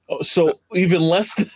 Oh, 0.08 0.22
So 0.22 0.60
even 0.74 1.02
less 1.02 1.34
than 1.34 1.50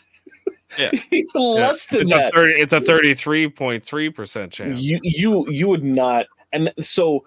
Yeah. 0.78 0.90
Yeah, 1.11 1.22
less 1.35 1.87
than 1.87 2.02
it's 2.02 2.11
that. 2.11 2.33
A 2.33 2.37
30, 2.37 2.61
it's 2.61 2.72
a 2.72 2.80
thirty-three 2.80 3.48
point 3.50 3.85
three 3.85 4.11
percent 4.11 4.52
chance. 4.52 4.80
you 4.80 4.98
you 5.02 5.48
you 5.50 5.68
would 5.68 5.85
not 5.85 6.26
and 6.52 6.72
so 6.80 7.24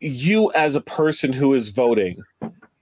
you 0.00 0.52
as 0.52 0.74
a 0.76 0.80
person 0.80 1.32
who 1.32 1.54
is 1.54 1.70
voting 1.70 2.22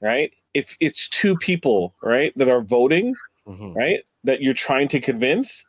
right 0.01 0.33
if 0.53 0.77
it's 0.81 1.09
two 1.09 1.37
people 1.39 1.95
right 2.03 2.33
that 2.37 2.49
are 2.49 2.61
voting 2.61 3.15
Mhm. 3.47 3.75
right 3.75 4.01
that 4.25 4.41
you're 4.43 4.55
trying 4.55 4.89
to 4.89 5.01
convince 5.01 5.65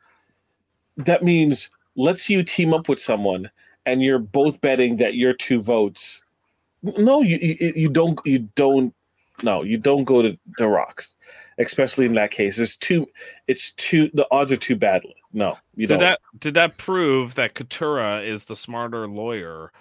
that 0.97 1.23
means 1.23 1.69
let's 1.95 2.29
you 2.29 2.43
team 2.43 2.73
up 2.73 2.87
with 2.89 2.99
someone 2.99 3.49
and 3.85 4.01
you're 4.03 4.19
both 4.19 4.59
betting 4.61 4.97
that 4.97 5.15
your 5.15 5.33
two 5.33 5.61
votes 5.61 6.21
no 6.83 7.21
you 7.21 7.37
you, 7.37 7.73
you 7.75 7.89
don't 7.89 8.19
you 8.25 8.39
don't 8.55 8.93
no 9.43 9.63
you 9.63 9.77
don't 9.77 10.03
go 10.05 10.21
to 10.21 10.37
the 10.57 10.67
rocks 10.67 11.15
especially 11.57 12.05
in 12.05 12.13
that 12.13 12.31
case 12.31 12.59
it's 12.59 12.75
too 12.75 13.07
it's 13.47 13.71
too 13.73 14.09
the 14.13 14.27
odds 14.31 14.51
are 14.51 14.57
too 14.57 14.75
bad 14.75 15.01
no 15.33 15.57
you 15.75 15.87
Did 15.87 15.93
don't 15.93 15.99
that 15.99 16.19
did 16.39 16.53
that 16.55 16.77
prove 16.77 17.35
that 17.35 17.53
Katurah 17.55 18.25
is 18.27 18.45
the 18.45 18.55
smarter 18.55 19.07
lawyer 19.07 19.71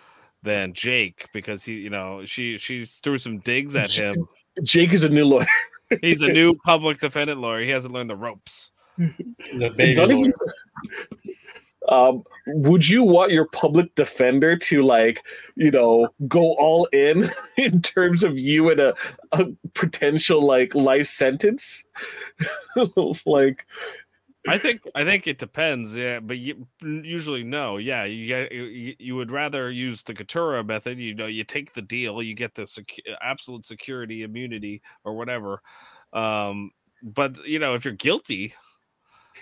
than 0.42 0.72
Jake 0.74 1.26
because 1.32 1.64
he, 1.64 1.72
you 1.74 1.90
know, 1.90 2.24
she 2.26 2.58
she 2.58 2.84
threw 2.84 3.16
some 3.18 3.38
digs 3.38 3.74
at 3.74 3.90
him. 3.90 4.28
jake 4.62 4.92
is 4.92 5.02
a 5.02 5.08
new 5.08 5.24
lawyer 5.24 5.46
He's 6.00 6.20
a 6.20 6.28
new 6.32 6.54
public 6.54 7.00
defendant 7.00 7.40
lawyer. 7.40 7.62
He 7.62 7.70
hasn't 7.70 7.94
learned 7.94 8.10
the 8.10 8.16
ropes. 8.16 8.70
The 8.98 9.72
baby 9.76 9.94
Don't 9.94 10.10
even- 10.12 10.22
lawyer. 10.24 10.54
um, 11.88 12.22
would 12.46 12.88
you 12.88 13.02
want 13.02 13.32
your 13.32 13.46
public 13.46 13.94
defender 13.94 14.56
to 14.56 14.82
like 14.82 15.24
you 15.56 15.70
know 15.70 16.08
go 16.28 16.54
all 16.54 16.86
in 16.92 17.30
in 17.56 17.82
terms 17.82 18.24
of 18.24 18.38
you 18.38 18.70
and 18.70 18.80
a, 18.80 18.94
a 19.32 19.46
potential 19.74 20.44
like 20.44 20.74
life 20.74 21.08
sentence 21.08 21.84
like 23.26 23.66
I 24.46 24.58
think 24.58 24.82
I 24.94 25.04
think 25.04 25.26
it 25.26 25.38
depends. 25.38 25.96
Yeah, 25.96 26.20
but 26.20 26.36
you, 26.36 26.66
usually 26.82 27.42
no. 27.42 27.78
Yeah, 27.78 28.04
you 28.04 28.26
get 28.26 28.52
you, 28.52 28.94
you 28.98 29.16
would 29.16 29.30
rather 29.30 29.70
use 29.70 30.02
the 30.02 30.12
Katurah 30.12 30.66
method. 30.66 30.98
You 30.98 31.14
know, 31.14 31.26
you 31.26 31.44
take 31.44 31.72
the 31.72 31.82
deal, 31.82 32.22
you 32.22 32.34
get 32.34 32.54
the 32.54 32.66
absolute 33.22 33.64
security, 33.64 34.22
immunity, 34.22 34.82
or 35.02 35.14
whatever. 35.14 35.62
Um, 36.12 36.72
but 37.02 37.46
you 37.46 37.58
know, 37.58 37.74
if 37.74 37.84
you're 37.86 37.94
guilty, 37.94 38.54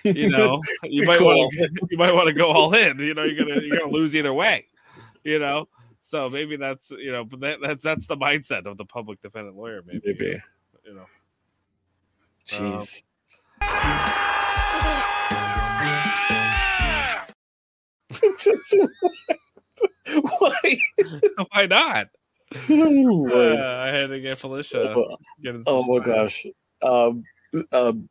you 0.05 0.28
know, 0.30 0.61
you 0.84 1.05
might 1.07 1.18
Cool. 1.18 1.38
want 1.38 1.53
to 1.59 1.70
you 1.90 1.98
might 1.98 2.14
want 2.14 2.26
to 2.28 2.32
go 2.32 2.48
all 2.50 2.74
in. 2.74 2.98
You 2.98 3.14
know, 3.14 3.24
you're 3.24 3.44
gonna 3.46 3.61
you're 3.61 3.78
gonna 3.78 3.92
lose 3.92 4.14
either 4.16 4.32
way. 4.32 4.66
You 5.24 5.38
know, 5.38 5.68
so 6.00 6.28
maybe 6.28 6.57
that's 6.57 6.90
you 6.90 7.12
know, 7.12 7.24
but 7.24 7.40
that, 7.40 7.59
that's 7.62 7.82
that's 7.82 8.07
the 8.07 8.16
mindset 8.16 8.66
of 8.66 8.76
the 8.76 8.84
public 8.84 9.20
defendant 9.22 9.57
lawyer. 9.57 9.82
Maybe, 9.86 10.00
Maybe. 10.07 10.36
you 10.84 10.94
know. 10.94 11.07
Um, 12.59 12.80
jeez 12.80 13.03
Just- 18.38 18.76
why 20.38 20.78
Why 21.53 21.66
not? 21.66 22.09
Uh, 22.68 23.76
I 23.78 23.88
had 23.88 24.09
to 24.09 24.20
get 24.20 24.38
Felicia. 24.38 24.92
Oh, 24.94 25.16
Get 25.42 25.55
oh 25.66 25.82
my 25.84 26.05
gosh. 26.05 26.44
Um, 26.82 27.24
um, 27.72 28.09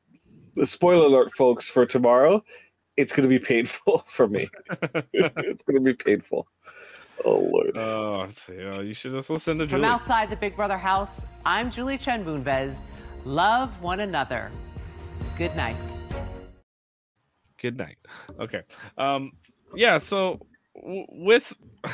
spoiler 0.66 1.06
alert, 1.06 1.32
folks, 1.34 1.68
for 1.70 1.86
tomorrow, 1.86 2.44
it's 2.98 3.14
going 3.14 3.24
to 3.24 3.30
be 3.30 3.40
painful 3.40 4.04
for 4.08 4.28
me. 4.28 4.48
it's 5.14 5.64
going 5.64 5.76
to 5.76 5.82
be 5.82 5.94
painful. 5.94 6.48
Oh, 7.24 7.40
Lord. 7.40 7.78
Oh, 7.78 8.28
yeah, 8.50 8.82
you 8.82 8.94
should 8.94 9.12
just 9.12 9.30
listen 9.30 9.58
to 9.60 9.66
From 9.66 9.82
Julie. 9.82 9.86
outside 9.86 10.30
the 10.30 10.36
Big 10.36 10.56
Brother 10.56 10.78
house, 10.78 11.26
I'm 11.46 11.70
Julie 11.70 11.98
Chen 11.98 12.26
Moonves. 12.26 12.84
Love 13.26 13.80
one 13.82 14.00
another. 14.00 14.50
Good 15.38 15.56
night. 15.56 15.76
Good 17.60 17.78
night. 17.78 17.98
Okay. 18.40 18.62
Um. 18.98 19.34
Yeah. 19.76 20.00
So 20.00 20.40
w- 20.76 21.06
with 21.10 21.54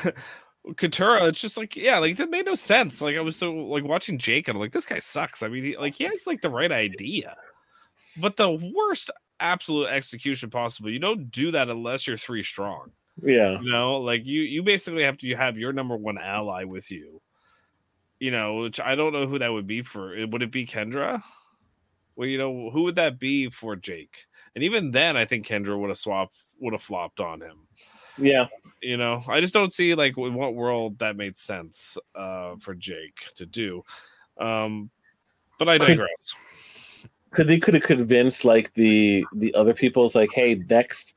Katurah, 0.76 1.28
it's 1.28 1.42
just 1.42 1.58
like 1.58 1.76
yeah, 1.76 1.98
like 1.98 2.18
it 2.18 2.30
made 2.30 2.46
no 2.46 2.56
sense. 2.56 3.02
Like 3.02 3.18
I 3.18 3.20
was 3.20 3.36
so 3.36 3.52
like 3.54 3.84
watching 3.84 4.18
Jake, 4.18 4.48
and 4.48 4.56
I'm 4.56 4.62
like, 4.62 4.72
this 4.72 4.86
guy 4.86 5.00
sucks. 5.00 5.44
I 5.44 5.50
mean, 5.50 5.66
he, 5.66 5.78
like 5.78 5.96
he 5.96 6.06
has 6.06 6.26
like 6.26 6.42
the 6.42 6.50
right 6.50 6.72
idea, 6.72 7.36
but 8.20 8.38
the 8.38 8.50
worst 8.50 9.12
absolute 9.40 9.88
execution 9.88 10.50
possible. 10.50 10.90
You 10.90 11.00
don't 11.00 11.32
do 11.32 11.52
that 11.52 11.70
unless 11.70 12.08
you're 12.08 12.18
three 12.18 12.44
strong. 12.44 12.92
Yeah. 13.22 13.60
You 13.60 13.72
know, 13.72 13.98
like 13.98 14.26
you 14.26 14.42
you 14.42 14.64
basically 14.64 15.04
have 15.04 15.18
to 15.18 15.36
have 15.36 15.58
your 15.58 15.74
number 15.74 15.98
one 15.98 16.18
ally 16.18 16.64
with 16.64 16.92
you. 16.92 17.22
You 18.20 18.32
know, 18.32 18.58
which 18.62 18.80
I 18.80 18.96
don't 18.96 19.14
know 19.14 19.28
who 19.28 19.40
that 19.40 19.52
would 19.52 19.68
be 19.68 19.82
for. 19.82 20.16
Would 20.26 20.42
it 20.42 20.52
be 20.52 20.66
Kendra? 20.66 21.22
Well, 22.16 22.28
you 22.28 22.40
know, 22.40 22.72
who 22.72 22.84
would 22.84 22.96
that 22.96 23.20
be 23.20 23.50
for 23.50 23.76
Jake? 23.76 24.26
And 24.56 24.64
even 24.64 24.90
then, 24.90 25.16
I 25.16 25.26
think 25.26 25.46
Kendra 25.46 25.80
would 25.80 25.90
have 25.90 26.00
swapped, 26.00 26.36
would 26.60 26.74
have 26.74 26.82
flopped 26.82 27.20
on 27.20 27.42
him. 27.42 27.68
Yeah. 28.18 28.48
You 28.82 28.98
know, 28.98 29.24
I 29.28 29.40
just 29.40 29.54
don't 29.54 29.72
see 29.72 29.94
like 29.94 30.18
in 30.18 30.34
what 30.34 30.56
world 30.56 30.98
that 31.00 31.16
made 31.16 31.38
sense 31.38 31.98
uh, 32.16 32.56
for 32.60 32.74
Jake 32.74 33.20
to 33.36 33.46
do. 33.46 33.84
Um, 34.40 34.90
but 35.60 35.70
I 35.70 35.78
digress. 35.78 36.34
Could 36.34 36.47
they 37.36 37.60
could 37.60 37.74
have 37.74 37.84
convinced 37.84 38.46
like 38.46 38.74
the 38.74 39.26
the 39.36 39.54
other 39.54 39.74
people's 39.74 40.16
like, 40.16 40.32
hey, 40.34 40.56
next 40.70 41.16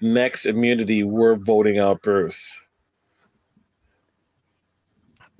next 0.00 0.46
immunity, 0.46 1.02
we're 1.02 1.34
voting 1.36 1.78
out 1.78 2.02
Bruce. 2.02 2.64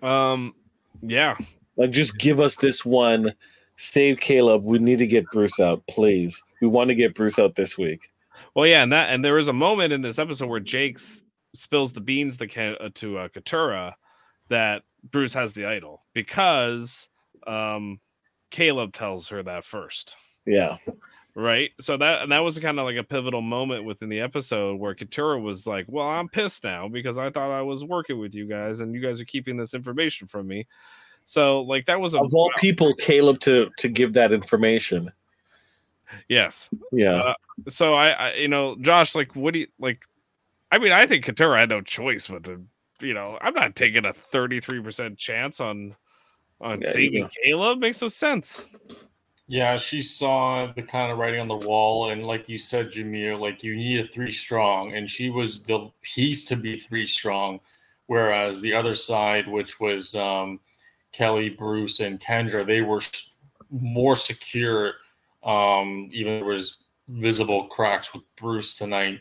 Um, 0.03 0.55
yeah, 1.03 1.37
Like, 1.77 1.91
just 1.91 2.19
give 2.19 2.41
us 2.41 2.57
this 2.57 2.85
one. 2.85 3.35
Save 3.77 4.19
Caleb. 4.21 4.65
We 4.65 4.79
need 4.79 4.99
to 4.99 5.07
get 5.07 5.25
Bruce 5.33 5.61
out, 5.61 5.87
please. 5.87 6.43
We 6.61 6.67
want 6.69 6.89
to 6.89 6.95
get 6.95 7.15
Bruce 7.15 7.39
out 7.39 7.55
this 7.57 7.79
week. 7.79 8.11
Well, 8.55 8.67
yeah, 8.67 8.83
and 8.83 8.93
that 8.93 9.11
and 9.11 9.25
there 9.25 9.35
was 9.35 9.49
a 9.49 9.53
moment 9.53 9.93
in 9.93 10.03
this 10.03 10.19
episode 10.19 10.49
where 10.49 10.61
Jake 10.61 10.97
s- 10.97 11.23
spills 11.55 11.93
the 11.93 12.01
beans 12.01 12.37
to 12.39 12.83
uh, 12.83 12.89
to 12.95 13.19
uh, 13.19 13.29
Katurah 13.29 13.95
that 14.49 14.83
Bruce 15.11 15.35
has 15.35 15.53
the 15.53 15.67
idol 15.67 16.03
because 16.13 17.09
um, 17.47 18.01
Caleb 18.51 18.93
tells 18.93 19.29
her 19.29 19.43
that 19.43 19.65
first, 19.65 20.17
Yeah. 20.47 20.79
right? 21.35 21.71
So 21.81 21.97
that 21.97 22.23
and 22.23 22.33
that 22.33 22.41
was 22.41 22.59
kind 22.59 22.79
of 22.79 22.85
like 22.87 22.97
a 22.97 23.03
pivotal 23.05 23.41
moment 23.43 23.85
within 23.85 24.09
the 24.09 24.21
episode 24.21 24.79
where 24.79 24.95
Katurah 24.95 25.41
was 25.41 25.67
like, 25.67 25.87
"Well, 25.89 26.07
I'm 26.09 26.29
pissed 26.29 26.65
now 26.65 26.89
because 26.89 27.19
I 27.19 27.31
thought 27.31 27.51
I 27.51 27.63
was 27.63 27.85
working 27.85 28.19
with 28.19 28.35
you 28.35 28.47
guys 28.47 28.81
and 28.81 28.95
you 28.95 29.01
guys 29.01 29.21
are 29.21 29.25
keeping 29.25 29.57
this 29.57 29.75
information 29.75 30.27
from 30.27 30.47
me." 30.49 30.67
So 31.25 31.61
like 31.63 31.85
that 31.87 32.01
was 32.01 32.15
a 32.15 32.21
Of 32.21 32.35
all 32.35 32.51
people, 32.59 32.95
Caleb 32.95 33.41
to 33.41 33.71
to 33.79 33.89
give 33.89 34.13
that 34.15 34.33
information. 34.33 35.13
yes. 36.29 36.71
Yeah. 36.93 37.15
Uh, 37.17 37.35
so 37.69 37.95
I, 37.95 38.09
I, 38.11 38.35
you 38.35 38.49
know, 38.49 38.77
Josh, 38.81 39.15
like, 39.15 39.37
what 39.37 39.53
do 39.55 39.61
you 39.61 39.67
like? 39.79 40.03
I 40.73 40.79
mean, 40.79 40.93
I 40.93 41.07
think 41.07 41.25
Katurah 41.25 41.59
had 41.59 41.69
no 41.69 41.81
choice 41.81 42.29
but 42.29 42.45
to, 42.45 42.65
you 43.01 43.15
know, 43.15 43.39
I'm 43.41 43.55
not 43.55 43.77
taking 43.77 44.05
a 44.05 44.13
33 44.13 44.83
percent 44.83 45.19
chance 45.19 45.61
on 45.61 45.95
on 46.61 46.81
Yeah, 46.81 46.91
saving 46.91 47.23
know. 47.23 47.29
Caleb. 47.45 47.79
Makes 47.81 48.03
no 48.03 48.09
sense. 48.09 48.65
Yeah, 49.47 49.79
she 49.79 50.03
saw 50.03 50.71
the 50.75 50.83
kind 50.83 51.11
of 51.11 51.17
writing 51.17 51.41
on 51.41 51.49
the 51.49 51.67
wall, 51.67 52.11
and 52.11 52.27
like 52.27 52.51
you 52.51 52.59
said, 52.59 52.93
Jaemeel, 52.93 53.41
like 53.41 53.63
you 53.63 53.75
need 53.75 54.01
a 54.01 54.05
three 54.05 54.33
strong, 54.33 54.95
and 54.95 55.09
she 55.09 55.31
was 55.31 55.61
the 55.61 55.91
piece 56.03 56.45
to 56.47 56.57
be 56.57 56.79
three 56.79 57.07
strong, 57.07 57.59
whereas 58.09 58.61
the 58.61 58.75
other 58.75 58.95
side, 58.95 59.49
which 59.49 59.81
was 59.81 60.15
um, 60.15 60.61
Kellie, 61.13 61.49
Bruce, 61.49 62.01
and 62.01 62.21
Kendra, 62.21 62.67
they 62.67 62.83
were 62.83 63.01
more 63.71 64.17
secure. 64.17 64.95
Um, 65.43 66.11
even 66.13 66.41
there 66.41 66.45
was 66.45 66.79
visible 67.09 67.69
cracks 67.69 68.13
with 68.13 68.25
Bruce 68.37 68.77
tonight. 68.77 69.21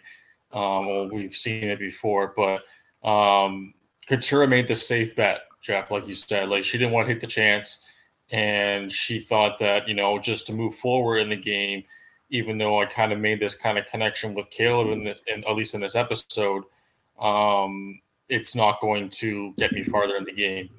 Um, 0.51 0.87
well, 0.87 1.09
we've 1.09 1.35
seen 1.35 1.63
it 1.65 1.79
before, 1.79 2.33
but 2.35 2.63
um, 3.07 3.73
Katurah 4.09 4.49
made 4.49 4.67
the 4.67 4.75
safe 4.75 5.15
bet, 5.15 5.43
Jeff, 5.67 5.91
like 5.91 6.07
you 6.07 6.15
said. 6.15 6.49
Like 6.49 6.65
she 6.65 6.77
didn't 6.77 6.93
want 6.93 7.07
to 7.07 7.13
take 7.13 7.21
the 7.21 7.27
chance 7.27 7.83
and 8.31 8.91
she 8.91 9.19
thought 9.19 9.57
that 9.59 9.87
you 9.87 9.93
know 9.93 10.19
just 10.19 10.47
to 10.47 10.53
move 10.53 10.75
forward 10.75 11.17
in 11.17 11.29
the 11.29 11.35
game 11.35 11.83
even 12.29 12.57
though 12.57 12.81
i 12.81 12.85
kind 12.85 13.13
of 13.13 13.19
made 13.19 13.39
this 13.39 13.55
kind 13.55 13.77
of 13.77 13.85
connection 13.85 14.33
with 14.33 14.49
caleb 14.49 14.89
in 14.89 15.03
this 15.03 15.21
in, 15.27 15.43
at 15.45 15.55
least 15.55 15.73
in 15.73 15.81
this 15.81 15.95
episode 15.95 16.63
um 17.19 17.99
it's 18.27 18.53
not 18.53 18.81
going 18.81 19.09
to 19.09 19.53
get 19.57 19.71
me 19.71 19.83
farther 19.83 20.15
in 20.15 20.25
the 20.25 20.31
game 20.31 20.69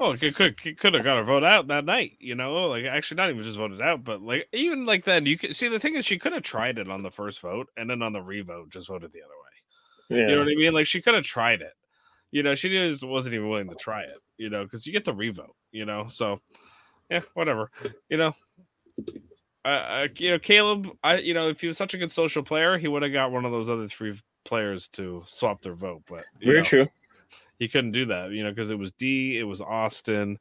Oh, 0.00 0.16
it 0.20 0.34
could 0.34 0.56
it 0.64 0.78
could 0.80 0.94
have 0.94 1.04
got 1.04 1.16
her 1.16 1.22
vote 1.22 1.44
out 1.44 1.68
that 1.68 1.84
night. 1.84 2.14
You 2.18 2.34
know, 2.34 2.66
like 2.66 2.84
actually 2.86 3.18
not 3.18 3.30
even 3.30 3.44
just 3.44 3.56
voted 3.56 3.80
out, 3.80 4.02
but 4.02 4.20
like 4.20 4.48
even 4.50 4.84
like 4.84 5.04
then 5.04 5.26
you 5.26 5.38
could 5.38 5.54
see 5.54 5.68
the 5.68 5.78
thing 5.78 5.94
is 5.94 6.04
she 6.04 6.18
could 6.18 6.32
have 6.32 6.42
tried 6.42 6.78
it 6.78 6.90
on 6.90 7.04
the 7.04 7.10
first 7.12 7.38
vote 7.38 7.68
and 7.76 7.88
then 7.88 8.02
on 8.02 8.12
the 8.12 8.20
revote 8.20 8.70
just 8.70 8.88
voted 8.88 9.12
the 9.12 9.20
other 9.22 9.28
way. 9.28 10.18
yeah. 10.18 10.26
You 10.26 10.34
know 10.34 10.38
what 10.40 10.50
I 10.50 10.56
mean? 10.56 10.72
Like 10.72 10.88
she 10.88 11.00
could 11.00 11.14
have 11.14 11.22
tried 11.22 11.62
it. 11.62 11.74
You 12.32 12.42
know, 12.42 12.54
she 12.54 12.70
just 12.70 13.04
wasn't 13.04 13.34
even 13.34 13.48
willing 13.48 13.68
to 13.68 13.76
try 13.76 14.02
it. 14.02 14.18
You 14.38 14.50
know, 14.50 14.64
because 14.64 14.86
you 14.86 14.92
get 14.92 15.04
the 15.04 15.14
revote. 15.14 15.54
You 15.70 15.84
know, 15.84 16.08
so 16.08 16.40
yeah, 17.10 17.20
whatever. 17.34 17.70
You 18.08 18.16
know, 18.16 18.34
uh, 19.64 19.68
uh, 19.68 20.08
you 20.16 20.30
know, 20.30 20.38
Caleb. 20.38 20.88
I 21.04 21.18
you 21.18 21.34
know, 21.34 21.48
if 21.48 21.60
he 21.60 21.68
was 21.68 21.76
such 21.76 21.94
a 21.94 21.98
good 21.98 22.10
social 22.10 22.42
player, 22.42 22.78
he 22.78 22.88
would 22.88 23.02
have 23.02 23.12
got 23.12 23.30
one 23.30 23.44
of 23.44 23.52
those 23.52 23.70
other 23.70 23.86
three 23.86 24.18
players 24.44 24.88
to 24.88 25.22
swap 25.26 25.60
their 25.62 25.74
vote. 25.74 26.02
But 26.08 26.24
Very 26.42 26.58
know, 26.58 26.64
true. 26.64 26.88
he 27.58 27.68
couldn't 27.68 27.92
do 27.92 28.06
that. 28.06 28.32
You 28.32 28.44
know, 28.44 28.50
because 28.50 28.70
it 28.70 28.78
was 28.78 28.92
D, 28.92 29.38
it 29.38 29.44
was 29.44 29.60
Austin, 29.60 30.38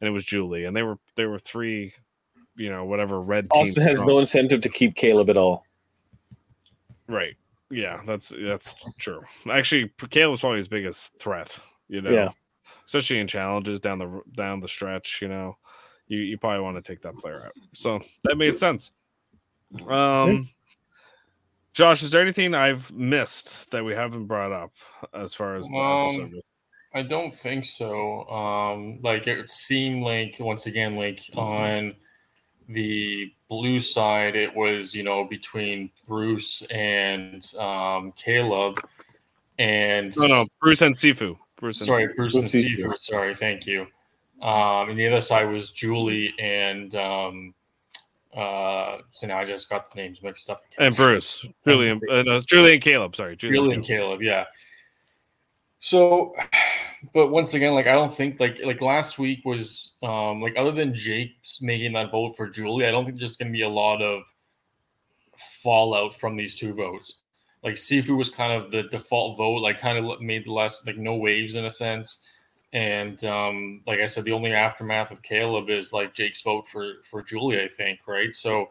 and 0.00 0.08
it 0.08 0.10
was 0.10 0.24
Julie, 0.24 0.64
and 0.64 0.74
they 0.76 0.82
were 0.82 0.98
they 1.14 1.26
were 1.26 1.38
three. 1.38 1.92
You 2.56 2.70
know, 2.70 2.84
whatever 2.84 3.20
red. 3.20 3.48
Austin 3.50 3.82
has 3.82 3.92
strong- 3.92 4.06
no 4.06 4.18
incentive 4.20 4.62
to 4.62 4.68
keep 4.68 4.94
Caleb 4.94 5.28
at 5.28 5.36
all. 5.36 5.64
Right. 7.08 7.34
Yeah, 7.74 8.00
that's 8.06 8.32
that's 8.42 8.74
true. 8.98 9.20
Actually, 9.50 9.90
Caleb's 10.10 10.40
probably 10.40 10.58
his 10.58 10.68
biggest 10.68 11.18
threat. 11.18 11.56
You 11.88 12.00
know, 12.02 12.10
Yeah. 12.10 12.30
especially 12.86 13.18
in 13.18 13.26
challenges 13.26 13.80
down 13.80 13.98
the 13.98 14.20
down 14.32 14.60
the 14.60 14.68
stretch. 14.68 15.20
You 15.20 15.28
know, 15.28 15.54
you 16.06 16.18
you 16.18 16.38
probably 16.38 16.60
want 16.60 16.76
to 16.76 16.82
take 16.82 17.02
that 17.02 17.16
player 17.16 17.44
out. 17.46 17.52
So 17.72 18.00
that 18.24 18.36
made 18.36 18.58
sense. 18.58 18.92
Um, 19.88 20.48
Josh, 21.72 22.04
is 22.04 22.12
there 22.12 22.22
anything 22.22 22.54
I've 22.54 22.92
missed 22.92 23.70
that 23.72 23.84
we 23.84 23.92
haven't 23.92 24.26
brought 24.26 24.52
up 24.52 24.70
as 25.12 25.34
far 25.34 25.56
as 25.56 25.66
the 25.66 25.74
Um, 25.74 26.08
episode? 26.10 26.42
I 26.94 27.02
don't 27.02 27.34
think 27.34 27.64
so. 27.64 28.28
Um, 28.28 29.00
like 29.02 29.26
it 29.26 29.50
seemed 29.50 30.04
like 30.04 30.36
once 30.38 30.66
again, 30.66 30.94
like 30.94 31.18
on 31.34 31.96
the 32.68 33.32
blue 33.48 33.78
side, 33.78 34.36
it 34.36 34.54
was 34.54 34.94
you 34.94 35.02
know 35.02 35.24
between 35.24 35.90
Bruce 36.06 36.62
and 36.70 37.44
um, 37.58 38.12
Caleb, 38.12 38.80
and 39.58 40.14
No, 40.16 40.26
no, 40.26 40.46
Bruce 40.60 40.82
and 40.82 40.94
Sifu. 40.94 41.36
Bruce 41.56 41.80
and 41.80 41.86
sorry, 41.86 42.08
Sifu. 42.08 42.16
Bruce 42.16 42.34
and 42.34 42.42
Bruce 42.42 42.54
and 42.54 42.62
Seaver. 42.62 42.96
Sorry, 42.98 43.34
thank 43.34 43.66
you. 43.66 43.86
Um, 44.42 44.90
and 44.90 44.98
the 44.98 45.06
other 45.06 45.20
side 45.20 45.44
was 45.44 45.70
Julie 45.70 46.34
and 46.38 46.94
um, 46.96 47.54
uh, 48.36 48.98
so 49.12 49.26
now 49.28 49.38
I 49.38 49.44
just 49.44 49.70
got 49.70 49.90
the 49.90 49.96
names 50.02 50.22
mixed 50.22 50.50
up. 50.50 50.64
and 50.78 50.94
Bruce, 50.94 51.46
Julie, 51.64 51.90
and 51.90 52.02
uh, 52.10 52.22
no, 52.24 52.40
Julie 52.40 52.74
and 52.74 52.82
Caleb. 52.82 53.14
Sorry, 53.14 53.36
Julie, 53.36 53.54
Julie 53.54 53.66
and 53.68 53.76
and 53.76 53.84
Caleb. 53.84 54.20
Caleb, 54.20 54.22
yeah. 54.22 54.44
So, 55.78 56.34
but 57.12 57.28
once 57.28 57.54
again, 57.54 57.74
like 57.74 57.86
I 57.86 57.92
don't 57.92 58.14
think 58.14 58.40
like 58.40 58.58
like 58.64 58.80
last 58.80 59.18
week 59.18 59.44
was 59.44 59.94
um 60.02 60.40
like 60.40 60.54
other 60.56 60.72
than 60.72 60.94
Jake's 60.94 61.60
making 61.60 61.92
that 61.94 62.10
vote 62.10 62.36
for 62.36 62.48
Julie, 62.48 62.86
I 62.86 62.90
don't 62.90 63.04
think 63.04 63.18
there's 63.18 63.36
going 63.36 63.52
to 63.52 63.56
be 63.56 63.62
a 63.62 63.68
lot 63.68 64.00
of 64.00 64.22
fallout 65.36 66.14
from 66.14 66.36
these 66.36 66.54
two 66.54 66.72
votes. 66.72 67.20
Like 67.62 67.74
Sifu 67.74 68.16
was 68.16 68.28
kind 68.28 68.52
of 68.52 68.70
the 68.70 68.84
default 68.84 69.36
vote, 69.36 69.62
like 69.62 69.80
kind 69.80 69.98
of 69.98 70.20
made 70.20 70.46
less 70.46 70.86
like 70.86 70.96
no 70.96 71.16
waves 71.16 71.54
in 71.56 71.64
a 71.64 71.70
sense. 71.70 72.20
And 72.72 73.24
um, 73.24 73.82
like 73.86 74.00
I 74.00 74.06
said, 74.06 74.24
the 74.24 74.32
only 74.32 74.52
aftermath 74.52 75.10
of 75.10 75.22
Caleb 75.22 75.70
is 75.70 75.92
like 75.92 76.14
Jake's 76.14 76.42
vote 76.42 76.66
for 76.66 76.94
for 77.08 77.22
Julie, 77.22 77.62
I 77.62 77.68
think, 77.68 78.00
right? 78.06 78.34
So 78.34 78.68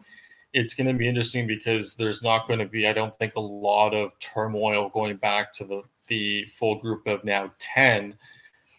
it's 0.54 0.74
going 0.76 0.88
to 0.88 0.94
be 0.94 1.08
interesting 1.08 1.48
because 1.48 1.96
there's 1.96 2.22
not 2.22 2.48
going 2.48 2.60
to 2.60 2.68
be, 2.68 2.88
I 2.88 2.94
don't 2.94 3.18
think, 3.18 3.36
a 3.36 3.42
lot 3.42 3.94
of 3.94 4.18
turmoil 4.20 4.90
going 4.90 5.18
back 5.18 5.52
to 5.54 5.66
the 5.66 5.82
the 6.08 6.46
full 6.46 6.76
group 6.76 7.08
of 7.08 7.24
now 7.24 7.52
ten. 7.60 8.16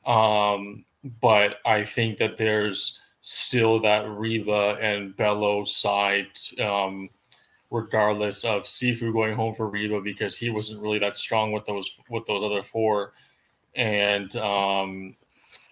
Um, 0.06 0.84
but 1.20 1.56
I 1.64 1.84
think 1.84 2.18
that 2.18 2.36
there's 2.36 2.98
still 3.20 3.80
that 3.80 4.08
Reba 4.08 4.78
and 4.80 5.16
Belo 5.16 5.66
side, 5.66 6.28
um, 6.60 7.08
regardless 7.70 8.44
of 8.44 8.64
Sifu 8.64 9.12
going 9.12 9.34
home 9.34 9.54
for 9.54 9.68
Reba 9.68 10.00
because 10.00 10.36
he 10.36 10.50
wasn't 10.50 10.82
really 10.82 10.98
that 10.98 11.16
strong 11.16 11.52
with 11.52 11.66
those 11.66 11.98
with 12.10 12.26
those 12.26 12.44
other 12.44 12.62
four, 12.62 13.12
and 13.74 14.34
um, 14.36 15.16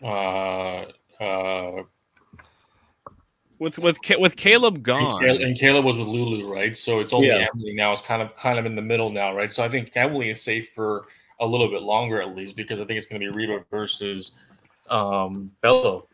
Uh, 0.03 0.87
uh, 1.21 1.83
with 3.59 3.79
with 3.79 3.99
with 4.19 4.37
Caleb 4.37 4.75
and 4.77 4.83
gone. 4.83 5.21
Caleb, 5.21 5.43
and 5.43 5.59
Caleb 5.59 5.85
was 5.85 5.99
with 5.99 6.09
Lulu, 6.09 6.53
right? 6.53 6.77
So 6.77 7.01
it's 7.01 7.13
only 7.13 7.29
Yeah. 7.29 7.49
Emily 7.55 7.75
now. 7.75 7.93
It's 7.93 8.01
kind 8.01 8.23
of 8.23 8.35
kind 8.37 8.59
of 8.59 8.67
in 8.67 8.75
the 8.75 8.83
middle 8.83 9.11
now, 9.11 9.35
right? 9.35 9.53
So 9.53 9.65
I 9.65 9.69
think 9.69 9.91
Emily 9.95 10.31
is 10.31 10.43
safe 10.43 10.71
for 10.71 11.07
a 11.43 11.47
little 11.47 11.69
bit 11.69 11.83
longer 11.83 12.23
at 12.23 12.35
least 12.35 12.57
because 12.57 12.81
I 12.81 12.85
think 12.85 12.97
it's 12.97 13.07
going 13.07 13.21
to 13.21 13.31
be 13.31 13.37
Reba 13.37 13.65
versus 13.71 14.33
um 14.89 15.51
Belo. 15.63 16.07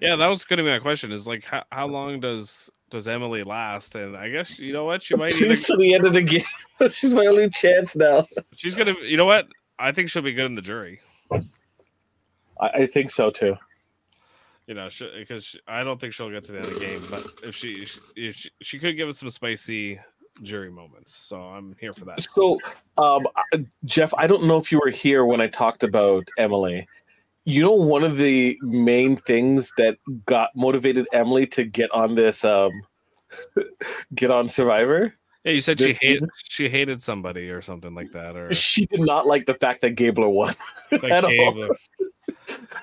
Yeah, 0.00 0.16
that 0.16 0.26
was 0.26 0.44
going 0.44 0.58
to 0.58 0.64
be 0.64 0.70
my 0.70 0.78
question. 0.78 1.12
Is 1.12 1.26
like 1.26 1.44
how, 1.44 1.64
how 1.70 1.86
long 1.86 2.20
does 2.20 2.68
does 2.90 3.08
Emily 3.08 3.42
last? 3.42 3.94
And 3.94 4.16
I 4.16 4.28
guess 4.28 4.58
you 4.58 4.72
know 4.72 4.84
what 4.84 5.02
she 5.02 5.14
might. 5.14 5.32
Either, 5.32 5.46
Please 5.46 5.66
to 5.66 5.76
the 5.76 5.94
end 5.94 6.04
of 6.04 6.12
the 6.12 6.22
game. 6.22 6.42
She's 6.92 7.14
my 7.14 7.26
only 7.26 7.48
chance 7.48 7.96
now. 7.96 8.26
she's 8.54 8.74
gonna. 8.74 8.94
You 9.02 9.16
know 9.16 9.24
what? 9.24 9.46
I 9.78 9.92
think 9.92 10.10
she'll 10.10 10.22
be 10.22 10.32
good 10.32 10.46
in 10.46 10.54
the 10.54 10.62
jury. 10.62 11.00
I, 12.60 12.68
I 12.74 12.86
think 12.86 13.10
so 13.10 13.30
too. 13.30 13.56
You 14.66 14.74
know, 14.74 14.88
because 15.16 15.56
I 15.68 15.84
don't 15.84 16.00
think 16.00 16.12
she'll 16.12 16.30
get 16.30 16.44
to 16.44 16.52
the 16.52 16.58
end 16.58 16.68
of 16.68 16.74
the 16.74 16.80
game. 16.80 17.06
But 17.08 17.24
if 17.44 17.54
she 17.54 17.86
if 18.16 18.34
she, 18.34 18.50
she 18.62 18.78
could 18.78 18.96
give 18.96 19.08
us 19.08 19.18
some 19.18 19.30
spicy 19.30 20.00
jury 20.42 20.70
moments, 20.70 21.14
so 21.14 21.40
I'm 21.40 21.76
here 21.80 21.92
for 21.92 22.04
that. 22.06 22.20
So, 22.20 22.60
um, 22.98 23.26
Jeff, 23.84 24.12
I 24.16 24.26
don't 24.26 24.44
know 24.44 24.58
if 24.58 24.70
you 24.70 24.80
were 24.84 24.90
here 24.90 25.24
when 25.24 25.40
I 25.40 25.48
talked 25.48 25.82
about 25.82 26.28
Emily. 26.38 26.86
You 27.44 27.62
know, 27.62 27.72
one 27.72 28.02
of 28.02 28.16
the 28.16 28.58
main 28.62 29.16
things 29.16 29.72
that 29.76 29.98
got 30.26 30.50
motivated 30.56 31.06
Emily 31.12 31.46
to 31.48 31.64
get 31.64 31.90
on 31.92 32.14
this, 32.14 32.44
um, 32.44 32.72
get 34.14 34.30
on 34.30 34.48
Survivor. 34.48 35.14
Yeah, 35.44 35.52
you 35.52 35.60
said 35.60 35.78
she 35.78 35.94
hated 36.00 36.28
she 36.44 36.68
hated 36.68 37.00
somebody 37.00 37.50
or 37.50 37.62
something 37.62 37.94
like 37.94 38.10
that, 38.12 38.36
or 38.36 38.52
She 38.52 38.86
did 38.86 39.00
not 39.00 39.26
like 39.26 39.46
the 39.46 39.54
fact 39.54 39.80
that 39.82 39.90
Gabler 39.90 40.28
won. 40.28 40.54
like 40.90 41.04
at 41.12 41.24
all. 41.24 41.30
Caleb. 41.30 41.76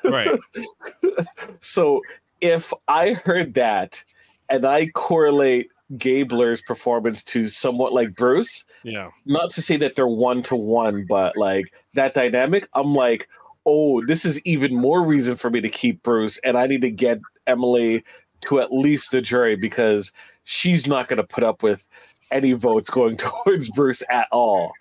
right. 0.05 0.39
So, 1.59 2.01
if 2.39 2.73
I 2.87 3.13
heard 3.13 3.53
that 3.55 4.01
and 4.49 4.65
I 4.65 4.87
correlate 4.87 5.71
Gabler's 5.93 6.61
performance 6.61 7.23
to 7.25 7.47
somewhat 7.47 7.93
like 7.93 8.15
Bruce, 8.15 8.65
Yeah. 8.83 9.09
not 9.25 9.51
to 9.51 9.61
say 9.61 9.77
that 9.77 9.95
they're 9.95 10.07
one 10.07 10.41
to 10.43 10.55
one, 10.55 11.05
but 11.07 11.37
like 11.37 11.73
that 11.93 12.13
dynamic, 12.13 12.67
I'm 12.73 12.95
like, 12.95 13.27
oh, 13.65 14.03
this 14.05 14.25
is 14.25 14.39
even 14.41 14.75
more 14.75 15.03
reason 15.03 15.35
for 15.35 15.49
me 15.49 15.61
to 15.61 15.69
keep 15.69 16.03
Bruce, 16.03 16.37
and 16.43 16.57
I 16.57 16.67
need 16.67 16.81
to 16.81 16.91
get 16.91 17.19
Emily 17.47 18.03
to 18.41 18.59
at 18.59 18.73
least 18.73 19.11
the 19.11 19.21
jury 19.21 19.55
because 19.55 20.11
she's 20.43 20.85
not 20.87 21.07
going 21.07 21.17
to 21.17 21.23
put 21.23 21.43
up 21.43 21.63
with 21.63 21.87
any 22.31 22.53
votes 22.53 22.89
going 22.89 23.17
towards 23.45 23.69
Bruce 23.71 24.03
at 24.09 24.27
all. 24.31 24.73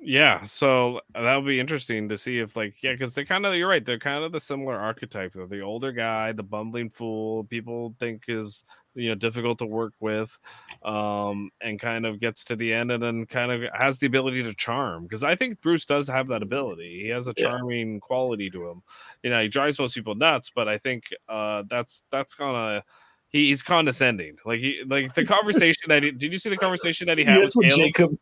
Yeah, 0.00 0.44
so 0.44 1.00
that 1.12 1.36
would 1.36 1.46
be 1.46 1.58
interesting 1.58 2.08
to 2.08 2.16
see 2.16 2.38
if, 2.38 2.54
like, 2.56 2.76
yeah, 2.82 2.92
because 2.92 3.14
they're 3.14 3.24
kind 3.24 3.44
of, 3.44 3.54
you're 3.56 3.68
right, 3.68 3.84
they're 3.84 3.98
kind 3.98 4.22
of 4.22 4.30
the 4.30 4.38
similar 4.38 4.76
archetype. 4.76 5.32
They're 5.34 5.48
the 5.48 5.60
older 5.60 5.90
guy, 5.90 6.30
the 6.32 6.44
bumbling 6.44 6.90
fool, 6.90 7.44
people 7.44 7.96
think 7.98 8.22
is, 8.28 8.64
you 8.94 9.08
know, 9.08 9.16
difficult 9.16 9.58
to 9.58 9.66
work 9.66 9.94
with, 9.98 10.38
um, 10.84 11.50
and 11.60 11.80
kind 11.80 12.06
of 12.06 12.20
gets 12.20 12.44
to 12.44 12.56
the 12.56 12.72
end 12.72 12.92
and 12.92 13.02
then 13.02 13.26
kind 13.26 13.50
of 13.50 13.68
has 13.74 13.98
the 13.98 14.06
ability 14.06 14.44
to 14.44 14.54
charm. 14.54 15.02
Because 15.02 15.24
I 15.24 15.34
think 15.34 15.60
Bruce 15.60 15.84
does 15.84 16.06
have 16.06 16.28
that 16.28 16.42
ability. 16.42 17.00
He 17.02 17.08
has 17.08 17.26
a 17.26 17.34
Yeah. 17.36 17.48
charming 17.48 17.98
quality 17.98 18.50
to 18.50 18.70
him. 18.70 18.82
You 19.24 19.30
know, 19.30 19.42
he 19.42 19.48
drives 19.48 19.80
most 19.80 19.94
people 19.96 20.14
nuts, 20.14 20.50
but 20.54 20.68
I 20.68 20.78
think 20.78 21.04
uh, 21.28 21.64
that's 21.68 22.02
that's 22.10 22.34
gonna. 22.34 22.84
He, 23.30 23.48
he's 23.48 23.62
condescending. 23.62 24.36
Like 24.46 24.60
he, 24.60 24.82
like 24.86 25.12
the 25.14 25.24
conversation 25.26 25.88
that 25.88 26.02
he, 26.02 26.12
did 26.12 26.32
you 26.32 26.38
see 26.38 26.48
the 26.50 26.56
conversation 26.56 27.08
that 27.08 27.18
he 27.18 27.24
had 27.24 27.40
Yes, 27.40 27.54
with 27.56 27.66
with 27.66 27.74
Caleb? 27.74 27.86
Jacob. 27.94 28.18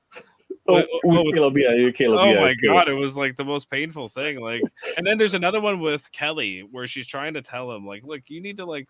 Oh, 0.68 0.82
Caleb, 1.32 1.56
yeah, 1.58 1.90
Caleb. 1.92 2.20
Oh 2.20 2.30
yeah, 2.30 2.38
oh 2.38 2.40
my 2.40 2.54
Caleb. 2.60 2.76
god, 2.76 2.88
it 2.88 2.94
was 2.94 3.16
like 3.16 3.36
the 3.36 3.44
most 3.44 3.70
painful 3.70 4.08
thing. 4.08 4.40
Like, 4.40 4.62
and 4.96 5.06
then 5.06 5.18
there's 5.18 5.34
another 5.34 5.60
one 5.60 5.80
with 5.80 6.10
Kellie 6.12 6.60
where 6.70 6.86
she's 6.86 7.06
trying 7.06 7.34
to 7.34 7.42
tell 7.42 7.70
him, 7.72 7.86
like, 7.86 8.02
look, 8.04 8.22
you 8.28 8.40
need 8.40 8.56
to 8.58 8.64
like, 8.64 8.88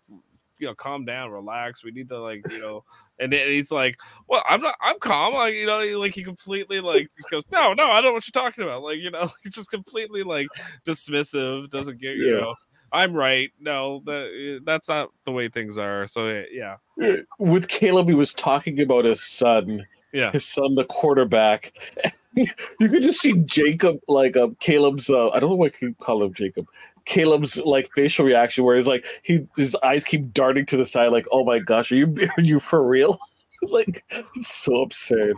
you 0.59 0.67
know, 0.67 0.73
calm 0.75 1.05
down, 1.05 1.29
relax. 1.29 1.83
We 1.83 1.91
need 1.91 2.09
to 2.09 2.19
like, 2.19 2.41
you 2.49 2.59
know, 2.59 2.83
and 3.19 3.31
then 3.31 3.47
he's 3.47 3.71
like, 3.71 3.99
well, 4.27 4.43
I'm 4.49 4.61
not, 4.61 4.75
I'm 4.81 4.99
calm. 4.99 5.33
Like, 5.33 5.53
you 5.53 5.65
know, 5.67 5.79
like 5.99 6.13
he 6.13 6.23
completely 6.23 6.79
like 6.79 7.09
just 7.15 7.29
goes, 7.29 7.43
no, 7.51 7.73
no, 7.73 7.85
I 7.91 7.95
don't 8.01 8.05
know 8.05 8.13
what 8.13 8.27
you're 8.27 8.43
talking 8.43 8.63
about. 8.63 8.81
Like, 8.81 8.97
you 8.97 9.11
know, 9.11 9.29
he's 9.43 9.53
just 9.53 9.69
completely 9.69 10.23
like 10.23 10.47
dismissive. 10.85 11.69
Doesn't 11.69 12.01
get, 12.01 12.15
you 12.15 12.33
Yeah. 12.33 12.41
know, 12.41 12.55
I'm 12.91 13.13
right. 13.13 13.51
No, 13.59 14.01
that 14.05 14.31
eh, 14.33 14.59
that's 14.65 14.87
not 14.87 15.09
the 15.25 15.31
way 15.31 15.49
things 15.49 15.77
are. 15.77 16.07
So 16.07 16.25
eh, 16.25 16.45
yeah, 16.51 16.77
eh, 17.01 17.17
With 17.37 17.67
Caleb, 17.67 18.07
he 18.07 18.13
was 18.15 18.33
talking 18.33 18.79
about 18.81 19.05
his 19.05 19.21
son. 19.21 19.85
Yeah, 20.13 20.31
his 20.31 20.45
son, 20.45 20.75
the 20.75 20.85
quarterback. 20.85 21.73
you 22.35 22.47
could 22.79 23.03
just 23.03 23.21
see 23.21 23.33
Jacob, 23.45 23.99
like 24.07 24.37
uh, 24.37 24.49
Caleb's. 24.59 25.09
Uh, 25.09 25.29
I 25.29 25.39
don't 25.39 25.49
know 25.49 25.55
what 25.55 25.73
could 25.73 25.97
call 25.99 26.23
him, 26.23 26.33
Jacob. 26.33 26.67
Caleb's 27.05 27.57
like 27.57 27.89
facial 27.95 28.25
reaction, 28.25 28.63
where 28.63 28.75
he's 28.75 28.87
like, 28.87 29.05
he 29.23 29.47
his 29.55 29.75
eyes 29.83 30.03
keep 30.03 30.33
darting 30.33 30.65
to 30.67 30.77
the 30.77 30.85
side, 30.85 31.11
like, 31.11 31.25
"Oh 31.31 31.43
my 31.43 31.59
gosh, 31.59 31.91
are 31.91 31.95
you 31.95 32.13
are 32.37 32.43
you 32.43 32.59
for 32.59 32.85
real?" 32.85 33.19
like, 33.63 34.03
it's 34.35 34.53
so 34.53 34.81
absurd. 34.81 35.35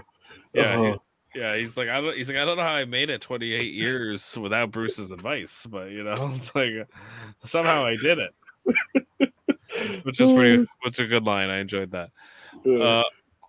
yeah. 0.54 0.64
Uh-huh. 0.74 0.84
he- 0.84 0.98
yeah, 1.36 1.56
he's 1.56 1.78
like, 1.78 1.90
I 1.90 2.02
don't. 2.02 2.18
He's 2.18 2.28
like, 2.28 2.40
I 2.40 2.46
don't 2.46 2.58
know 2.58 2.64
how 2.64 2.74
I 2.74 2.86
made 2.86 3.12
it 3.12 3.22
28 3.22 3.72
years 3.72 4.36
without 4.36 4.72
Bruce's 4.72 5.12
advice, 5.12 5.66
but 5.70 5.92
you 5.92 6.04
know, 6.04 6.32
it's 6.36 6.54
like 6.56 6.88
somehow 7.46 7.86
I 7.86 7.96
did 7.98 8.18
it, 8.18 8.34
which 10.04 10.20
is 10.20 10.32
pretty. 10.32 10.66
which 10.82 10.96
is 10.96 11.02
a 11.02 11.06
good 11.06 11.28
line? 11.28 11.52
I 11.52 11.60
enjoyed 11.60 11.92
that. 11.92 12.10
Uh, 12.66 13.04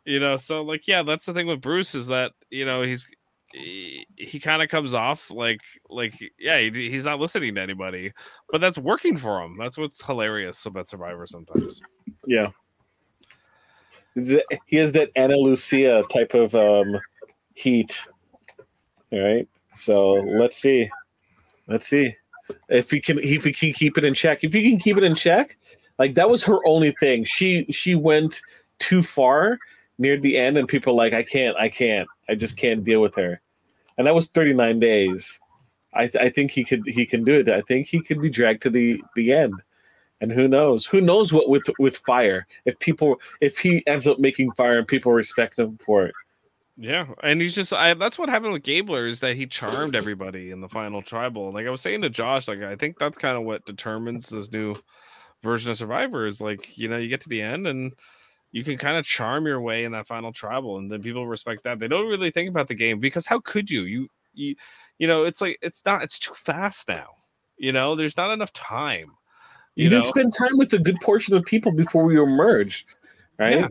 you 0.04 0.20
know, 0.20 0.36
so 0.36 0.62
like, 0.62 0.86
yeah, 0.86 1.02
that's 1.02 1.26
the 1.26 1.34
thing 1.34 1.46
with 1.46 1.60
Bruce 1.60 1.94
is 1.94 2.06
that 2.08 2.32
you 2.50 2.64
know 2.64 2.82
he's 2.82 3.06
he, 3.52 4.06
he 4.16 4.38
kind 4.38 4.62
of 4.62 4.68
comes 4.68 4.94
off 4.94 5.30
like 5.30 5.60
like 5.88 6.14
yeah 6.38 6.58
he, 6.58 6.70
he's 6.90 7.04
not 7.04 7.18
listening 7.18 7.54
to 7.56 7.60
anybody, 7.60 8.12
but 8.50 8.60
that's 8.60 8.78
working 8.78 9.16
for 9.16 9.42
him. 9.42 9.56
That's 9.58 9.76
what's 9.76 10.04
hilarious 10.04 10.66
about 10.66 10.88
Survivor 10.88 11.26
sometimes. 11.26 11.80
yeah. 12.26 12.48
He 14.66 14.76
has 14.76 14.92
that 14.92 15.10
Anna 15.14 15.36
Lucia 15.36 16.02
type 16.10 16.34
of 16.34 16.54
um, 16.54 16.98
heat. 17.54 17.96
All 19.12 19.20
right. 19.20 19.48
So 19.74 20.14
let's 20.14 20.58
see. 20.58 20.90
Let's 21.68 21.86
see 21.86 22.16
if 22.68 22.90
he 22.90 23.00
can 23.00 23.18
if 23.18 23.44
he 23.44 23.52
can 23.52 23.72
keep 23.72 23.96
it 23.96 24.04
in 24.04 24.14
check. 24.14 24.42
If 24.42 24.52
he 24.52 24.68
can 24.68 24.80
keep 24.80 24.96
it 24.96 25.04
in 25.04 25.14
check, 25.14 25.56
like 25.98 26.14
that 26.14 26.28
was 26.28 26.44
her 26.44 26.58
only 26.66 26.92
thing. 26.92 27.24
She 27.24 27.66
she 27.70 27.94
went 27.94 28.42
too 28.78 29.02
far 29.02 29.58
near 30.00 30.18
the 30.18 30.36
end, 30.38 30.56
and 30.56 30.66
people 30.66 30.96
like, 30.96 31.12
I 31.12 31.22
can't, 31.22 31.56
I 31.56 31.68
can't, 31.68 32.08
I 32.28 32.34
just 32.34 32.56
can't 32.56 32.82
deal 32.82 33.00
with 33.00 33.14
her. 33.14 33.40
And 33.98 34.06
that 34.06 34.14
was 34.14 34.28
39 34.28 34.80
days. 34.80 35.38
I 35.92 36.06
th- 36.06 36.24
I 36.24 36.30
think 36.30 36.50
he 36.50 36.64
could 36.64 36.84
he 36.86 37.04
can 37.04 37.24
do 37.24 37.34
it. 37.34 37.48
I 37.48 37.62
think 37.62 37.86
he 37.86 38.00
could 38.00 38.20
be 38.20 38.30
dragged 38.30 38.62
to 38.62 38.70
the 38.70 39.02
the 39.14 39.32
end. 39.32 39.54
And 40.20 40.30
who 40.30 40.48
knows? 40.48 40.86
Who 40.86 41.00
knows 41.00 41.32
what 41.32 41.48
with 41.48 41.68
with 41.78 41.98
fire? 41.98 42.46
If 42.64 42.78
people 42.78 43.20
if 43.40 43.58
he 43.58 43.84
ends 43.86 44.06
up 44.06 44.18
making 44.18 44.52
fire 44.52 44.78
and 44.78 44.86
people 44.86 45.12
respect 45.12 45.58
him 45.58 45.78
for 45.78 46.06
it. 46.06 46.14
Yeah, 46.76 47.08
and 47.22 47.40
he's 47.40 47.54
just 47.54 47.72
I 47.72 47.92
that's 47.94 48.18
what 48.18 48.28
happened 48.28 48.52
with 48.52 48.62
Gabler 48.62 49.06
is 49.06 49.20
that 49.20 49.36
he 49.36 49.46
charmed 49.46 49.96
everybody 49.96 50.50
in 50.50 50.60
the 50.60 50.68
final 50.68 51.02
tribal. 51.02 51.52
Like 51.52 51.66
I 51.66 51.70
was 51.70 51.82
saying 51.82 52.02
to 52.02 52.10
Josh, 52.10 52.48
like 52.48 52.62
I 52.62 52.76
think 52.76 52.98
that's 52.98 53.18
kind 53.18 53.36
of 53.36 53.42
what 53.42 53.66
determines 53.66 54.28
this 54.28 54.52
new 54.52 54.76
version 55.42 55.70
of 55.70 55.78
Survivor 55.78 56.26
is 56.26 56.40
like, 56.40 56.76
you 56.78 56.88
know, 56.88 56.96
you 56.96 57.08
get 57.08 57.20
to 57.22 57.28
the 57.28 57.42
end 57.42 57.66
and 57.66 57.92
you 58.52 58.64
can 58.64 58.76
kind 58.76 58.96
of 58.96 59.04
charm 59.04 59.46
your 59.46 59.60
way 59.60 59.84
in 59.84 59.92
that 59.92 60.06
final 60.06 60.32
tribal 60.32 60.78
and 60.78 60.90
then 60.90 61.02
people 61.02 61.26
respect 61.26 61.62
that. 61.64 61.78
They 61.78 61.88
don't 61.88 62.08
really 62.08 62.30
think 62.30 62.48
about 62.48 62.68
the 62.68 62.74
game 62.74 62.98
because 62.98 63.26
how 63.26 63.40
could 63.40 63.70
you? 63.70 63.82
You 63.82 64.08
you 64.34 64.56
you 64.98 65.06
know, 65.06 65.24
it's 65.24 65.40
like 65.40 65.58
it's 65.62 65.82
not 65.84 66.02
it's 66.02 66.18
too 66.18 66.34
fast 66.34 66.88
now. 66.88 67.08
You 67.56 67.72
know, 67.72 67.94
there's 67.94 68.16
not 68.16 68.32
enough 68.32 68.52
time. 68.52 69.12
You, 69.76 69.84
You 69.84 69.90
didn't 69.90 70.06
spend 70.06 70.32
time 70.36 70.58
with 70.58 70.72
a 70.72 70.78
good 70.78 71.00
portion 71.00 71.34
of 71.34 71.44
people 71.44 71.72
before 71.72 72.04
we 72.04 72.20
emerged, 72.20 72.86
right? 73.38 73.58
Yeah. 73.58 73.68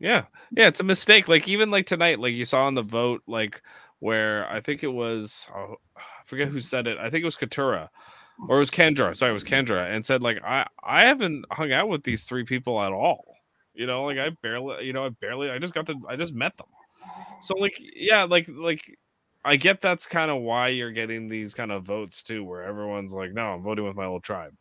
Yeah. 0.00 0.24
Yeah. 0.52 0.68
It's 0.68 0.80
a 0.80 0.84
mistake. 0.84 1.28
Like 1.28 1.48
even 1.48 1.70
like 1.70 1.86
tonight, 1.86 2.18
like 2.18 2.34
you 2.34 2.44
saw 2.44 2.64
on 2.66 2.74
the 2.74 2.82
vote, 2.82 3.22
like 3.26 3.62
where 3.98 4.48
I 4.48 4.60
think 4.60 4.82
it 4.82 4.88
was 4.88 5.46
oh, 5.54 5.76
I 5.96 6.00
forget 6.24 6.48
who 6.48 6.60
said 6.60 6.86
it. 6.86 6.98
I 6.98 7.10
think 7.10 7.22
it 7.22 7.26
was 7.26 7.36
Katurah 7.36 7.88
or 8.48 8.56
it 8.56 8.60
was 8.60 8.70
Kendra. 8.70 9.16
Sorry, 9.16 9.30
it 9.30 9.34
was 9.34 9.44
Kendra, 9.44 9.90
and 9.90 10.04
said, 10.04 10.22
like, 10.22 10.42
I 10.44 10.66
I 10.82 11.02
haven't 11.02 11.44
hung 11.50 11.72
out 11.72 11.88
with 11.88 12.02
these 12.02 12.24
three 12.24 12.44
people 12.44 12.80
at 12.82 12.92
all. 12.92 13.24
You 13.74 13.86
know, 13.86 14.04
like 14.04 14.18
I 14.18 14.30
barely, 14.42 14.84
you 14.86 14.92
know, 14.92 15.06
I 15.06 15.10
barely 15.10 15.50
I 15.50 15.58
just 15.58 15.74
got 15.74 15.86
to 15.86 15.94
I 16.08 16.16
just 16.16 16.34
met 16.34 16.56
them. 16.56 16.66
So 17.42 17.54
like 17.56 17.74
yeah, 17.96 18.24
like 18.24 18.46
like 18.48 18.96
I 19.44 19.56
get 19.56 19.80
that's 19.80 20.06
kind 20.06 20.30
of 20.30 20.42
why 20.42 20.68
you're 20.68 20.92
getting 20.92 21.28
these 21.28 21.54
kind 21.54 21.72
of 21.72 21.82
votes 21.84 22.22
too, 22.22 22.44
where 22.44 22.62
everyone's 22.62 23.12
like, 23.12 23.32
no, 23.32 23.52
I'm 23.54 23.62
voting 23.62 23.84
with 23.84 23.96
my 23.96 24.04
old 24.04 24.22
tribe. 24.22 24.54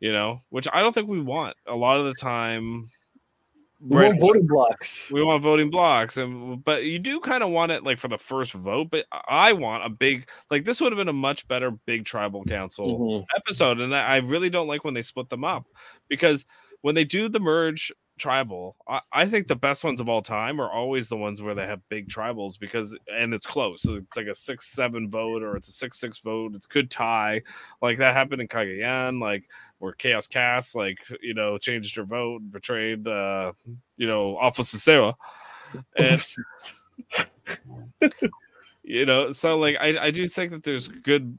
You 0.00 0.12
know, 0.12 0.40
which 0.50 0.66
I 0.72 0.80
don't 0.80 0.92
think 0.92 1.08
we 1.08 1.20
want. 1.20 1.56
A 1.66 1.74
lot 1.76 1.98
of 2.00 2.06
the 2.06 2.14
time 2.14 2.90
We 3.80 4.02
want 4.02 4.20
voting 4.20 4.46
blocks. 4.46 5.10
we 5.12 5.22
want 5.22 5.42
voting 5.42 5.70
blocks 5.70 6.16
and 6.16 6.64
but 6.64 6.84
you 6.84 6.98
do 6.98 7.20
kind 7.20 7.44
of 7.44 7.50
want 7.50 7.70
it 7.72 7.84
like 7.84 7.98
for 7.98 8.08
the 8.08 8.18
first 8.18 8.52
vote 8.54 8.88
but 8.90 9.04
i 9.28 9.52
want 9.52 9.84
a 9.84 9.90
big 9.90 10.28
like 10.50 10.64
this 10.64 10.80
would 10.80 10.92
have 10.92 10.96
been 10.96 11.08
a 11.08 11.12
much 11.12 11.46
better 11.46 11.70
big 11.86 12.04
tribal 12.06 12.42
council 12.44 12.98
Mhm. 12.98 13.24
episode 13.36 13.80
and 13.80 13.94
i 13.94 14.14
I 14.14 14.16
really 14.18 14.48
don't 14.50 14.66
like 14.66 14.82
when 14.84 14.94
they 14.94 15.02
split 15.02 15.28
them 15.28 15.44
up 15.44 15.66
because 16.08 16.46
when 16.80 16.94
they 16.94 17.04
do 17.04 17.28
the 17.28 17.38
merge 17.38 17.92
tribal, 18.18 18.76
I, 18.88 19.00
I 19.12 19.26
think 19.26 19.46
the 19.46 19.56
best 19.56 19.84
ones 19.84 20.00
of 20.00 20.08
all 20.08 20.22
time 20.22 20.60
are 20.60 20.70
always 20.70 21.08
the 21.08 21.16
ones 21.16 21.42
where 21.42 21.54
they 21.54 21.66
have 21.66 21.80
big 21.88 22.08
tribals 22.08 22.58
because 22.58 22.96
and 23.12 23.34
it's 23.34 23.46
close. 23.46 23.82
So 23.82 23.94
it's 23.94 24.16
like 24.16 24.26
a 24.26 24.34
six 24.34 24.72
seven 24.72 25.10
vote 25.10 25.42
or 25.42 25.56
it's 25.56 25.68
a 25.68 25.72
six 25.72 25.98
six 25.98 26.18
vote. 26.18 26.54
It's 26.54 26.66
good 26.66 26.90
tie. 26.90 27.42
Like 27.82 27.98
that 27.98 28.14
happened 28.14 28.42
in 28.42 28.48
Cagayan, 28.48 29.20
like 29.20 29.44
where 29.78 29.92
Chaos 29.92 30.26
Kass, 30.26 30.74
like 30.74 30.98
you 31.22 31.34
know, 31.34 31.58
changed 31.58 31.96
her 31.96 32.04
vote, 32.04 32.42
and 32.42 32.52
betrayed 32.52 33.06
uh, 33.06 33.52
you 33.96 34.06
know, 34.06 34.38
Alpha 34.40 34.62
Cicera. 34.62 35.14
And 35.96 36.24
you 38.82 39.06
know, 39.06 39.30
so 39.32 39.58
like 39.58 39.76
I, 39.80 40.06
I 40.06 40.10
do 40.10 40.26
think 40.28 40.52
that 40.52 40.62
there's 40.62 40.88
good 40.88 41.36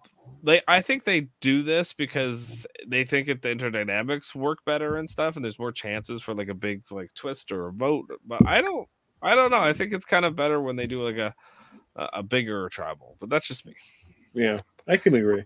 they 0.48 0.62
I 0.68 0.82
think 0.82 1.04
they 1.04 1.28
do 1.42 1.62
this 1.62 1.94
because 1.94 2.66
they 2.88 3.04
think 3.04 3.28
if 3.28 3.42
the 3.42 3.50
interdynamics 3.50 4.34
work 4.34 4.60
better 4.66 4.96
and 4.96 5.10
stuff 5.10 5.36
and 5.36 5.44
there's 5.44 5.60
more 5.60 5.74
chances 5.74 6.22
for 6.22 6.34
like 6.34 6.48
a 6.48 6.54
big 6.54 6.84
like 6.90 7.14
twist 7.16 7.52
or 7.52 7.68
a 7.68 7.72
vote. 7.74 8.06
But 8.26 8.48
I 8.48 8.62
don't 8.62 8.88
I 9.22 9.36
don't 9.36 9.52
know. 9.52 9.60
I 9.60 9.74
think 9.74 9.94
it's 9.94 10.06
kind 10.06 10.26
of 10.26 10.36
better 10.36 10.62
when 10.62 10.78
they 10.78 10.88
do 10.88 11.06
like 11.06 11.18
a 11.18 11.36
a 11.96 12.24
bigger 12.24 12.70
tribal, 12.70 13.18
but 13.20 13.30
that's 13.30 13.48
just 13.48 13.66
me. 13.66 13.74
Yeah, 14.34 14.62
I 14.88 14.98
can 14.98 15.16
agree. 15.16 15.44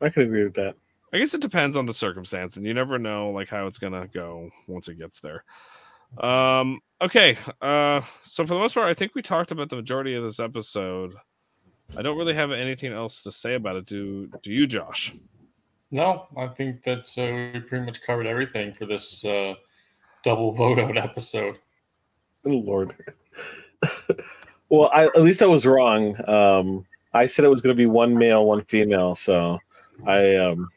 I 0.00 0.08
can 0.10 0.22
agree 0.22 0.44
with 0.44 0.54
that. 0.54 0.76
I 1.12 1.18
guess 1.18 1.34
it 1.34 1.40
depends 1.40 1.76
on 1.76 1.86
the 1.86 1.94
circumstance, 1.94 2.56
and 2.56 2.66
you 2.66 2.74
never 2.74 2.98
know 2.98 3.30
like 3.30 3.48
how 3.48 3.66
it's 3.66 3.78
gonna 3.78 4.06
go 4.08 4.50
once 4.68 4.88
it 4.88 4.98
gets 4.98 5.20
there. 5.20 5.44
Um. 6.18 6.78
Okay. 7.02 7.36
Uh. 7.60 8.02
So 8.22 8.46
for 8.46 8.54
the 8.54 8.60
most 8.60 8.74
part, 8.74 8.86
I 8.86 8.94
think 8.94 9.14
we 9.14 9.22
talked 9.22 9.50
about 9.50 9.68
the 9.68 9.76
majority 9.76 10.14
of 10.14 10.22
this 10.22 10.38
episode. 10.38 11.14
I 11.96 12.02
don't 12.02 12.18
really 12.18 12.34
have 12.34 12.50
anything 12.50 12.92
else 12.92 13.22
to 13.22 13.32
say 13.32 13.54
about 13.54 13.76
it. 13.76 13.86
Do 13.86 14.28
Do 14.42 14.52
you, 14.52 14.66
Josh? 14.66 15.14
No, 15.90 16.26
I 16.36 16.48
think 16.48 16.82
that 16.82 17.06
uh, 17.16 17.52
we 17.54 17.60
pretty 17.60 17.84
much 17.84 18.00
covered 18.00 18.26
everything 18.26 18.72
for 18.72 18.86
this 18.86 19.24
uh, 19.24 19.54
double 20.24 20.52
vote 20.52 20.78
out 20.78 20.96
episode. 20.96 21.58
Oh 22.44 22.50
Lord. 22.50 22.94
well, 24.68 24.90
I, 24.92 25.04
at 25.04 25.22
least 25.22 25.42
I 25.42 25.46
was 25.46 25.64
wrong. 25.64 26.16
Um, 26.28 26.86
I 27.14 27.26
said 27.26 27.44
it 27.44 27.48
was 27.48 27.62
going 27.62 27.74
to 27.74 27.78
be 27.78 27.86
one 27.86 28.16
male, 28.18 28.46
one 28.46 28.64
female. 28.64 29.14
So 29.14 29.58
I 30.06 30.36
um, 30.36 30.68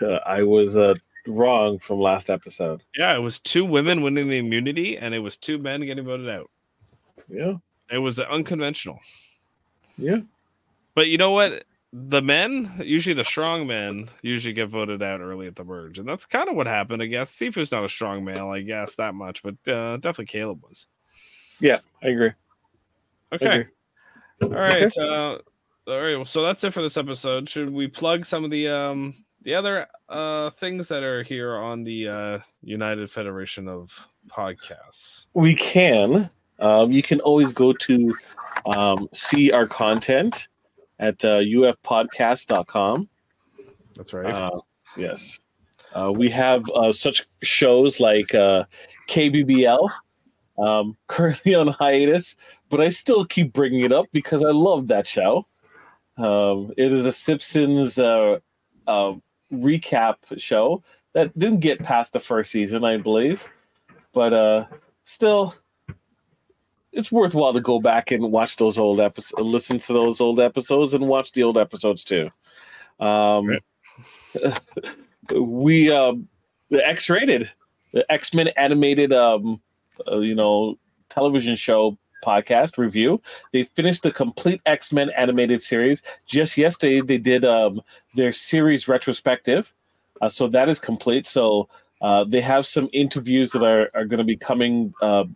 I 0.26 0.42
was 0.42 0.76
uh, 0.76 0.94
wrong 1.26 1.78
from 1.78 2.00
last 2.00 2.30
episode. 2.30 2.82
Yeah, 2.96 3.14
it 3.14 3.20
was 3.20 3.40
two 3.40 3.64
women 3.64 4.02
winning 4.02 4.28
the 4.28 4.38
immunity, 4.38 4.98
and 4.98 5.14
it 5.14 5.20
was 5.20 5.36
two 5.36 5.58
men 5.58 5.80
getting 5.80 6.04
voted 6.04 6.28
out. 6.28 6.50
Yeah, 7.28 7.54
it 7.90 7.98
was 7.98 8.18
unconventional. 8.18 8.98
Yeah, 9.98 10.20
but 10.94 11.08
you 11.08 11.18
know 11.18 11.32
what? 11.32 11.64
The 11.92 12.20
men, 12.20 12.70
usually 12.84 13.14
the 13.14 13.24
strong 13.24 13.66
men, 13.66 14.10
usually 14.22 14.52
get 14.52 14.68
voted 14.68 15.02
out 15.02 15.20
early 15.20 15.46
at 15.46 15.56
the 15.56 15.64
merge, 15.64 15.98
and 15.98 16.08
that's 16.08 16.26
kind 16.26 16.48
of 16.48 16.54
what 16.54 16.66
happened. 16.66 17.02
I 17.02 17.06
guess 17.06 17.32
Sifu's 17.32 17.72
not 17.72 17.84
a 17.84 17.88
strong 17.88 18.24
male, 18.24 18.50
I 18.50 18.60
guess 18.60 18.94
that 18.96 19.14
much, 19.14 19.42
but 19.42 19.54
uh, 19.66 19.96
definitely 19.96 20.26
Caleb 20.26 20.62
was. 20.62 20.86
Yeah, 21.60 21.78
I 22.02 22.08
agree. 22.08 22.32
Okay. 23.32 23.46
I 23.46 23.54
agree. 23.54 23.66
All 24.42 24.48
right. 24.50 24.98
Uh, 24.98 25.38
all 25.88 26.00
right. 26.00 26.16
Well, 26.16 26.24
so 26.24 26.42
that's 26.42 26.62
it 26.64 26.72
for 26.72 26.82
this 26.82 26.96
episode. 26.96 27.48
Should 27.48 27.70
we 27.70 27.88
plug 27.88 28.26
some 28.26 28.44
of 28.44 28.50
the 28.50 28.68
um 28.68 29.24
the 29.42 29.54
other 29.54 29.86
uh 30.08 30.50
things 30.50 30.88
that 30.88 31.02
are 31.02 31.22
here 31.22 31.56
on 31.56 31.84
the 31.84 32.08
uh 32.08 32.38
United 32.62 33.10
Federation 33.10 33.68
of 33.68 34.08
Podcasts? 34.28 35.26
We 35.34 35.54
can. 35.54 36.30
Um, 36.60 36.90
you 36.90 37.02
can 37.02 37.20
always 37.20 37.52
go 37.52 37.72
to 37.72 38.14
um, 38.66 39.08
see 39.12 39.52
our 39.52 39.66
content 39.66 40.48
at 40.98 41.24
uh, 41.24 41.40
ufpodcast.com. 41.40 43.08
That's 43.96 44.12
right. 44.12 44.26
Uh, 44.26 44.60
yes. 44.96 45.38
Uh, 45.94 46.12
we 46.12 46.28
have 46.30 46.68
uh, 46.70 46.92
such 46.92 47.26
shows 47.42 48.00
like 48.00 48.34
uh, 48.34 48.64
KBBL, 49.08 49.88
um, 50.58 50.96
currently 51.06 51.54
on 51.54 51.68
hiatus, 51.68 52.36
but 52.68 52.80
I 52.80 52.88
still 52.90 53.24
keep 53.24 53.52
bringing 53.52 53.80
it 53.80 53.92
up 53.92 54.06
because 54.12 54.44
I 54.44 54.50
love 54.50 54.88
that 54.88 55.06
show. 55.06 55.46
Um, 56.16 56.72
it 56.76 56.92
is 56.92 57.06
a 57.06 57.12
Simpsons 57.12 57.98
uh, 57.98 58.38
uh, 58.86 59.14
recap 59.52 60.16
show 60.36 60.82
that 61.14 61.36
didn't 61.38 61.60
get 61.60 61.82
past 61.82 62.12
the 62.12 62.20
first 62.20 62.50
season, 62.50 62.84
I 62.84 62.96
believe, 62.96 63.46
but 64.12 64.32
uh, 64.32 64.66
still, 65.04 65.54
it's 66.98 67.12
worthwhile 67.12 67.52
to 67.52 67.60
go 67.60 67.80
back 67.80 68.10
and 68.10 68.32
watch 68.32 68.56
those 68.56 68.76
old 68.76 68.98
episodes, 68.98 69.40
listen 69.40 69.78
to 69.78 69.92
those 69.92 70.20
old 70.20 70.40
episodes, 70.40 70.94
and 70.94 71.06
watch 71.06 71.30
the 71.30 71.44
old 71.44 71.56
episodes 71.56 72.02
too. 72.02 72.28
Um, 72.98 73.56
we 75.32 75.92
um, 75.92 76.28
the 76.70 76.84
X-rated, 76.84 77.50
the 77.92 78.04
X-Men 78.10 78.48
animated, 78.56 79.12
um, 79.12 79.60
uh, 80.10 80.18
you 80.18 80.34
know, 80.34 80.76
television 81.08 81.54
show 81.54 81.96
podcast 82.24 82.78
review. 82.78 83.22
They 83.52 83.62
finished 83.62 84.02
the 84.02 84.10
complete 84.10 84.60
X 84.66 84.92
Men 84.92 85.10
animated 85.10 85.62
series 85.62 86.02
just 86.26 86.58
yesterday. 86.58 87.00
They 87.00 87.18
did 87.18 87.44
um, 87.44 87.80
their 88.16 88.32
series 88.32 88.88
retrospective, 88.88 89.72
uh, 90.20 90.28
so 90.28 90.48
that 90.48 90.68
is 90.68 90.80
complete. 90.80 91.28
So 91.28 91.68
uh, 92.00 92.24
they 92.24 92.40
have 92.40 92.66
some 92.66 92.88
interviews 92.92 93.52
that 93.52 93.62
are, 93.62 93.88
are 93.94 94.04
going 94.04 94.18
to 94.18 94.24
be 94.24 94.36
coming 94.36 94.94
uh, 95.00 95.26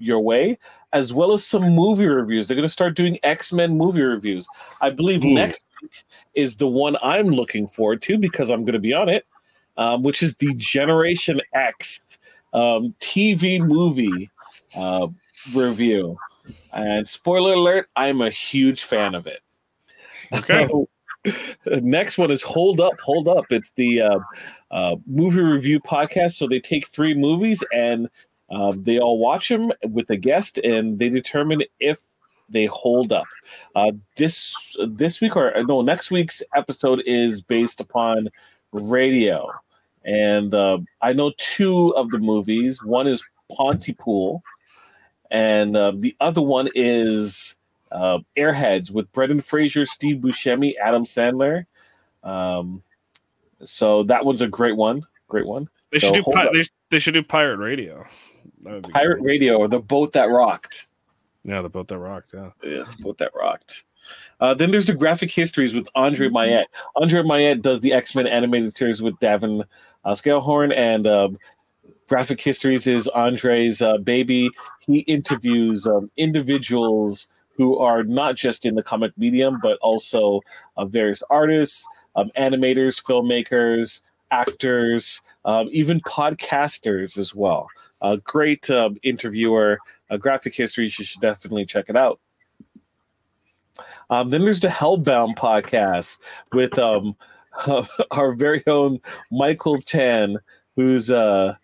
your 0.00 0.20
way, 0.20 0.58
as 0.92 1.12
well 1.12 1.32
as 1.32 1.44
some 1.44 1.74
movie 1.74 2.06
reviews. 2.06 2.48
They're 2.48 2.56
going 2.56 2.68
to 2.68 2.72
start 2.72 2.96
doing 2.96 3.18
X 3.22 3.52
Men 3.52 3.76
movie 3.76 4.02
reviews. 4.02 4.46
I 4.80 4.90
believe 4.90 5.24
Ooh. 5.24 5.32
next 5.32 5.64
week 5.82 6.04
is 6.34 6.56
the 6.56 6.66
one 6.66 6.96
I'm 7.02 7.26
looking 7.26 7.68
forward 7.68 8.02
to 8.02 8.18
because 8.18 8.50
I'm 8.50 8.62
going 8.62 8.72
to 8.72 8.78
be 8.78 8.92
on 8.92 9.08
it, 9.08 9.26
um, 9.76 10.02
which 10.02 10.22
is 10.22 10.34
the 10.36 10.54
Generation 10.54 11.40
X 11.54 12.18
um, 12.52 12.94
TV 13.00 13.60
movie 13.60 14.30
uh, 14.74 15.08
review. 15.54 16.18
And 16.72 17.06
spoiler 17.06 17.54
alert, 17.54 17.88
I'm 17.96 18.20
a 18.20 18.30
huge 18.30 18.84
fan 18.84 19.14
of 19.14 19.26
it. 19.26 19.40
Okay. 20.32 20.68
Next 21.66 22.18
one 22.18 22.30
is 22.30 22.42
Hold 22.42 22.80
Up, 22.80 22.98
Hold 23.00 23.28
Up. 23.28 23.46
It's 23.50 23.72
the 23.72 24.00
uh, 24.02 24.18
uh, 24.70 24.96
movie 25.06 25.40
review 25.40 25.80
podcast. 25.80 26.32
So 26.32 26.46
they 26.46 26.60
take 26.60 26.88
three 26.88 27.14
movies 27.14 27.62
and 27.72 28.08
uh, 28.50 28.72
they 28.76 28.98
all 28.98 29.18
watch 29.18 29.48
them 29.48 29.72
with 29.88 30.10
a 30.10 30.16
guest 30.16 30.58
and 30.58 30.98
they 30.98 31.08
determine 31.08 31.62
if 31.78 32.00
they 32.48 32.66
hold 32.66 33.12
up. 33.12 33.26
Uh, 33.74 33.92
this 34.16 34.54
this 34.86 35.20
week 35.20 35.36
or 35.36 35.52
no 35.64 35.82
next 35.82 36.10
week's 36.10 36.42
episode 36.54 37.02
is 37.06 37.40
based 37.42 37.80
upon 37.80 38.28
radio, 38.72 39.48
and 40.04 40.52
uh, 40.52 40.78
I 41.00 41.12
know 41.12 41.32
two 41.36 41.94
of 41.96 42.10
the 42.10 42.18
movies. 42.18 42.82
One 42.82 43.06
is 43.06 43.24
Pontypool, 43.56 44.42
and 45.30 45.76
uh, 45.76 45.92
the 45.94 46.16
other 46.20 46.42
one 46.42 46.68
is 46.74 47.56
uh, 47.92 48.18
Airheads 48.36 48.90
with 48.90 49.10
Brendan 49.12 49.40
Fraser, 49.40 49.86
Steve 49.86 50.16
Buscemi, 50.16 50.74
Adam 50.82 51.04
Sandler. 51.04 51.66
Um, 52.22 52.82
so 53.64 54.02
that 54.04 54.24
one's 54.24 54.42
a 54.42 54.48
great 54.48 54.76
one. 54.76 55.06
Great 55.28 55.46
one. 55.46 55.68
They 55.90 55.98
so 55.98 56.08
should 56.08 56.24
do 56.24 56.32
pi- 56.32 56.48
they, 56.52 56.64
they, 56.90 56.98
should 56.98 57.14
do 57.14 57.22
pirate 57.22 57.58
radio. 57.58 58.04
Pirate 58.64 59.16
cool. 59.16 59.24
radio 59.24 59.56
or 59.56 59.68
the 59.68 59.80
boat 59.80 60.12
that 60.12 60.30
rocked. 60.30 60.86
Yeah, 61.44 61.62
the 61.62 61.68
boat 61.68 61.88
that 61.88 61.98
rocked. 61.98 62.34
Yeah, 62.34 62.50
yeah, 62.62 62.84
the 62.84 63.02
boat 63.02 63.18
that 63.18 63.32
rocked. 63.34 63.84
Uh, 64.40 64.54
then 64.54 64.70
there's 64.70 64.86
the 64.86 64.94
graphic 64.94 65.30
histories 65.30 65.74
with 65.74 65.88
Andre 65.94 66.28
Myette. 66.28 66.66
Andre 66.96 67.22
Myette 67.22 67.62
does 67.62 67.80
the 67.80 67.92
X 67.92 68.14
Men 68.14 68.26
animated 68.26 68.76
series 68.76 69.02
with 69.02 69.14
Davan 69.20 69.64
uh, 70.04 70.12
Skelhorn, 70.12 70.74
and 70.76 71.06
um, 71.06 71.38
Graphic 72.08 72.40
Histories 72.40 72.86
is 72.86 73.08
Andre's 73.08 73.80
uh, 73.80 73.98
baby. 73.98 74.50
He 74.80 75.00
interviews 75.00 75.86
um, 75.86 76.10
individuals 76.16 77.28
who 77.56 77.78
are 77.78 78.02
not 78.02 78.36
just 78.36 78.64
in 78.64 78.74
the 78.74 78.82
comic 78.82 79.12
medium, 79.16 79.60
but 79.62 79.78
also 79.80 80.40
uh, 80.76 80.86
various 80.86 81.22
artists, 81.30 81.86
um, 82.16 82.30
animators, 82.36 83.02
filmmakers, 83.02 84.02
actors, 84.30 85.20
um, 85.44 85.68
even 85.70 86.00
podcasters 86.00 87.18
as 87.18 87.34
well. 87.34 87.68
A 88.02 88.16
great 88.18 88.70
um, 88.70 88.96
interviewer. 89.02 89.78
Uh, 90.10 90.16
Graphic 90.16 90.54
Histories, 90.54 90.98
you 90.98 91.04
should 91.04 91.20
definitely 91.20 91.64
check 91.64 91.88
it 91.88 91.96
out. 91.96 92.20
Um, 94.10 94.30
then 94.30 94.42
there's 94.42 94.60
the 94.60 94.68
Hellbound 94.68 95.36
podcast 95.36 96.18
with 96.52 96.78
um, 96.78 97.16
our 98.10 98.32
very 98.32 98.62
own 98.66 99.00
Michael 99.30 99.80
Chan, 99.80 100.36
who's 100.76 101.10
uh, 101.10 101.54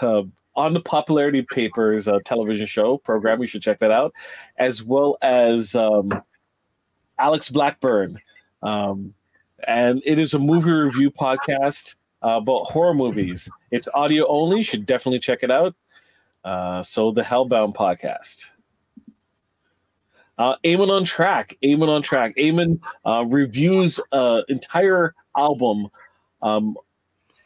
uh, 0.00 0.22
on 0.56 0.72
the 0.72 0.80
popularity 0.80 1.42
papers 1.42 2.08
uh, 2.08 2.18
television 2.24 2.66
show 2.66 2.98
program. 2.98 3.40
You 3.40 3.46
should 3.46 3.62
check 3.62 3.78
that 3.78 3.90
out, 3.92 4.12
as 4.56 4.82
well 4.82 5.16
as 5.22 5.74
um, 5.74 6.22
Alex 7.18 7.50
Blackburn. 7.50 8.18
Um, 8.62 9.14
and 9.66 10.02
it 10.04 10.18
is 10.18 10.34
a 10.34 10.38
movie 10.38 10.70
review 10.70 11.10
podcast 11.10 11.96
uh, 12.26 12.38
about 12.38 12.64
horror 12.64 12.94
movies. 12.94 13.48
It's 13.70 13.86
audio 13.94 14.26
only. 14.26 14.64
Should 14.64 14.84
definitely 14.84 15.20
check 15.20 15.42
it 15.42 15.50
out. 15.50 15.76
Uh, 16.44 16.82
so 16.82 17.12
the 17.12 17.22
Hellbound 17.22 17.74
podcast. 17.74 18.46
Uh, 20.36 20.56
Eamon 20.64 20.90
on 20.90 21.04
track. 21.04 21.56
Eamon 21.62 21.88
on 21.88 22.02
track. 22.02 22.34
Eamon 22.36 22.80
uh, 23.04 23.24
reviews 23.26 24.00
uh, 24.10 24.42
entire 24.48 25.14
album 25.36 25.88
um, 26.42 26.76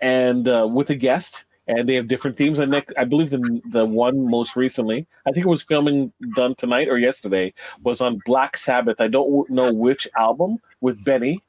and 0.00 0.48
uh, 0.48 0.66
with 0.70 0.88
a 0.90 0.96
guest 0.96 1.44
and 1.68 1.88
they 1.88 1.94
have 1.94 2.08
different 2.08 2.36
themes. 2.36 2.58
And 2.58 2.70
next, 2.72 2.94
I 2.98 3.04
believe 3.04 3.30
the 3.30 3.60
the 3.66 3.86
one 3.86 4.28
most 4.28 4.56
recently, 4.56 5.06
I 5.26 5.30
think 5.30 5.46
it 5.46 5.48
was 5.48 5.62
filming 5.62 6.12
done 6.34 6.54
tonight 6.56 6.88
or 6.88 6.98
yesterday, 6.98 7.54
was 7.82 8.00
on 8.00 8.20
Black 8.24 8.56
Sabbath. 8.56 9.00
I 9.00 9.08
don't 9.08 9.48
know 9.50 9.72
which 9.72 10.08
album 10.16 10.58
with 10.80 11.04
Benny, 11.04 11.42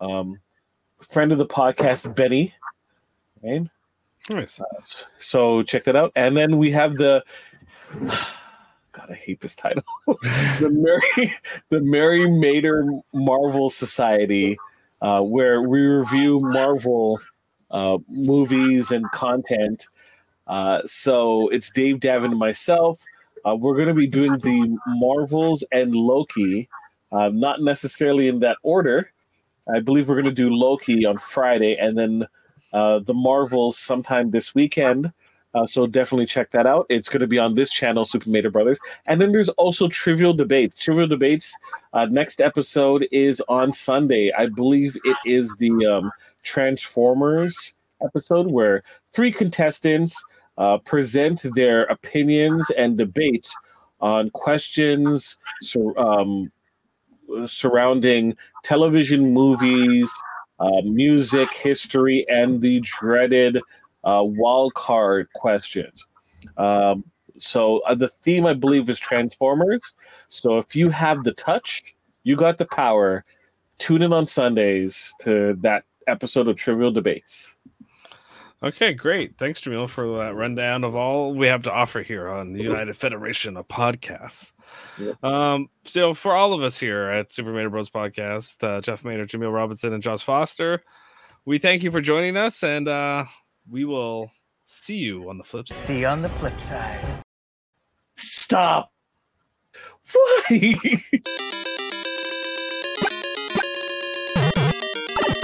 um, 0.00 0.38
friend 1.00 1.32
of 1.32 1.38
the 1.38 1.46
podcast, 1.46 2.14
Benny. 2.14 2.54
Right? 3.42 3.68
Nice. 4.30 4.60
So 5.18 5.62
check 5.62 5.84
that 5.84 5.96
out. 5.96 6.12
And 6.14 6.36
then 6.36 6.58
we 6.58 6.70
have 6.72 6.96
the 6.96 7.24
God, 8.98 9.10
I 9.10 9.14
hate 9.14 9.40
this 9.40 9.54
title. 9.54 9.84
the 10.06 10.70
Mary 10.70 11.34
the 11.70 11.80
Mary 11.80 12.20
Mader 12.20 13.00
Marvel 13.14 13.70
Society, 13.70 14.58
uh, 15.00 15.20
where 15.20 15.62
we 15.62 15.80
review 15.80 16.40
Marvel 16.40 17.20
uh, 17.70 17.98
movies 18.08 18.90
and 18.90 19.10
content. 19.12 19.86
Uh, 20.46 20.80
so 20.84 21.48
it's 21.48 21.70
Dave 21.70 21.96
Davan 22.00 22.26
and 22.26 22.38
myself. 22.38 23.02
Uh, 23.46 23.54
we're 23.54 23.74
going 23.74 23.88
to 23.88 23.94
be 23.94 24.06
doing 24.06 24.32
the 24.38 24.76
Marvels 24.86 25.62
and 25.70 25.94
Loki, 25.94 26.68
uh, 27.12 27.28
not 27.28 27.62
necessarily 27.62 28.28
in 28.28 28.40
that 28.40 28.56
order. 28.62 29.12
I 29.74 29.80
believe 29.80 30.08
we're 30.08 30.14
going 30.14 30.24
to 30.26 30.32
do 30.32 30.50
Loki 30.50 31.04
on 31.04 31.18
Friday 31.18 31.76
and 31.76 31.96
then 31.96 32.26
uh, 32.72 33.00
the 33.00 33.14
Marvels 33.14 33.78
sometime 33.78 34.30
this 34.30 34.54
weekend. 34.54 35.12
Uh, 35.54 35.66
so 35.66 35.86
definitely 35.86 36.26
check 36.26 36.50
that 36.50 36.66
out. 36.66 36.86
It's 36.88 37.08
going 37.08 37.20
to 37.20 37.26
be 37.26 37.38
on 37.38 37.54
this 37.54 37.70
channel, 37.70 38.04
Super 38.04 38.26
Mader 38.26 38.52
Brothers. 38.52 38.78
And 39.06 39.20
then 39.20 39.32
there's 39.32 39.48
also 39.50 39.88
Trivial 39.88 40.34
Debates. 40.34 40.78
Trivial 40.82 41.06
Debates. 41.06 41.56
Uh, 41.92 42.06
next 42.06 42.40
episode 42.40 43.08
is 43.10 43.42
on 43.48 43.72
Sunday. 43.72 44.30
I 44.36 44.46
believe 44.46 44.96
it 45.04 45.16
is 45.24 45.56
the 45.56 45.70
um, 45.86 46.12
Transformers 46.42 47.74
episode 48.04 48.46
where 48.48 48.82
three 49.12 49.32
contestants 49.32 50.22
uh, 50.58 50.78
present 50.78 51.40
their 51.54 51.84
opinions 51.84 52.70
and 52.76 52.98
debate 52.98 53.48
on 54.00 54.30
questions 54.30 55.38
sur- 55.62 55.98
um, 55.98 56.52
surrounding 57.46 58.36
television, 58.62 59.32
movies, 59.32 60.12
uh, 60.60 60.82
music, 60.82 61.52
history, 61.52 62.26
and 62.28 62.60
the 62.60 62.80
dreaded 62.80 63.58
uh, 64.04 64.22
wild 64.24 64.74
card 64.74 65.28
questions. 65.34 66.06
Um, 66.56 67.04
so 67.36 67.80
uh, 67.80 67.94
the 67.94 68.08
theme, 68.08 68.46
I 68.46 68.54
believe, 68.54 68.90
is 68.90 68.98
Transformers. 68.98 69.94
So 70.28 70.58
if 70.58 70.74
you 70.74 70.90
have 70.90 71.24
the 71.24 71.32
touch, 71.32 71.94
you 72.24 72.36
got 72.36 72.58
the 72.58 72.66
power. 72.66 73.24
Tune 73.78 74.02
in 74.02 74.12
on 74.12 74.26
Sundays 74.26 75.14
to 75.20 75.56
that 75.60 75.84
episode 76.08 76.48
of 76.48 76.56
Trivial 76.56 76.90
Debates. 76.90 77.56
Okay, 78.60 78.92
great. 78.92 79.38
Thanks, 79.38 79.60
Jaemeel, 79.60 79.88
for 79.88 80.18
that 80.18 80.34
rundown 80.34 80.82
of 80.82 80.96
all 80.96 81.32
we 81.32 81.46
have 81.46 81.62
to 81.62 81.72
offer 81.72 82.02
here 82.02 82.28
on 82.28 82.52
the 82.52 82.62
United 82.62 82.96
Federation 82.96 83.56
of 83.56 83.68
Podcasts. 83.68 84.52
Yep. 84.98 85.22
Um, 85.22 85.68
so 85.84 86.12
for 86.12 86.34
all 86.34 86.52
of 86.52 86.62
us 86.62 86.78
here 86.78 87.04
at 87.08 87.30
Super 87.30 87.52
Mader 87.52 87.70
Bros 87.70 87.88
Podcast, 87.88 88.64
uh, 88.64 88.80
Jeff 88.80 89.04
Mader, 89.04 89.28
Jaemeel 89.28 89.54
Robinson, 89.54 89.92
and 89.92 90.02
Josh 90.02 90.24
Foster, 90.24 90.82
we 91.44 91.58
thank 91.58 91.84
you 91.84 91.92
for 91.92 92.00
joining 92.00 92.36
us, 92.36 92.64
and 92.64 92.88
uh, 92.88 93.24
we 93.70 93.84
will 93.84 94.28
see 94.66 94.96
you 94.96 95.30
on 95.30 95.38
the 95.38 95.44
flip 95.44 95.68
side. 95.68 95.76
See 95.76 96.00
you 96.00 96.06
on 96.08 96.22
the 96.22 96.28
flip 96.28 96.60
side. 96.60 97.04
Stop. 98.16 98.92
Why? 100.12 100.72